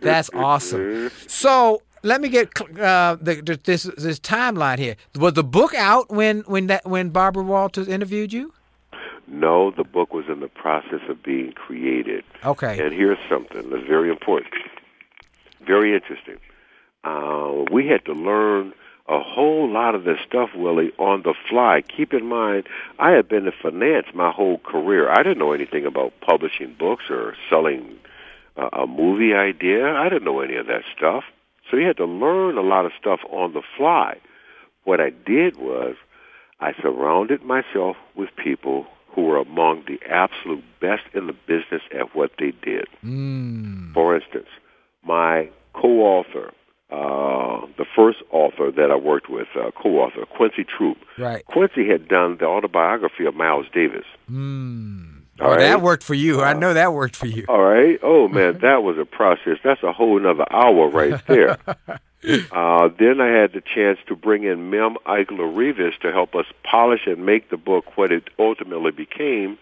That's 0.00 0.30
awesome. 0.34 1.10
So 1.26 1.82
let 2.02 2.20
me 2.20 2.28
get 2.28 2.48
uh, 2.60 3.16
the, 3.20 3.40
the, 3.40 3.60
this 3.62 3.84
this 3.96 4.18
timeline 4.18 4.78
here. 4.78 4.96
Was 5.16 5.34
the 5.34 5.44
book 5.44 5.74
out 5.74 6.10
when 6.10 6.40
when 6.40 6.66
that 6.66 6.84
when 6.84 7.10
Barbara 7.10 7.42
Walters 7.42 7.88
interviewed 7.88 8.32
you? 8.32 8.52
No, 9.26 9.70
the 9.70 9.84
book 9.84 10.14
was 10.14 10.24
in 10.28 10.40
the 10.40 10.48
process 10.48 11.00
of 11.08 11.22
being 11.22 11.52
created. 11.52 12.24
Okay. 12.44 12.82
And 12.82 12.94
here's 12.94 13.18
something 13.28 13.68
that's 13.70 13.86
very 13.86 14.08
important, 14.08 14.54
very 15.66 15.94
interesting. 15.94 16.38
Uh, 17.04 17.64
we 17.70 17.86
had 17.86 18.04
to 18.06 18.12
learn 18.14 18.72
a 19.08 19.20
whole 19.20 19.70
lot 19.70 19.94
of 19.94 20.04
this 20.04 20.18
stuff, 20.26 20.50
Willie, 20.54 20.92
on 20.98 21.22
the 21.22 21.34
fly. 21.48 21.82
Keep 21.96 22.12
in 22.12 22.26
mind, 22.26 22.66
I 22.98 23.12
had 23.12 23.28
been 23.28 23.46
in 23.46 23.52
finance 23.62 24.06
my 24.14 24.30
whole 24.30 24.58
career. 24.58 25.10
I 25.10 25.22
didn't 25.22 25.38
know 25.38 25.52
anything 25.52 25.86
about 25.86 26.12
publishing 26.20 26.76
books 26.78 27.04
or 27.08 27.34
selling 27.48 27.96
uh, 28.56 28.68
a 28.72 28.86
movie 28.86 29.34
idea. 29.34 29.94
I 29.94 30.08
didn't 30.08 30.24
know 30.24 30.40
any 30.40 30.56
of 30.56 30.66
that 30.66 30.82
stuff. 30.96 31.24
So 31.70 31.76
you 31.76 31.86
had 31.86 31.96
to 31.98 32.04
learn 32.04 32.58
a 32.58 32.62
lot 32.62 32.86
of 32.86 32.92
stuff 33.00 33.20
on 33.30 33.54
the 33.54 33.62
fly. 33.76 34.18
What 34.84 35.00
I 35.00 35.10
did 35.10 35.56
was 35.56 35.96
I 36.60 36.72
surrounded 36.80 37.42
myself 37.42 37.96
with 38.14 38.30
people 38.36 38.86
who 39.08 39.22
were 39.22 39.38
among 39.38 39.84
the 39.86 39.98
absolute 40.08 40.64
best 40.80 41.02
in 41.14 41.26
the 41.26 41.34
business 41.46 41.82
at 41.94 42.14
what 42.14 42.32
they 42.38 42.52
did. 42.62 42.86
Mm. 43.04 43.92
For 43.94 44.16
instance, 44.16 44.48
my 45.02 45.50
co-author, 45.74 46.52
uh, 46.90 47.66
the 47.76 47.84
first 47.94 48.18
author 48.30 48.70
that 48.70 48.90
I 48.90 48.96
worked 48.96 49.28
with, 49.28 49.48
uh, 49.54 49.70
co-author 49.72 50.24
Quincy 50.26 50.64
Troupe. 50.64 50.98
Right. 51.18 51.44
Quincy 51.46 51.86
had 51.88 52.08
done 52.08 52.38
the 52.38 52.46
autobiography 52.46 53.26
of 53.26 53.34
Miles 53.34 53.66
Davis. 53.72 54.04
Mm. 54.30 55.22
All 55.40 55.52
Oh, 55.52 55.56
that 55.56 55.82
worked 55.82 56.02
for 56.02 56.14
you. 56.14 56.40
I 56.42 56.52
know 56.54 56.74
that 56.74 56.92
worked 56.92 57.14
for 57.14 57.26
you. 57.26 57.44
All 57.48 57.62
right. 57.62 57.98
Oh 58.02 58.26
man, 58.38 58.58
that 58.62 58.82
was 58.82 58.98
a 58.98 59.04
process. 59.04 59.58
That's 59.62 59.82
a 59.82 59.92
whole 59.92 60.18
another 60.18 60.46
hour 60.50 60.88
right 60.88 61.24
there. 61.28 61.58
uh, 62.50 62.88
then 62.98 63.20
I 63.20 63.28
had 63.28 63.52
the 63.52 63.62
chance 63.62 63.98
to 64.08 64.16
bring 64.16 64.42
in 64.44 64.70
Mim 64.70 64.96
Eichler 65.06 65.54
Rivas 65.56 65.94
to 66.02 66.10
help 66.10 66.34
us 66.34 66.46
polish 66.64 67.06
and 67.06 67.24
make 67.24 67.50
the 67.50 67.56
book 67.56 67.96
what 67.96 68.10
it 68.10 68.24
ultimately 68.38 68.90
became. 68.90 69.58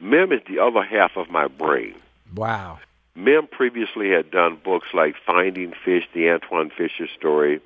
Mim 0.00 0.32
is 0.32 0.40
the 0.48 0.58
other 0.58 0.82
half 0.82 1.12
of 1.16 1.30
my 1.30 1.46
brain. 1.48 1.94
Wow. 2.34 2.80
Mim 3.16 3.46
previously 3.46 4.10
had 4.10 4.30
done 4.30 4.58
books 4.64 4.88
like 4.92 5.14
Finding 5.24 5.72
Fish, 5.84 6.04
the 6.12 6.28
Antwone 6.28 6.70
Fisher 6.70 7.06
story. 7.16 7.60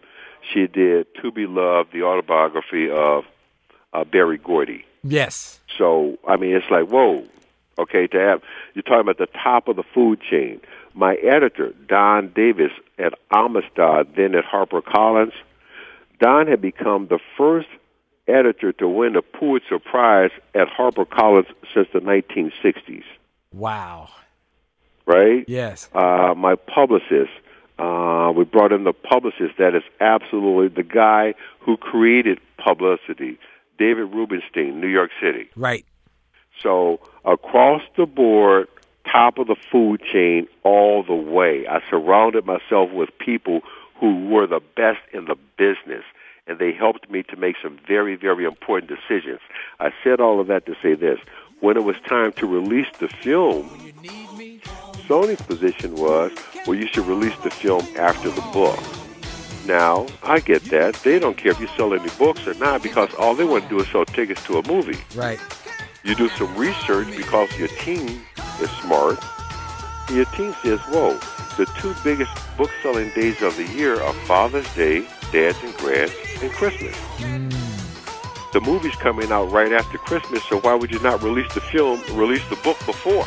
She 0.52 0.66
did 0.66 1.06
To 1.22 1.32
Be 1.32 1.46
Loved, 1.46 1.92
the 1.92 2.02
autobiography 2.02 2.90
of 2.90 3.24
uh, 3.92 4.04
Berry 4.04 4.38
Gordy. 4.38 4.84
Yes. 5.02 5.60
So 5.76 6.18
I 6.26 6.36
mean, 6.36 6.54
it's 6.54 6.70
like 6.70 6.88
whoa. 6.88 7.24
Okay, 7.78 8.06
to 8.08 8.18
have 8.18 8.42
you're 8.74 8.82
talking 8.82 9.00
about 9.00 9.18
the 9.18 9.26
top 9.26 9.68
of 9.68 9.76
the 9.76 9.82
food 9.82 10.20
chain. 10.20 10.60
My 10.94 11.14
editor 11.16 11.72
Dawn 11.86 12.32
Davis 12.34 12.72
at 12.98 13.14
Amistad, 13.30 14.16
then 14.16 14.34
at 14.34 14.44
HarperCollins, 14.44 15.32
Dawn 16.20 16.48
had 16.48 16.60
become 16.60 17.06
the 17.06 17.20
first 17.36 17.68
editor 18.26 18.72
to 18.72 18.88
win 18.88 19.16
a 19.16 19.22
Pulitzer 19.22 19.78
Prize 19.78 20.30
at 20.54 20.68
HarperCollins 20.68 21.46
since 21.72 21.88
the 21.92 22.00
1960s. 22.00 23.04
Wow. 23.52 24.10
Right? 25.08 25.44
Yes. 25.48 25.88
uh, 25.94 26.34
my 26.36 26.54
publicist. 26.54 27.30
Uh, 27.78 28.32
we 28.34 28.42
brought 28.42 28.72
in 28.72 28.82
the 28.82 28.92
publicist 28.92 29.56
that 29.58 29.74
is 29.74 29.84
absolutely 30.00 30.66
the 30.66 30.82
guy 30.82 31.34
who 31.60 31.76
created 31.76 32.40
publicity, 32.56 33.38
David 33.78 34.12
Rubenstein, 34.12 34.80
New 34.80 34.88
York 34.88 35.10
City. 35.22 35.48
Right. 35.54 35.86
So 36.60 36.98
across 37.24 37.82
the 37.96 38.04
board, 38.04 38.66
top 39.10 39.38
of 39.38 39.46
the 39.46 39.56
food 39.70 40.02
chain 40.02 40.46
all 40.64 41.02
the 41.02 41.14
way. 41.14 41.66
I 41.66 41.80
surrounded 41.88 42.44
myself 42.44 42.90
with 42.90 43.16
people 43.18 43.60
who 44.00 44.26
were 44.26 44.46
the 44.46 44.60
best 44.76 45.00
in 45.12 45.24
the 45.26 45.36
business 45.56 46.04
and 46.46 46.58
they 46.58 46.72
helped 46.72 47.10
me 47.10 47.22
to 47.24 47.36
make 47.36 47.56
some 47.62 47.78
very, 47.86 48.16
very 48.16 48.44
important 48.44 48.90
decisions. 48.90 49.40
I 49.80 49.92
said 50.02 50.20
all 50.20 50.40
of 50.40 50.46
that 50.46 50.66
to 50.66 50.74
say 50.82 50.94
this. 50.94 51.20
When 51.60 51.76
it 51.76 51.84
was 51.84 51.96
time 52.06 52.32
to 52.34 52.46
release 52.46 52.86
the 52.98 53.08
film, 53.08 53.68
Sony's 55.08 55.40
position 55.40 55.94
was, 55.94 56.32
well, 56.66 56.76
you 56.76 56.86
should 56.86 57.06
release 57.06 57.36
the 57.42 57.48
film 57.48 57.86
after 57.96 58.28
the 58.28 58.42
book. 58.52 58.78
Now, 59.66 60.06
I 60.22 60.40
get 60.40 60.62
that. 60.64 60.96
They 60.96 61.18
don't 61.18 61.36
care 61.36 61.52
if 61.52 61.60
you 61.60 61.66
sell 61.78 61.94
any 61.94 62.10
books 62.18 62.46
or 62.46 62.52
not 62.54 62.82
because 62.82 63.14
all 63.14 63.34
they 63.34 63.44
want 63.44 63.64
to 63.64 63.70
do 63.70 63.80
is 63.80 63.88
sell 63.88 64.04
tickets 64.04 64.44
to 64.44 64.58
a 64.58 64.68
movie. 64.68 64.98
Right. 65.16 65.40
You 66.04 66.14
do 66.14 66.28
some 66.28 66.54
research 66.56 67.08
because 67.16 67.48
your 67.58 67.68
team 67.68 68.20
is 68.60 68.70
smart. 68.82 69.18
Your 70.10 70.26
team 70.26 70.54
says, 70.62 70.80
whoa, 70.88 71.14
the 71.56 71.64
two 71.78 71.94
biggest 72.04 72.30
book 72.58 72.70
selling 72.82 73.10
days 73.14 73.40
of 73.40 73.56
the 73.56 73.64
year 73.64 74.00
are 74.02 74.12
Father's 74.12 74.72
Day, 74.74 75.06
Dads 75.32 75.58
and 75.62 75.74
Grads, 75.78 76.12
and 76.42 76.52
Christmas. 76.52 76.94
Hmm. 77.16 77.48
The 78.52 78.60
movie's 78.60 78.96
coming 78.96 79.32
out 79.32 79.50
right 79.50 79.72
after 79.72 79.96
Christmas, 79.96 80.44
so 80.44 80.60
why 80.60 80.74
would 80.74 80.90
you 80.90 81.00
not 81.00 81.22
release 81.22 81.52
the 81.54 81.60
film, 81.60 82.02
release 82.12 82.46
the 82.50 82.56
book 82.56 82.78
before? 82.84 83.26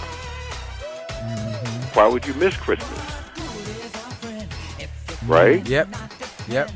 Why 1.93 2.07
would 2.07 2.25
you 2.25 2.33
miss 2.35 2.55
Christmas? 2.55 2.99
Right? 5.25 5.67
Yep. 5.67 5.89
Yep. 6.47 6.71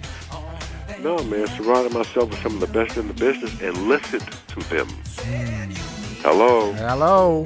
No, 1.01 1.18
man, 1.24 1.47
surrounded 1.47 1.93
myself 1.93 2.30
with 2.30 2.41
some 2.41 2.55
of 2.55 2.59
the 2.59 2.68
best 2.68 2.97
in 2.97 3.07
the 3.07 3.13
business 3.13 3.61
and 3.61 3.88
listened 3.88 4.28
to 4.47 4.59
them. 4.70 4.88
Hello. 6.22 6.74
Hello. 6.74 7.45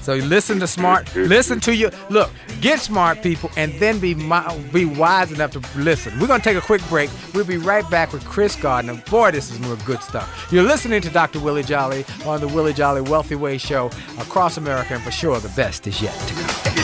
So 0.00 0.12
you 0.12 0.22
listen 0.22 0.60
to 0.60 0.66
smart. 0.66 1.14
Listen 1.16 1.60
to 1.60 1.74
your 1.74 1.90
look. 2.10 2.30
Get 2.60 2.78
smart 2.80 3.22
people, 3.22 3.50
and 3.56 3.72
then 3.80 3.98
be 3.98 4.12
be 4.14 4.84
wise 4.84 5.32
enough 5.32 5.52
to 5.52 5.62
listen. 5.76 6.18
We're 6.20 6.26
gonna 6.26 6.42
take 6.42 6.58
a 6.58 6.60
quick 6.60 6.86
break. 6.88 7.10
We'll 7.32 7.46
be 7.46 7.56
right 7.56 7.88
back 7.90 8.12
with 8.12 8.22
Chris 8.26 8.54
Gardner. 8.54 9.02
Boy, 9.10 9.30
this 9.30 9.50
is 9.50 9.58
more 9.60 9.76
good 9.86 10.02
stuff. 10.02 10.48
You're 10.52 10.62
listening 10.62 11.00
to 11.02 11.10
Dr. 11.10 11.40
Willie 11.40 11.62
Jolly 11.62 12.04
on 12.26 12.40
the 12.40 12.48
Willie 12.48 12.74
Jolly 12.74 13.00
Wealthy 13.00 13.34
Way 13.34 13.56
Show 13.56 13.86
across 14.18 14.58
America, 14.58 14.94
and 14.94 15.02
for 15.02 15.10
sure, 15.10 15.40
the 15.40 15.52
best 15.56 15.86
is 15.86 16.02
yet 16.02 16.14
to 16.14 16.34
come. 16.34 16.83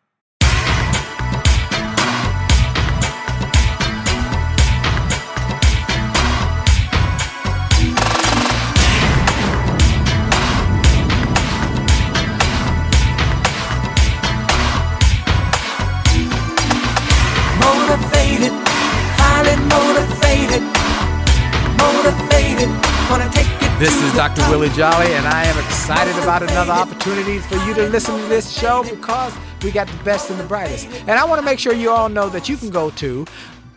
Dr. 24.21 24.47
Willie 24.51 24.69
Jolly, 24.69 25.11
and 25.13 25.25
I 25.25 25.45
am 25.45 25.57
excited 25.65 26.15
about 26.21 26.43
another 26.43 26.73
opportunity 26.73 27.39
for 27.39 27.55
you 27.65 27.73
to 27.73 27.89
listen 27.89 28.19
to 28.19 28.25
this 28.27 28.55
show 28.55 28.83
because 28.83 29.33
we 29.63 29.71
got 29.71 29.87
the 29.87 30.03
best 30.03 30.29
and 30.29 30.39
the 30.39 30.43
brightest. 30.43 30.87
And 31.07 31.17
I 31.17 31.25
want 31.25 31.39
to 31.39 31.43
make 31.43 31.57
sure 31.57 31.73
you 31.73 31.89
all 31.89 32.07
know 32.07 32.29
that 32.29 32.47
you 32.47 32.55
can 32.55 32.69
go 32.69 32.91
to 32.91 33.25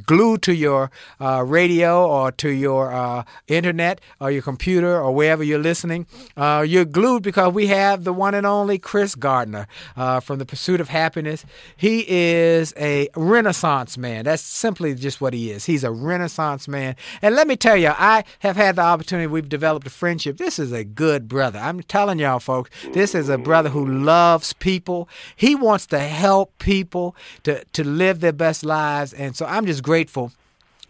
glued 0.05 0.41
to 0.43 0.53
your 0.53 0.91
uh, 1.19 1.43
radio 1.45 2.07
or 2.07 2.31
to 2.31 2.49
your 2.49 2.91
uh, 2.91 3.23
internet 3.47 4.01
or 4.19 4.31
your 4.31 4.41
computer 4.41 4.99
or 4.99 5.11
wherever 5.13 5.43
you're 5.43 5.59
listening. 5.59 6.05
Uh, 6.37 6.63
you're 6.67 6.85
glued 6.85 7.23
because 7.23 7.53
we 7.53 7.67
have 7.67 8.03
the 8.03 8.13
one 8.13 8.33
and 8.33 8.45
only 8.45 8.77
chris 8.77 9.15
gardner 9.15 9.67
uh, 9.95 10.19
from 10.19 10.39
the 10.39 10.45
pursuit 10.45 10.79
of 10.79 10.89
happiness. 10.89 11.45
He 11.75 12.05
is 12.07 12.73
a 12.77 13.09
renaissance 13.15 13.97
man. 13.97 14.25
That's 14.25 14.41
simply 14.41 14.93
just 14.95 15.21
what 15.21 15.33
he 15.33 15.51
is. 15.51 15.65
He's 15.65 15.83
a 15.83 15.91
renaissance 15.91 16.67
man. 16.67 16.95
And 17.21 17.35
let 17.35 17.47
me 17.47 17.55
tell 17.55 17.77
you 17.77 17.89
i 17.97 18.23
have 18.39 18.55
had 18.55 18.75
the 18.75 18.81
opportunity 18.81 19.27
we've 19.27 19.49
developed 19.49 19.87
a 19.87 19.89
friendship. 19.89 20.37
This 20.37 20.59
is 20.59 20.71
a 20.71 20.83
good 20.83 21.27
brother. 21.27 21.59
I'm 21.59 21.81
telling 21.83 22.19
y'all 22.19 22.39
folks 22.39 22.69
this 22.93 23.15
is 23.15 23.29
a 23.29 23.37
brother 23.37 23.69
who 23.69 23.85
loves 23.85 24.53
people. 24.53 25.09
He 25.35 25.55
wants 25.55 25.85
to 25.87 25.99
help 25.99 26.57
people 26.59 27.15
to, 27.43 27.63
to 27.73 27.83
live 27.83 28.19
their 28.19 28.33
best 28.33 28.63
lives. 28.63 29.13
And 29.13 29.35
so 29.35 29.45
i'm 29.45 29.65
just 29.65 29.72
grateful 29.81 30.31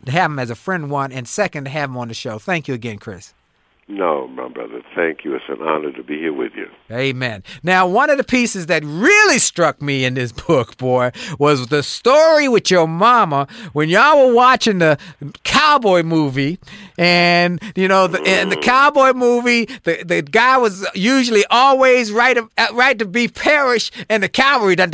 to 0.05 0.11
have 0.11 0.31
him 0.31 0.39
as 0.39 0.49
a 0.49 0.55
friend 0.55 0.89
one 0.89 1.11
and 1.11 1.27
second 1.27 1.65
to 1.65 1.69
have 1.69 1.89
him 1.89 1.97
on 1.97 2.07
the 2.07 2.13
show 2.13 2.39
thank 2.39 2.67
you 2.67 2.73
again 2.73 2.97
chris 2.97 3.34
No, 3.88 4.27
my 4.27 4.47
brother 4.47 4.72
thank 4.95 5.23
you. 5.23 5.35
It's 5.35 5.45
an 5.47 5.61
honor 5.61 5.91
to 5.91 6.03
be 6.03 6.17
here 6.17 6.33
with 6.33 6.53
you. 6.55 6.69
Amen. 6.91 7.43
Now, 7.61 7.87
one 7.87 8.09
of 8.09 8.17
the 8.17 8.23
pieces 8.23 8.67
that 8.67 8.83
really 8.83 9.39
struck 9.39 9.81
me 9.81 10.05
in 10.05 10.13
this 10.13 10.31
book, 10.31 10.77
boy, 10.77 11.11
was 11.39 11.67
the 11.67 11.83
story 11.83 12.47
with 12.47 12.69
your 12.71 12.87
mama 12.87 13.47
when 13.73 13.89
y'all 13.89 14.27
were 14.27 14.33
watching 14.33 14.79
the 14.79 14.97
cowboy 15.43 16.03
movie, 16.03 16.59
and 16.97 17.61
you 17.75 17.87
know, 17.87 18.07
the, 18.07 18.21
in 18.23 18.49
the 18.49 18.57
cowboy 18.57 19.13
movie, 19.13 19.65
the, 19.83 20.03
the 20.05 20.21
guy 20.21 20.57
was 20.57 20.87
usually 20.93 21.45
always 21.49 22.11
right 22.11 22.37
right 22.73 22.99
to 22.99 23.05
be 23.05 23.27
perished, 23.27 23.93
and 24.09 24.23
the 24.23 24.29
cavalry, 24.29 24.75
and 24.77 24.93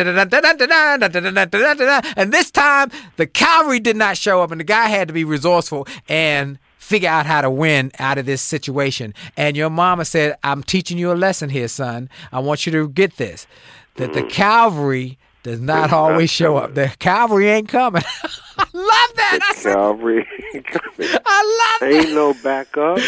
this 2.33 2.51
time 2.51 2.91
the 3.17 3.27
cavalry 3.27 3.79
did 3.79 3.95
not 3.95 4.17
show 4.17 4.41
up, 4.41 4.51
and 4.51 4.59
the 4.59 4.65
guy 4.65 4.87
had 4.87 5.07
to 5.07 5.13
be 5.13 5.23
resourceful 5.23 5.87
and 6.07 6.59
figure 6.89 7.07
out 7.09 7.27
how 7.27 7.39
to 7.41 7.51
win 7.51 7.91
out 7.99 8.17
of 8.17 8.25
this 8.25 8.41
situation. 8.41 9.13
And 9.37 9.55
your 9.55 9.69
mama 9.69 10.05
said, 10.05 10.35
I'm 10.43 10.63
teaching 10.63 10.97
you 10.97 11.11
a 11.11 11.13
lesson 11.13 11.49
here, 11.49 11.67
son. 11.67 12.09
I 12.31 12.39
want 12.39 12.65
you 12.65 12.71
to 12.71 12.89
get 12.89 13.17
this 13.17 13.45
that 13.97 14.13
the 14.13 14.23
cavalry 14.23 15.17
does 15.43 15.61
not 15.61 15.93
always 15.93 16.31
show 16.31 16.57
up. 16.57 16.73
The 16.73 16.91
cavalry 16.99 17.47
ain't 17.49 17.69
coming. 17.69 18.01
I 18.57 18.63
love 18.73 19.15
that. 19.15 19.39
I 19.41 19.53
said, 19.55 19.73
Calvary. 19.75 20.27
I 20.53 20.57
love 20.59 21.79
that. 21.79 21.79
Ain't 21.93 22.13
no 22.13 22.33
backup. 22.43 22.99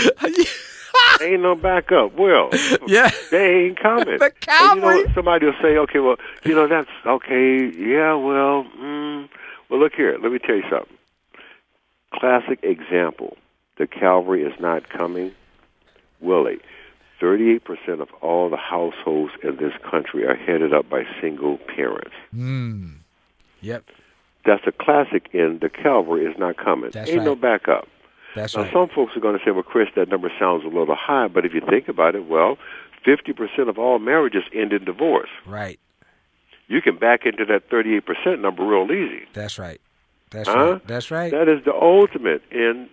Ain't 1.21 1.41
no 1.41 1.55
backup. 1.55 2.13
Will. 2.17 2.49
yeah. 2.87 3.09
They 3.31 3.65
ain't 3.65 3.79
coming. 3.79 4.17
The 4.19 4.25
And 4.25 4.33
you 4.33 4.39
cavalry. 4.41 5.03
know, 5.03 5.13
somebody 5.15 5.45
will 5.45 5.55
say, 5.61 5.77
okay, 5.77 5.99
well, 5.99 6.15
you 6.43 6.53
know, 6.55 6.67
that's 6.67 6.89
okay. 7.05 7.65
Yeah, 7.75 8.13
well, 8.13 8.65
mm, 8.79 9.27
well, 9.69 9.79
look 9.79 9.93
here. 9.95 10.17
Let 10.21 10.31
me 10.31 10.39
tell 10.39 10.55
you 10.55 10.63
something. 10.69 10.97
Classic 12.13 12.59
example. 12.63 13.37
The 13.81 13.87
cavalry 13.87 14.43
is 14.43 14.53
not 14.59 14.87
coming. 14.89 15.31
Willie, 16.19 16.59
38% 17.19 17.99
of 17.99 18.09
all 18.21 18.47
the 18.47 18.55
households 18.55 19.31
in 19.41 19.55
this 19.55 19.73
country 19.89 20.23
are 20.23 20.35
headed 20.35 20.71
up 20.71 20.87
by 20.87 21.03
single 21.19 21.57
parents. 21.57 22.13
Hmm. 22.29 22.89
Yep. 23.61 23.83
That's 24.45 24.61
a 24.67 24.71
classic 24.71 25.29
in 25.33 25.57
the 25.63 25.69
cavalry 25.69 26.25
is 26.27 26.37
not 26.37 26.57
coming. 26.57 26.91
That's 26.91 27.09
Ain't 27.09 27.23
no 27.23 27.33
backup. 27.35 27.87
That's 28.35 28.55
Now, 28.55 28.61
right. 28.65 28.71
some 28.71 28.87
folks 28.89 29.17
are 29.17 29.19
going 29.19 29.35
to 29.39 29.43
say, 29.43 29.49
well, 29.49 29.63
Chris, 29.63 29.87
that 29.95 30.09
number 30.09 30.31
sounds 30.37 30.63
a 30.63 30.67
little 30.67 30.93
high, 30.93 31.27
but 31.27 31.43
if 31.43 31.55
you 31.55 31.61
think 31.67 31.87
about 31.87 32.13
it, 32.13 32.27
well, 32.27 32.59
50% 33.03 33.67
of 33.67 33.79
all 33.79 33.97
marriages 33.97 34.43
end 34.53 34.73
in 34.73 34.85
divorce. 34.85 35.29
Right. 35.47 35.79
You 36.67 36.83
can 36.83 36.97
back 36.97 37.25
into 37.25 37.45
that 37.45 37.67
38% 37.71 38.41
number 38.41 38.63
real 38.63 38.91
easy. 38.91 39.23
That's 39.33 39.57
right. 39.57 39.81
That's 40.29 40.47
Huh? 40.47 40.73
right. 40.73 40.87
That's 40.87 41.09
right. 41.09 41.31
That 41.31 41.49
is 41.49 41.63
the 41.65 41.73
ultimate, 41.73 42.43
and 42.51 42.87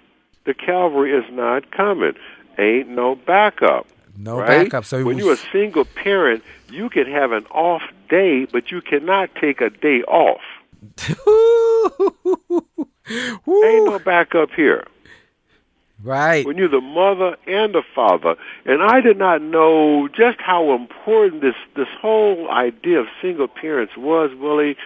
the 0.49 0.55
cavalry 0.55 1.13
is 1.13 1.31
not 1.31 1.71
coming. 1.71 2.15
Ain't 2.59 2.89
no 2.89 3.15
backup. 3.15 3.87
no 4.17 4.39
right? 4.39 4.65
backup. 4.65 4.87
So 4.87 5.05
when 5.05 5.17
we- 5.17 5.23
you're 5.23 5.35
a 5.35 5.53
single 5.53 5.85
parent, 5.85 6.43
you 6.71 6.89
can 6.89 7.07
have 7.07 7.33
an 7.33 7.45
off 7.51 7.83
day, 8.09 8.47
but 8.47 8.71
you 8.73 8.81
cannot 8.81 9.29
take 9.35 9.61
a 9.61 9.69
day 9.69 10.03
off. 10.05 10.41
Ain't 13.11 13.87
no 13.87 13.99
backup 13.99 14.51
here. 14.57 14.85
right. 16.03 16.47
When 16.47 16.57
you're 16.57 16.69
the 16.69 16.81
mother 16.81 17.37
and 17.47 17.75
the 17.75 17.83
father, 17.95 18.37
and 18.65 18.83
I 18.83 19.03
did 19.03 19.19
not 19.19 19.43
know 19.43 20.09
just 20.09 20.41
how 20.41 20.75
important 20.75 21.43
this 21.43 21.57
this 21.77 21.89
whole 22.01 22.51
idea 22.51 23.01
of 23.01 23.07
single 23.21 23.49
parents 23.49 23.97
was, 23.99 24.31
Willie, 24.35 24.77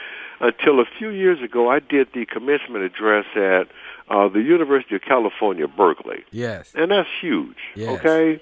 until 0.40 0.80
a 0.80 0.84
few 0.98 1.10
years 1.10 1.40
ago. 1.40 1.70
I 1.70 1.78
did 1.78 2.08
the 2.12 2.26
commencement 2.26 2.84
address 2.84 3.26
at 3.36 3.68
uh, 4.08 4.28
the 4.28 4.40
University 4.40 4.94
of 4.96 5.02
California, 5.02 5.66
Berkeley. 5.68 6.24
Yes. 6.30 6.72
and 6.74 6.90
that's 6.90 7.08
huge. 7.20 7.56
Yes. 7.74 7.98
Okay. 8.00 8.40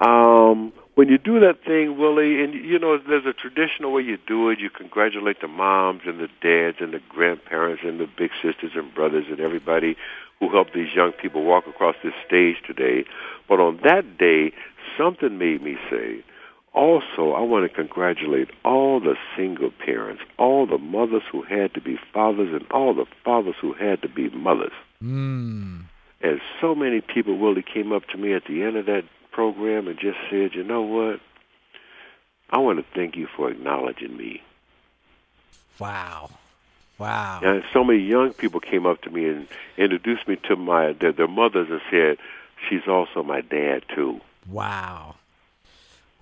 Um, 0.00 0.72
when 0.94 1.08
you 1.08 1.18
do 1.18 1.40
that 1.40 1.64
thing, 1.64 1.98
Willie, 1.98 2.42
and 2.42 2.52
you 2.52 2.78
know, 2.78 2.98
there's 2.98 3.26
a 3.26 3.32
traditional 3.32 3.92
way 3.92 4.02
you 4.02 4.18
do 4.26 4.50
it. 4.50 4.58
You 4.60 4.70
congratulate 4.70 5.40
the 5.40 5.48
moms 5.48 6.02
and 6.04 6.20
the 6.20 6.28
dads 6.42 6.78
and 6.80 6.92
the 6.92 7.00
grandparents 7.08 7.82
and 7.84 8.00
the 8.00 8.08
big 8.18 8.30
sisters 8.42 8.72
and 8.74 8.92
brothers 8.94 9.26
and 9.30 9.40
everybody 9.40 9.96
who 10.40 10.50
helped 10.50 10.74
these 10.74 10.92
young 10.94 11.12
people 11.12 11.44
walk 11.44 11.66
across 11.66 11.96
this 12.02 12.14
stage 12.26 12.56
today. 12.66 13.04
But 13.48 13.60
on 13.60 13.80
that 13.84 14.18
day, 14.18 14.52
something 14.98 15.38
made 15.38 15.62
me 15.62 15.76
say, 15.90 16.24
also, 16.72 17.32
I 17.32 17.40
want 17.40 17.68
to 17.68 17.74
congratulate 17.74 18.48
all 18.64 19.00
the 19.00 19.16
single 19.36 19.70
parents, 19.84 20.22
all 20.38 20.66
the 20.66 20.78
mothers 20.78 21.22
who 21.30 21.42
had 21.42 21.74
to 21.74 21.80
be 21.80 21.98
fathers, 22.12 22.52
and 22.52 22.70
all 22.70 22.94
the 22.94 23.06
fathers 23.24 23.56
who 23.60 23.72
had 23.72 24.02
to 24.02 24.08
be 24.08 24.28
mothers. 24.30 24.72
Mm. 25.02 25.84
And 26.20 26.40
so 26.60 26.74
many 26.74 27.00
people 27.00 27.38
really 27.38 27.62
came 27.62 27.92
up 27.92 28.06
to 28.08 28.18
me 28.18 28.34
at 28.34 28.44
the 28.44 28.62
end 28.62 28.76
of 28.76 28.86
that 28.86 29.04
program 29.32 29.88
and 29.88 29.98
just 29.98 30.18
said, 30.30 30.54
you 30.54 30.62
know 30.62 30.82
what? 30.82 31.20
I 32.50 32.58
want 32.58 32.78
to 32.78 32.84
thank 32.94 33.16
you 33.16 33.26
for 33.36 33.50
acknowledging 33.50 34.16
me. 34.16 34.42
Wow. 35.78 36.30
Wow. 36.98 37.40
And 37.42 37.64
so 37.72 37.82
many 37.82 38.00
young 38.00 38.34
people 38.34 38.60
came 38.60 38.86
up 38.86 39.00
to 39.02 39.10
me 39.10 39.26
and 39.26 39.48
introduced 39.78 40.28
me 40.28 40.36
to 40.48 40.56
my 40.56 40.92
their, 40.92 41.12
their 41.12 41.28
mothers 41.28 41.68
and 41.70 41.80
said, 41.90 42.18
she's 42.68 42.86
also 42.86 43.22
my 43.22 43.40
dad 43.40 43.84
too. 43.94 44.20
Wow. 44.48 45.16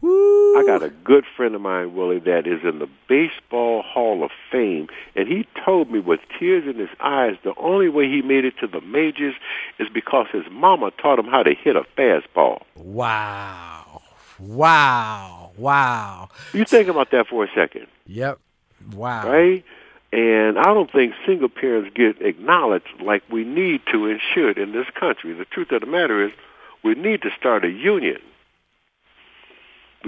Woo. 0.00 0.56
I 0.56 0.64
got 0.64 0.82
a 0.82 0.90
good 0.90 1.24
friend 1.36 1.54
of 1.54 1.60
mine, 1.60 1.94
Willie, 1.94 2.20
that 2.20 2.46
is 2.46 2.62
in 2.62 2.78
the 2.78 2.88
Baseball 3.08 3.82
Hall 3.82 4.22
of 4.24 4.30
Fame, 4.50 4.88
and 5.16 5.26
he 5.26 5.46
told 5.64 5.90
me 5.90 5.98
with 5.98 6.20
tears 6.38 6.64
in 6.66 6.78
his 6.78 6.90
eyes 7.00 7.36
the 7.42 7.54
only 7.56 7.88
way 7.88 8.04
he 8.08 8.22
made 8.22 8.44
it 8.44 8.54
to 8.60 8.66
the 8.66 8.80
majors 8.80 9.34
is 9.78 9.88
because 9.92 10.26
his 10.32 10.44
mama 10.50 10.92
taught 11.02 11.18
him 11.18 11.26
how 11.26 11.42
to 11.42 11.54
hit 11.54 11.76
a 11.76 11.82
fastball. 11.96 12.62
Wow. 12.76 14.02
Wow. 14.38 15.50
Wow. 15.56 16.28
You 16.52 16.64
think 16.64 16.88
about 16.88 17.10
that 17.10 17.26
for 17.26 17.44
a 17.44 17.48
second. 17.54 17.88
Yep. 18.06 18.38
Wow. 18.94 19.28
right? 19.28 19.64
And 20.12 20.58
I 20.58 20.64
don't 20.64 20.90
think 20.90 21.14
single 21.26 21.48
parents 21.48 21.90
get 21.94 22.22
acknowledged 22.22 23.02
like 23.02 23.22
we 23.30 23.44
need 23.44 23.82
to 23.92 24.06
and 24.06 24.20
should 24.32 24.56
in 24.56 24.72
this 24.72 24.86
country. 24.98 25.34
The 25.34 25.44
truth 25.44 25.70
of 25.72 25.80
the 25.80 25.86
matter 25.86 26.24
is, 26.24 26.32
we 26.82 26.94
need 26.94 27.22
to 27.22 27.30
start 27.38 27.64
a 27.64 27.70
union. 27.70 28.18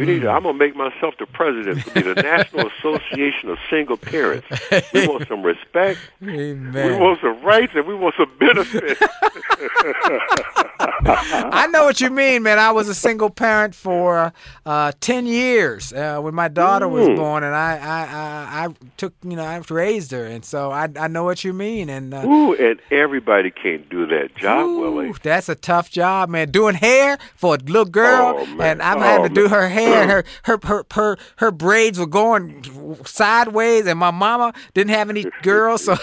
We 0.01 0.07
need. 0.07 0.23
To, 0.23 0.31
I'm 0.31 0.43
gonna 0.45 0.57
make 0.59 0.75
myself 0.77 1.15
the 1.19 1.27
president 1.27 1.87
of 1.87 1.95
the 1.95 2.15
National 2.23 2.69
Association 2.79 3.51
of 3.51 3.59
Single 3.69 3.97
Parents. 3.97 4.47
We 4.93 5.07
want 5.09 5.29
some 5.29 5.43
respect. 5.43 6.01
We 6.21 6.55
want 6.55 7.21
some 7.21 7.43
rights, 7.43 7.73
and 7.75 7.87
we 7.87 7.95
want 7.95 8.15
some 8.17 8.31
benefits. 8.39 9.01
I 10.83 11.69
know 11.71 11.85
what 11.85 12.01
you 12.01 12.11
mean, 12.11 12.43
man. 12.43 12.59
I 12.59 12.71
was 12.73 12.89
a 12.89 12.95
single 12.95 13.31
parent 13.31 13.75
for 13.75 14.33
uh, 14.67 14.93
ten 15.01 15.27
years 15.27 15.93
uh, 15.93 16.21
when 16.21 16.35
my 16.35 16.49
daughter 16.49 16.89
was 16.89 17.01
Mm. 17.01 17.17
born, 17.17 17.45
and 17.45 17.55
I, 17.55 17.77
I, 17.79 18.01
I, 18.63 18.67
I 18.67 18.69
took, 18.99 19.15
you 19.25 19.35
know, 19.37 19.45
I 19.45 19.61
raised 19.71 20.11
her, 20.13 20.27
and 20.27 20.45
so 20.45 20.71
I, 20.71 20.89
I 20.99 21.09
know 21.09 21.25
what 21.25 21.45
you 21.45 21.53
mean. 21.55 21.89
And 21.89 22.13
uh, 22.13 22.27
Ooh, 22.27 22.55
and 22.55 22.79
everybody 22.91 23.51
can't 23.51 23.89
do 23.89 24.07
that 24.07 24.35
job, 24.37 24.67
Willie. 24.79 25.13
That's 25.23 25.49
a 25.49 25.55
tough 25.55 25.91
job, 25.91 26.29
man. 26.29 26.51
Doing 26.51 26.75
hair 26.75 27.19
for 27.37 27.55
a 27.55 27.59
little 27.59 27.85
girl, 27.87 28.35
Oh, 28.47 28.61
and 28.63 28.83
I'm 28.83 28.99
Oh, 28.99 29.01
having 29.01 29.35
to 29.35 29.35
do 29.35 29.49
her 29.49 29.69
hair. 29.69 29.90
And 29.93 30.11
Her, 30.11 30.25
her, 30.45 30.59
her, 30.65 30.85
her, 30.93 31.19
her 31.37 31.51
braids 31.51 31.99
were 31.99 32.07
going 32.07 32.63
sideways, 33.05 33.87
and 33.87 33.99
my 33.99 34.11
mama 34.11 34.53
didn't 34.75 34.91
have 34.91 35.11
any 35.11 35.27
girls. 35.43 35.85
So, 35.85 35.97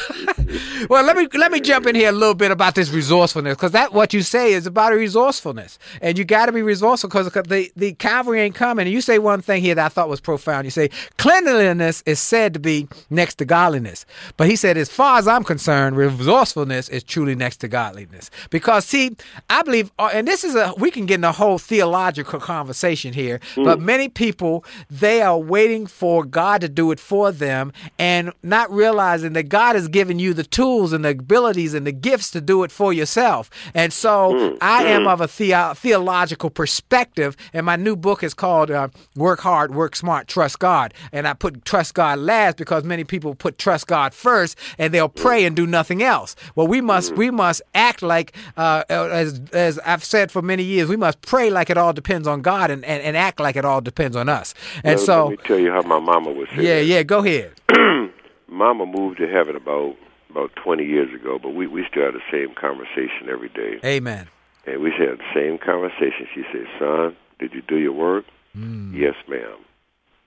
well, 0.90 1.04
let 1.04 1.18
me 1.18 1.28
let 1.34 1.52
me 1.52 1.60
jump 1.60 1.86
in 1.88 1.96
here 1.96 2.10
a 2.10 2.14
little 2.14 2.36
bit 2.36 2.52
about 2.52 2.76
this 2.76 2.90
resourcefulness, 2.92 3.56
because 3.56 3.72
that 3.72 3.94
what 3.94 4.14
you 4.14 4.22
say 4.22 4.54
is 4.54 4.66
about 4.66 4.94
resourcefulness, 4.94 5.80
and 6.02 6.18
you 6.18 6.26
got 6.26 6.48
to 6.48 6.52
be 6.52 6.62
resourceful 6.62 7.10
because 7.10 7.28
the 7.28 7.72
the 7.76 7.94
cavalry 7.94 8.42
ain't 8.42 8.56
coming. 8.56 8.88
And 8.88 8.94
you 8.94 9.02
say 9.02 9.20
one 9.20 9.42
thing 9.42 9.62
here 9.62 9.76
that 9.76 9.86
I 9.86 9.90
thought 9.90 10.10
was 10.10 10.22
profound. 10.22 10.66
You 10.66 10.72
say 10.72 10.90
cleanliness 11.18 12.04
is 12.06 12.20
said 12.20 12.54
to 12.54 12.60
be 12.60 12.88
next 13.10 13.36
to 13.36 13.46
godliness, 13.46 14.06
but 14.38 14.48
he 14.48 14.56
said, 14.56 14.78
as 14.78 14.90
far 14.90 15.18
as 15.20 15.28
I'm 15.28 15.44
concerned, 15.44 15.98
resourcefulness 15.98 16.90
is 16.90 17.04
truly 17.04 17.36
next 17.36 17.58
to 17.58 17.68
godliness. 17.68 18.30
Because 18.50 18.86
see, 18.86 19.16
I 19.50 19.64
believe, 19.64 19.92
uh, 20.00 20.10
and 20.14 20.28
this 20.28 20.44
is 20.44 20.56
a 20.56 20.74
we 20.78 20.92
can 20.92 21.06
get 21.06 21.16
in 21.16 21.24
a 21.24 21.32
whole 21.32 21.58
theological 21.58 22.40
conversation 22.40 23.14
here, 23.14 23.40
many 23.76 24.10
people 24.10 24.64
they 24.90 25.22
are 25.22 25.38
waiting 25.38 25.86
for 25.88 26.24
God 26.24 26.62
to 26.62 26.70
do 26.70 26.92
it 26.92 27.00
for 27.00 27.32
them 27.32 27.74
and 28.00 28.32
not 28.44 28.72
realizing 28.72 29.34
that 29.34 29.50
God 29.50 29.76
has 29.76 29.88
given 29.88 30.20
you 30.20 30.34
the 30.34 30.44
tools 30.44 30.94
and 30.94 31.04
the 31.04 31.10
abilities 31.10 31.74
and 31.74 31.86
the 31.86 31.92
gifts 31.92 32.32
to 32.32 32.42
do 32.42 32.64
it 32.64 32.72
for 32.72 32.94
yourself. 32.94 33.50
And 33.74 33.92
so 33.92 34.34
mm, 34.34 34.58
I 34.62 34.84
am 34.86 35.04
mm. 35.04 35.14
of 35.14 35.22
a 35.22 35.28
theo- 35.28 35.74
theological 35.74 36.50
perspective, 36.50 37.36
and 37.54 37.66
my 37.66 37.76
new 37.76 37.96
book 37.96 38.24
is 38.24 38.34
called 38.34 38.72
uh, 38.72 38.88
Work 39.16 39.42
Hard, 39.42 39.76
Work 39.76 39.96
Smart, 39.96 40.28
Trust 40.28 40.60
God. 40.60 40.94
And 41.12 41.28
I 41.28 41.34
put 41.34 41.66
trust 41.66 41.94
God 41.94 42.20
last 42.20 42.58
because 42.58 42.84
many 42.84 43.04
people 43.04 43.36
put 43.36 43.58
trust 43.58 43.88
God 43.88 44.14
first 44.14 44.58
and 44.78 44.94
they'll 44.94 45.10
mm. 45.10 45.16
pray 45.16 45.46
and 45.46 45.56
do 45.56 45.68
nothing 45.68 46.02
else. 46.02 46.36
Well, 46.56 46.68
we 46.68 46.82
must 46.82 47.16
we 47.16 47.32
must 47.32 47.62
act 47.76 48.02
like 48.02 48.36
uh, 48.56 48.84
uh, 48.90 49.10
as 49.12 49.42
as 49.54 49.80
I've 49.80 50.04
said 50.04 50.32
for 50.32 50.42
many 50.42 50.64
years, 50.64 50.88
we 50.88 50.96
must 50.96 51.22
pray 51.22 51.50
like 51.50 51.70
it 51.70 51.78
all 51.78 51.94
depends 51.94 52.28
on 52.28 52.42
God 52.42 52.72
and, 52.72 52.86
and, 52.86 53.04
and 53.04 53.18
act 53.18 53.40
like 53.40 53.56
it 53.58 53.66
all 53.66 53.82
depends 53.82 54.16
on 54.16 54.30
us. 54.30 54.54
And 54.84 54.98
Let- 54.98 55.06
so 55.06 55.28
let 55.28 55.32
me 55.32 55.38
tell 55.46 55.60
you 55.60 55.72
how 55.72 55.82
my 55.82 56.00
mama 56.00 56.34
say. 56.56 56.64
yeah, 56.64 56.76
that. 56.76 56.86
yeah, 56.86 57.04
go 57.04 57.20
ahead. 57.20 57.52
Mama 58.50 58.86
moved 58.86 59.18
to 59.18 59.28
heaven 59.28 59.56
about 59.58 59.96
about 60.30 60.52
20 60.64 60.84
years 60.86 61.14
ago, 61.14 61.38
but 61.42 61.50
we 61.50 61.68
we 61.68 61.86
still 61.90 62.04
have 62.06 62.14
the 62.14 62.22
same 62.32 62.56
conversation 62.56 63.28
every 63.30 63.50
day. 63.50 63.80
Amen. 63.86 64.28
And 64.66 64.82
we 64.82 64.92
had 64.92 65.18
the 65.20 65.34
same 65.34 65.58
conversation. 65.58 66.28
She 66.34 66.44
said, 66.52 66.66
"Son, 66.80 67.16
did 67.40 67.54
you 67.54 67.62
do 67.68 67.78
your 67.78 67.92
work?" 67.94 68.26
Mm. 68.58 68.94
Yes, 68.96 69.16
ma'am. 69.28 69.58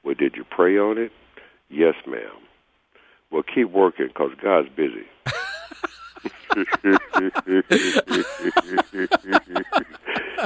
Well, 0.05 0.15
did 0.15 0.35
you 0.37 0.45
pray 0.45 0.79
on 0.79 0.99
it? 0.99 1.13
Yes, 1.71 1.95
ma'am. 2.07 2.31
Well, 3.31 3.43
keep 3.43 3.71
working 3.71 4.09
because 4.09 4.33
God's 4.43 4.69
busy. 4.71 5.07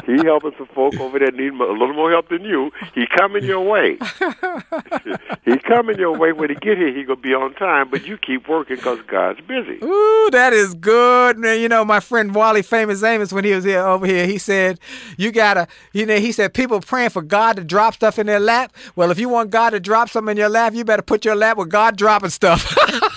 he 0.07 0.17
helping 0.25 0.53
some 0.59 0.69
folk 0.75 0.99
over 1.01 1.19
there 1.19 1.31
need 1.31 1.53
a 1.53 1.73
little 1.73 1.95
more 1.95 2.11
help 2.11 2.29
than 2.29 2.43
you. 2.45 2.71
He 2.95 3.07
coming 3.07 3.45
your 3.45 3.61
way. 3.61 3.99
he 5.45 5.59
coming 5.59 5.99
your 5.99 6.17
way. 6.17 6.33
When 6.33 6.51
he 6.51 6.57
get 6.57 6.77
here, 6.77 6.93
he 6.95 7.05
gonna 7.05 7.21
be 7.21 7.35
on 7.35 7.55
time. 7.55 7.91
But 7.91 8.05
you 8.07 8.19
keep 8.19 8.49
working 8.49 8.77
because 8.77 9.01
God's 9.07 9.41
busy. 9.43 9.79
Ooh, 9.83 10.29
that 10.33 10.53
is 10.53 10.75
good, 10.75 11.39
man. 11.39 11.61
You 11.61 11.69
know, 11.69 11.85
my 11.85 12.01
friend 12.01 12.35
Wally 12.35 12.63
Famous 12.63 13.03
Amos, 13.03 13.33
when 13.33 13.45
he 13.45 13.55
was 13.55 13.65
here 13.65 13.81
over 13.81 14.07
here, 14.07 14.27
he 14.27 14.39
said, 14.39 14.79
"You 15.17 15.33
gotta," 15.33 15.69
you 15.93 16.07
know, 16.07 16.19
he 16.19 16.33
said, 16.33 16.55
"People 16.55 16.81
praying 16.81 17.11
for 17.11 17.23
God 17.23 17.57
to 17.57 17.65
drop 17.65 17.95
stuff 17.95 18.19
in 18.19 18.27
their 18.27 18.41
lap. 18.41 18.73
Well, 18.97 19.11
if 19.11 19.19
you 19.19 19.29
want 19.29 19.51
God 19.51 19.71
to 19.71 19.81
drop 19.81 20.11
something 20.11 20.33
in 20.33 20.37
your 20.37 20.49
lap, 20.49 20.75
you 20.75 20.85
better 20.85 21.03
put 21.03 21.25
your 21.25 21.37
lap 21.37 21.57
with 21.57 21.71
God 21.71 21.97
dropping 21.97 22.31
stuff." 22.31 22.77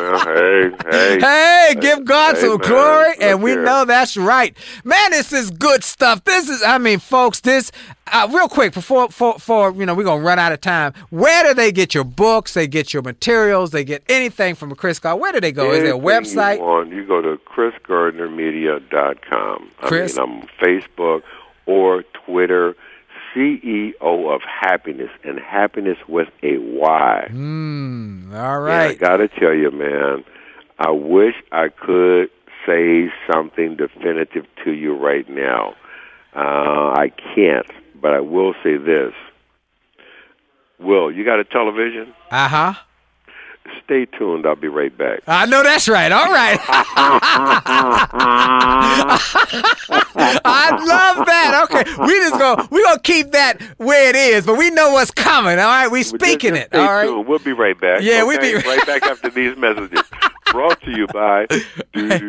Well, 0.00 0.24
hey, 0.24 0.70
hey, 0.90 1.18
Hey, 1.20 1.74
give 1.80 2.04
God 2.04 2.36
some 2.36 2.52
Amen. 2.54 2.68
glory, 2.68 3.14
and 3.20 3.42
we 3.42 3.50
here. 3.52 3.62
know 3.62 3.84
that's 3.84 4.16
right, 4.16 4.56
man. 4.84 5.10
This 5.10 5.32
is 5.32 5.50
good 5.50 5.84
stuff. 5.84 6.24
This 6.24 6.48
is, 6.48 6.62
I 6.62 6.78
mean, 6.78 6.98
folks. 6.98 7.40
This, 7.40 7.70
uh, 8.12 8.28
real 8.32 8.48
quick 8.48 8.74
before, 8.74 9.08
for, 9.10 9.38
for 9.38 9.72
you 9.72 9.86
know, 9.86 9.94
we're 9.94 10.04
gonna 10.04 10.22
run 10.22 10.38
out 10.38 10.52
of 10.52 10.60
time. 10.60 10.92
Where 11.10 11.42
do 11.44 11.54
they 11.54 11.72
get 11.72 11.94
your 11.94 12.04
books? 12.04 12.54
They 12.54 12.66
get 12.66 12.92
your 12.92 13.02
materials. 13.02 13.70
They 13.70 13.84
get 13.84 14.02
anything 14.08 14.54
from 14.54 14.74
Chris 14.74 14.96
Scott. 14.98 15.18
Where 15.20 15.32
do 15.32 15.40
they 15.40 15.52
go? 15.52 15.72
Is 15.72 15.82
there 15.82 15.94
a 15.94 15.98
website? 15.98 16.56
You, 16.58 16.62
want, 16.64 16.90
you 16.90 17.04
go 17.06 17.22
to 17.22 17.38
chrisgardnermedia.com. 17.46 19.70
Chris- 19.82 20.18
I 20.18 20.24
mean, 20.26 20.34
I'm 20.34 20.40
on 20.42 20.48
Facebook 20.60 21.22
or 21.66 22.02
Twitter. 22.26 22.74
CEO 23.34 24.34
of 24.34 24.40
Happyness, 24.42 25.10
and 25.24 25.38
happiness 25.38 25.98
with 26.08 26.28
a 26.42 26.58
Y. 26.58 27.28
Mm, 27.30 28.34
all 28.34 28.64
And 28.66 28.74
I 28.74 28.94
got 28.94 29.16
to 29.16 29.28
tell 29.28 29.54
you, 29.54 29.70
man, 29.70 30.24
I 30.78 30.90
wish 30.90 31.34
I 31.52 31.68
could 31.68 32.30
say 32.66 33.10
something 33.30 33.76
definitive 33.76 34.46
to 34.64 34.72
you 34.72 34.94
right 34.96 35.28
now. 35.28 35.74
Uh, 36.34 36.94
I 36.96 37.12
can't, 37.34 37.66
but 38.00 38.12
I 38.12 38.20
will 38.20 38.54
say 38.62 38.76
this. 38.76 39.12
Will, 40.78 41.12
you 41.12 41.24
got 41.24 41.38
a 41.38 41.44
television? 41.44 42.12
Uh 42.30 42.48
huh. 42.48 42.74
Stay 43.84 44.06
tuned. 44.06 44.46
I'll 44.46 44.56
be 44.56 44.68
right 44.68 44.96
back. 44.96 45.20
I 45.26 45.46
know 45.46 45.62
that's 45.62 45.88
right. 45.88 46.10
All 46.12 46.30
right. 46.30 46.58
I 50.46 50.70
love 50.70 51.26
that. 51.26 51.62
Okay, 51.64 51.84
we 52.04 52.12
just 52.20 52.38
go. 52.38 52.56
We 52.70 52.82
gonna 52.84 53.00
keep 53.00 53.32
that 53.32 53.60
where 53.78 54.08
it 54.10 54.16
is, 54.16 54.46
but 54.46 54.56
we 54.58 54.70
know 54.70 54.92
what's 54.92 55.10
coming. 55.10 55.58
All 55.58 55.64
right, 55.66 55.88
we 55.88 56.00
Just- 56.00 56.14
speaking 56.14 56.54
just 56.54 56.66
it. 56.66 56.68
Stay 56.68 56.78
All 56.78 56.92
right. 56.92 57.06
tuned. 57.06 57.26
We'll 57.26 57.38
be 57.38 57.52
right 57.52 57.78
back. 57.80 58.00
Yeah, 58.02 58.24
we 58.24 58.36
okay? 58.36 58.54
be- 58.60 58.68
right 58.68 58.86
back 58.86 59.02
after 59.04 59.30
these 59.30 59.56
messages. 59.56 60.00
Brought 60.52 60.80
to 60.82 60.90
you 60.92 61.06
by. 61.08 61.46
Amen. 61.96 62.22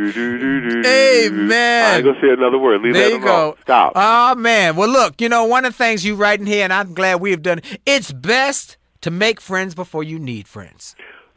I 1.54 1.96
ain't 1.98 2.06
gonna 2.06 2.20
say 2.22 2.30
another 2.32 2.58
word. 2.58 2.82
Leave 2.82 2.94
There 2.94 3.04
that 3.10 3.10
you 3.10 3.18
alone. 3.24 3.52
go. 3.52 3.58
Stop. 3.62 3.92
Oh 3.96 4.36
man. 4.36 4.76
Well, 4.76 4.90
look. 4.90 5.22
You 5.22 5.30
know, 5.30 5.46
one 5.46 5.64
of 5.66 5.74
the 5.74 5.78
things 5.78 6.04
you 6.06 6.16
write 6.16 6.40
in 6.40 6.46
here, 6.48 6.64
and 6.64 6.74
I'm 6.74 6.94
glad 6.94 7.20
we've 7.22 7.42
done. 7.42 7.62
It's 7.86 8.12
best 8.12 8.78
to 9.02 9.12
make 9.12 9.40
friends 9.40 9.76
before 9.76 10.04
you 10.04 10.18
need 10.18 10.48
friends. 10.48 10.96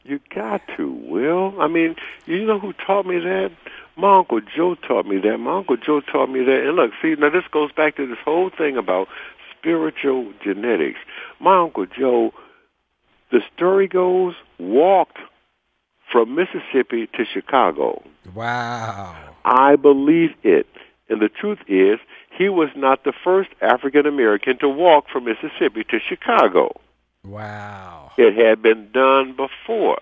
You 0.09 0.21
got 0.35 0.63
to, 0.79 0.91
Will. 0.91 1.61
I 1.61 1.69
mean, 1.69 1.95
you 2.25 2.47
know 2.47 2.59
who 2.59 2.73
taught 2.73 3.05
me 3.05 3.19
that? 3.19 3.51
My 3.95 4.17
Uncle 4.17 4.41
Joe 4.41 4.75
taught 4.75 5.05
me 5.05 5.19
that. 5.19 5.37
My 5.37 5.59
Uncle 5.59 5.77
Joe 5.77 6.01
taught 6.01 6.31
me 6.31 6.43
that. 6.45 6.67
And 6.67 6.77
look, 6.77 6.93
see, 7.03 7.15
now 7.19 7.29
this 7.29 7.45
goes 7.51 7.73
back 7.73 7.97
to 7.97 8.07
this 8.07 8.17
whole 8.25 8.49
thing 8.49 8.79
about 8.79 9.09
spiritual 9.59 10.33
genetics. 10.43 10.99
My 11.41 11.59
Uncle 11.59 11.85
Joe, 11.85 12.33
the 13.31 13.41
story 13.55 13.87
goes, 13.87 14.33
walked 14.59 15.19
from 16.11 16.35
Mississippi 16.35 17.07
to 17.09 17.25
Chicago. 17.31 18.03
Wow. 18.35 19.15
I 19.45 19.77
believe 19.77 20.31
it. 20.43 20.69
And 21.11 21.21
the 21.21 21.29
truth 21.29 21.59
is, 21.69 21.99
he 22.31 22.49
was 22.49 22.71
not 22.75 23.05
the 23.05 23.13
first 23.25 23.51
African 23.61 24.07
American 24.07 24.59
to 24.61 24.71
walk 24.71 25.11
from 25.13 25.27
Mississippi 25.27 25.85
to 25.91 25.99
Chicago. 25.99 26.81
Wow. 27.29 28.13
It 28.17 28.35
had 28.37 28.63
been 28.63 28.91
done 28.93 29.37
before. 29.37 29.99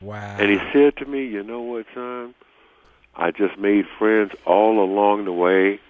Wow. 0.00 0.36
And 0.38 0.50
he 0.50 0.58
said 0.72 0.96
to 0.98 1.06
me, 1.06 1.24
you 1.26 1.42
know 1.42 1.60
what, 1.60 1.86
son? 1.94 2.34
I 3.16 3.30
just 3.30 3.58
made 3.58 3.86
friends 3.98 4.32
all 4.46 4.82
along 4.82 5.24
the 5.24 5.32
way. 5.32 5.80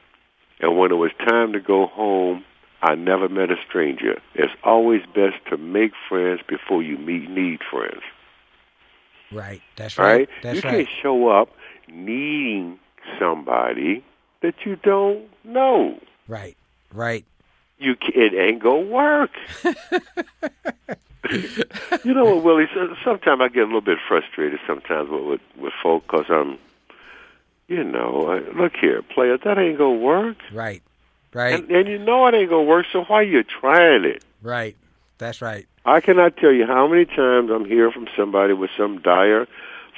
And 0.61 0.79
when 0.79 0.91
it 0.91 0.97
was 0.97 1.11
time 1.19 1.53
to 1.53 1.61
go 1.61 1.87
home, 1.87 2.45
I 2.83 2.95
never 2.95 3.29
met 3.29 3.51
a 3.51 3.57
stranger. 3.69 4.21
It's 4.35 4.53
always 4.65 5.03
best 5.15 5.37
to 5.51 5.57
make 5.57 5.93
friends 6.09 6.41
before 6.49 6.83
you 6.83 6.97
meet 6.97 7.29
need 7.29 7.61
friends. 7.71 8.03
Right. 9.31 9.61
That's 9.77 9.99
Right? 9.99 10.13
right. 10.21 10.29
That's 10.43 10.57
you 10.57 10.69
right. 10.69 10.87
can't 10.87 10.89
show 11.03 11.29
up 11.29 11.51
needing 11.89 12.79
somebody 13.19 14.05
that 14.41 14.55
you 14.65 14.77
don't 14.77 15.27
know. 15.45 15.99
Right. 16.29 16.57
Right. 16.93 17.25
You 17.79 17.97
it 18.15 18.35
ain't 18.35 18.61
gonna 18.63 18.81
work. 18.83 19.31
you 22.05 22.15
know 22.15 22.25
what, 22.25 22.43
Willie? 22.45 22.67
So, 22.75 22.95
sometimes 23.05 23.41
I 23.41 23.49
get 23.49 23.63
a 23.63 23.67
little 23.67 23.81
bit 23.81 23.99
frustrated 24.07 24.59
sometimes 24.67 25.09
with 25.11 25.23
with, 25.25 25.41
with 25.59 25.73
folk 25.83 26.05
because 26.07 26.27
I'm, 26.29 26.59
you 27.69 27.85
know, 27.85 28.29
I, 28.31 28.39
look 28.59 28.73
here, 28.77 29.03
player, 29.03 29.37
that 29.39 29.59
ain't 29.59 29.79
gonna 29.79 29.99
work, 29.99 30.37
Right. 30.53 30.83
Right. 31.35 31.55
and, 31.55 31.71
and 31.71 31.89
you 31.89 31.99
know 31.99 32.27
it 32.27 32.35
ain't 32.35 32.51
gonna 32.51 32.63
work. 32.65 32.87
So 32.93 33.05
why 33.05 33.23
you 33.23 33.43
trying 33.45 34.05
it? 34.05 34.25
right. 34.43 34.77
That's 35.19 35.43
right. 35.43 35.67
I 35.85 36.01
cannot 36.01 36.37
tell 36.37 36.53
you 36.53 36.65
how 36.65 36.87
many 36.87 37.05
times 37.05 37.51
I'm 37.51 37.65
hearing 37.65 37.91
from 37.93 38.07
somebody 38.17 38.53
with 38.53 38.71
some 38.77 39.01
dire 39.01 39.49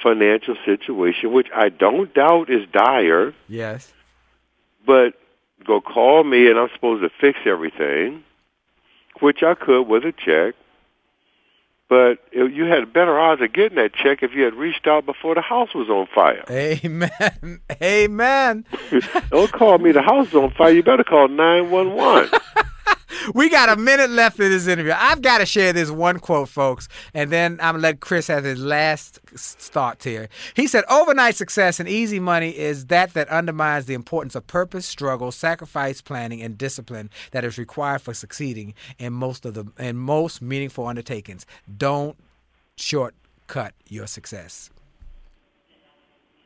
financial 0.01 0.55
situation, 0.65 1.31
which 1.31 1.47
I 1.53 1.69
don't 1.69 2.11
doubt 2.13 2.49
is 2.49 2.67
dire, 2.71 3.33
Yes. 3.47 3.93
but 4.85 5.13
go 5.65 5.81
call 5.81 6.23
me 6.23 6.49
and 6.49 6.57
I'm 6.57 6.69
supposed 6.73 7.03
to 7.03 7.09
fix 7.19 7.39
everything, 7.45 8.23
which 9.19 9.43
I 9.43 9.53
could 9.53 9.83
with 9.83 10.03
a 10.05 10.11
check. 10.11 10.55
But 11.89 12.19
you 12.31 12.63
had 12.65 12.93
better 12.93 13.19
odds 13.19 13.41
of 13.41 13.51
getting 13.51 13.75
that 13.75 13.93
check 13.93 14.23
if 14.23 14.33
you 14.33 14.43
had 14.43 14.53
reached 14.53 14.87
out 14.87 15.05
before 15.05 15.35
the 15.35 15.41
house 15.41 15.73
was 15.75 15.89
on 15.89 16.07
fire. 16.15 16.45
Amen. 16.49 17.59
Amen. 17.83 18.65
Don't 19.29 19.51
call 19.51 19.77
me 19.77 19.91
the 19.91 20.01
house 20.01 20.29
is 20.29 20.35
on 20.35 20.51
fire. 20.51 20.71
You 20.71 20.83
better 20.83 21.03
call 21.03 21.27
911. 21.27 22.29
We 23.33 23.49
got 23.49 23.69
a 23.69 23.75
minute 23.75 24.09
left 24.09 24.39
of 24.39 24.49
this 24.49 24.67
interview. 24.67 24.93
I've 24.95 25.21
got 25.21 25.39
to 25.39 25.45
share 25.45 25.73
this 25.73 25.91
one 25.91 26.19
quote, 26.19 26.49
folks, 26.49 26.87
and 27.13 27.31
then 27.31 27.53
I'm 27.61 27.73
going 27.73 27.81
to 27.81 27.87
let 27.87 27.99
Chris 27.99 28.27
have 28.27 28.43
his 28.43 28.59
last 28.59 29.19
thought 29.35 30.03
here. 30.03 30.29
He 30.55 30.67
said, 30.67 30.83
Overnight 30.89 31.35
success 31.35 31.79
and 31.79 31.87
easy 31.87 32.19
money 32.19 32.57
is 32.57 32.87
that 32.87 33.13
that 33.13 33.29
undermines 33.29 33.85
the 33.85 33.93
importance 33.93 34.35
of 34.35 34.47
purpose, 34.47 34.85
struggle, 34.85 35.31
sacrifice, 35.31 36.01
planning, 36.01 36.41
and 36.41 36.57
discipline 36.57 37.09
that 37.31 37.43
is 37.43 37.57
required 37.57 38.01
for 38.01 38.13
succeeding 38.13 38.73
in 38.97 39.13
most 39.13 39.45
of 39.45 39.53
the 39.53 39.65
in 39.77 39.97
most 39.97 40.41
meaningful 40.41 40.87
undertakings. 40.87 41.45
Don't 41.77 42.17
shortcut 42.75 43.73
your 43.87 44.07
success. 44.07 44.69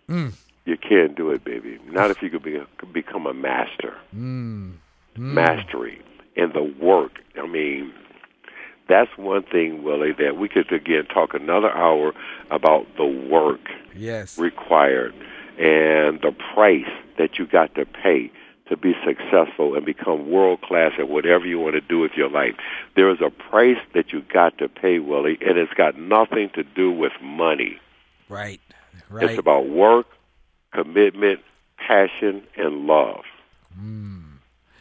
Mm. 0.09 0.33
you 0.65 0.77
can't 0.77 1.15
do 1.15 1.31
it, 1.31 1.43
baby. 1.43 1.79
Not 1.87 2.11
if 2.11 2.21
you 2.21 2.29
could, 2.29 2.43
be, 2.43 2.59
could 2.77 2.93
become 2.93 3.25
a 3.25 3.33
master. 3.33 3.97
Mm. 4.15 4.73
Mm. 5.15 5.33
Mastery 5.33 6.01
and 6.35 6.53
the 6.53 6.63
work. 6.63 7.19
I 7.37 7.47
mean, 7.47 7.93
that's 8.87 9.17
one 9.17 9.43
thing, 9.43 9.83
Willie, 9.83 10.13
that 10.13 10.37
we 10.37 10.47
could 10.47 10.71
again 10.71 11.05
talk 11.05 11.33
another 11.33 11.71
hour 11.71 12.13
about 12.51 12.85
the 12.97 13.05
work 13.05 13.61
Yes. 13.95 14.37
required 14.37 15.13
and 15.57 16.21
the 16.21 16.35
price 16.53 16.89
that 17.17 17.39
you 17.39 17.45
got 17.45 17.73
to 17.75 17.85
pay 17.85 18.31
to 18.67 18.75
be 18.75 18.95
successful 19.05 19.75
and 19.75 19.85
become 19.85 20.29
world 20.29 20.61
class 20.61 20.93
at 20.97 21.07
whatever 21.07 21.45
you 21.45 21.59
want 21.59 21.75
to 21.75 21.81
do 21.81 21.99
with 21.99 22.13
your 22.15 22.29
life. 22.29 22.55
There 22.95 23.09
is 23.11 23.19
a 23.21 23.29
price 23.29 23.77
that 23.93 24.11
you 24.11 24.21
got 24.33 24.57
to 24.57 24.67
pay, 24.67 24.99
Willie, 24.99 25.37
and 25.41 25.57
it's 25.57 25.73
got 25.73 25.97
nothing 25.99 26.49
to 26.55 26.63
do 26.63 26.91
with 26.91 27.13
money. 27.21 27.79
Right. 28.27 28.59
Right. 29.09 29.29
It's 29.29 29.39
about 29.39 29.69
work, 29.69 30.07
commitment, 30.73 31.41
passion, 31.77 32.43
and 32.57 32.87
love. 32.87 33.23
Mm. 33.79 34.24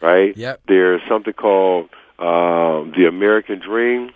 Right? 0.01 0.35
Yep. 0.35 0.61
There's 0.67 1.01
something 1.07 1.33
called 1.33 1.89
um, 2.19 2.93
the 2.95 3.05
American 3.07 3.59
Dream. 3.59 4.11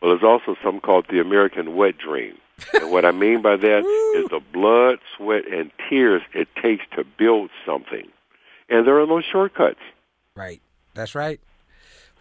Well, 0.00 0.10
there's 0.10 0.22
also 0.22 0.56
something 0.62 0.80
called 0.80 1.06
the 1.10 1.20
American 1.20 1.74
Wet 1.74 1.96
Dream. 1.98 2.36
and 2.74 2.90
what 2.90 3.04
I 3.04 3.10
mean 3.10 3.42
by 3.42 3.56
that 3.56 3.78
is 4.16 4.28
the 4.30 4.40
blood, 4.52 4.98
sweat, 5.16 5.46
and 5.50 5.70
tears 5.88 6.22
it 6.32 6.48
takes 6.62 6.84
to 6.96 7.04
build 7.04 7.50
something. 7.64 8.08
And 8.68 8.86
there 8.86 9.00
are 9.00 9.06
no 9.06 9.20
shortcuts. 9.20 9.80
right. 10.34 10.60
That's 10.94 11.14
right. 11.14 11.40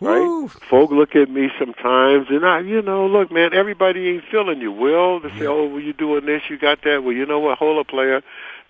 Right? 0.02 0.20
Woo. 0.20 0.50
Folk 0.50 0.92
look 0.92 1.16
at 1.16 1.30
me 1.30 1.50
sometimes, 1.58 2.28
and 2.30 2.46
I, 2.46 2.60
you 2.60 2.82
know, 2.82 3.08
look, 3.08 3.32
man, 3.32 3.54
everybody 3.54 4.10
ain't 4.10 4.26
feeling 4.30 4.60
you. 4.60 4.72
Will 4.72 5.22
they 5.22 5.30
say, 5.30 5.48
"Oh, 5.48 5.68
well, 5.68 5.80
you 5.80 5.94
doing 5.94 6.26
this? 6.26 6.42
You 6.50 6.58
got 6.58 6.84
that?" 6.84 7.04
Well, 7.04 7.14
you 7.14 7.26
know 7.26 7.40
what? 7.40 7.58
Hold 7.58 7.80
up, 7.80 7.88
player. 7.88 8.22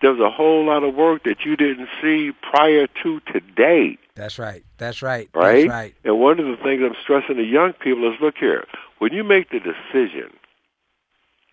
There's 0.02 0.20
a 0.20 0.30
whole 0.30 0.66
lot 0.66 0.84
of 0.84 0.94
work 0.94 1.24
that 1.24 1.46
you 1.46 1.56
didn't 1.56 1.88
see 2.02 2.32
prior 2.42 2.88
to 3.02 3.20
today, 3.22 3.98
That's 4.14 4.38
right. 4.38 4.64
That's 4.78 5.02
right. 5.02 5.30
right? 5.34 5.62
That's 5.62 5.70
right. 5.70 5.96
And 6.04 6.20
one 6.20 6.40
of 6.40 6.46
the 6.46 6.58
things 6.62 6.84
I'm 6.84 6.96
stressing 7.02 7.38
to 7.38 7.44
young 7.44 7.74
people 7.74 8.14
is, 8.14 8.20
look 8.22 8.36
here, 8.38 8.66
when 9.00 9.14
you 9.14 9.24
make 9.24 9.50
the 9.50 9.60
decision 9.60 10.32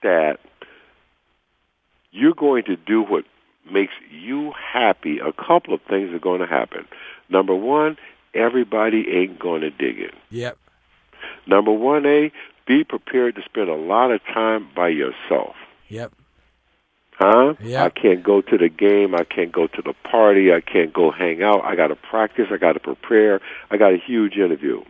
that 0.02 0.38
you're 2.10 2.34
going 2.34 2.64
to 2.64 2.76
do 2.76 3.02
what 3.02 3.24
makes 3.70 3.94
you 4.10 4.52
happy, 4.52 5.18
a 5.18 5.32
couple 5.32 5.72
of 5.72 5.80
things 5.82 6.12
are 6.12 6.18
going 6.18 6.40
to 6.40 6.46
happen. 6.46 6.86
Number 7.28 7.54
one, 7.54 7.96
everybody 8.35 9.09
ain't 9.09 9.39
going 9.39 9.62
to 9.62 9.70
dig 9.70 9.99
it. 9.99 10.14
Yep. 10.30 10.59
Number 11.47 11.72
one, 11.72 12.07
A, 12.07 12.33
be 12.66 12.85
prepared 12.85 13.35
to 13.37 13.43
spend 13.43 13.68
a 13.68 13.74
lot 13.74 14.11
of 14.11 14.22
time 14.24 14.68
by 14.74 14.89
yourself. 14.89 15.57
Yep. 15.89 16.12
Huh? 17.12 17.55
Yeah. 17.61 17.85
I 17.85 17.91
can't 17.91 18.22
go 18.22 18.41
to 18.41 18.59
the 18.59 18.68
game. 18.68 19.14
I 19.14 19.24
can't 19.24 19.53
go 19.53 19.66
to 19.66 19.83
the 19.83 19.95
party. 20.05 20.53
I 20.53 20.61
can't 20.61 20.93
go 20.93 21.11
hang 21.11 21.43
out. 21.43 21.64
I 21.64 21.76
got 21.76 21.89
to 21.89 21.97
practice. 21.97 22.49
I 22.51 22.57
got 22.57 22.72
to 22.72 22.80
prepare. 22.80 23.41
I 23.70 23.76
got 23.76 23.93
a 23.93 23.99
huge 23.99 24.37
interview. 24.37 24.83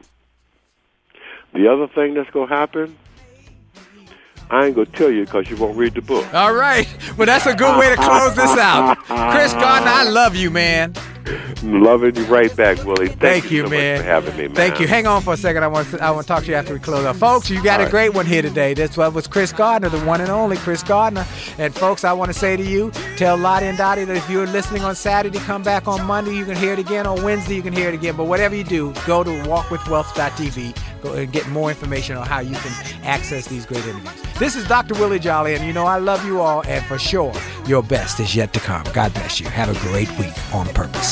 The 1.52 1.70
other 1.70 1.88
thing 1.88 2.14
that's 2.14 2.30
going 2.30 2.48
to 2.48 2.54
happen, 2.54 2.96
I 4.50 4.66
ain't 4.66 4.74
going 4.74 4.86
to 4.86 4.92
tell 4.92 5.10
you 5.10 5.24
because 5.24 5.50
you 5.50 5.56
won't 5.56 5.76
read 5.76 5.94
the 5.94 6.00
book. 6.00 6.32
All 6.32 6.54
right. 6.54 6.86
Well, 7.18 7.26
that's 7.26 7.46
a 7.46 7.54
good 7.54 7.78
way 7.78 7.90
to 7.90 7.96
close 7.96 8.34
this 8.34 8.56
out. 8.56 8.96
Chris 9.32 9.52
Gardner, 9.52 9.90
I 9.90 10.04
love 10.04 10.34
you, 10.36 10.50
man. 10.50 10.94
Loving 11.62 12.16
you 12.16 12.24
right 12.24 12.54
back, 12.56 12.84
Willie. 12.84 13.06
Thank, 13.06 13.20
Thank 13.20 13.50
you, 13.50 13.64
so 13.64 13.70
man. 13.70 13.98
much 13.98 14.02
for 14.02 14.08
having 14.10 14.36
me, 14.36 14.46
man. 14.48 14.54
Thank 14.56 14.80
you. 14.80 14.86
Hang 14.86 15.06
on 15.06 15.22
for 15.22 15.34
a 15.34 15.36
second. 15.36 15.62
I 15.62 15.68
want 15.68 15.88
to, 15.90 16.02
I 16.02 16.10
want 16.10 16.26
to 16.26 16.28
talk 16.28 16.44
to 16.44 16.50
you 16.50 16.56
after 16.56 16.74
we 16.74 16.80
close 16.80 17.04
up. 17.04 17.16
Folks, 17.16 17.48
you 17.48 17.62
got 17.62 17.74
All 17.74 17.82
a 17.82 17.84
right. 17.84 17.90
great 17.90 18.14
one 18.14 18.26
here 18.26 18.42
today. 18.42 18.74
This 18.74 18.96
one 18.96 19.14
was 19.14 19.26
Chris 19.26 19.52
Gardner, 19.52 19.88
the 19.88 20.00
one 20.00 20.20
and 20.20 20.30
only 20.30 20.56
Chris 20.56 20.82
Gardner. 20.82 21.26
And 21.58 21.74
folks, 21.74 22.04
I 22.04 22.12
want 22.12 22.32
to 22.32 22.38
say 22.38 22.56
to 22.56 22.62
you, 22.62 22.90
tell 23.16 23.36
Lottie 23.36 23.66
and 23.66 23.78
Dottie 23.78 24.04
that 24.04 24.16
if 24.16 24.28
you're 24.28 24.46
listening 24.46 24.82
on 24.82 24.94
Saturday, 24.94 25.38
come 25.40 25.62
back 25.62 25.86
on 25.86 26.04
Monday. 26.04 26.36
You 26.36 26.44
can 26.44 26.56
hear 26.56 26.72
it 26.72 26.78
again. 26.78 27.06
On 27.06 27.22
Wednesday, 27.22 27.54
you 27.54 27.62
can 27.62 27.72
hear 27.72 27.88
it 27.88 27.94
again. 27.94 28.16
But 28.16 28.24
whatever 28.24 28.54
you 28.56 28.64
do, 28.64 28.92
go 29.06 29.22
to 29.22 29.30
walkwithwealth.tv 29.30 30.76
go 31.02 31.12
and 31.14 31.30
get 31.32 31.46
more 31.48 31.68
information 31.68 32.16
on 32.16 32.26
how 32.26 32.40
you 32.40 32.54
can 32.54 32.72
access 33.04 33.46
these 33.48 33.66
great 33.66 33.84
interviews. 33.84 34.22
This 34.38 34.56
is 34.56 34.66
Dr. 34.66 34.94
Willie 34.94 35.18
Jolly, 35.18 35.54
and 35.54 35.64
you 35.66 35.72
know 35.72 35.84
I 35.84 35.98
love 35.98 36.24
you 36.24 36.40
all, 36.40 36.62
and 36.66 36.84
for 36.86 36.98
sure, 36.98 37.32
your 37.66 37.82
best 37.82 38.20
is 38.20 38.34
yet 38.34 38.52
to 38.54 38.60
come. 38.60 38.84
God 38.92 39.12
bless 39.14 39.40
you. 39.40 39.46
Have 39.48 39.68
a 39.68 39.78
great 39.88 40.10
week 40.18 40.32
on 40.54 40.66
purpose. 40.68 41.11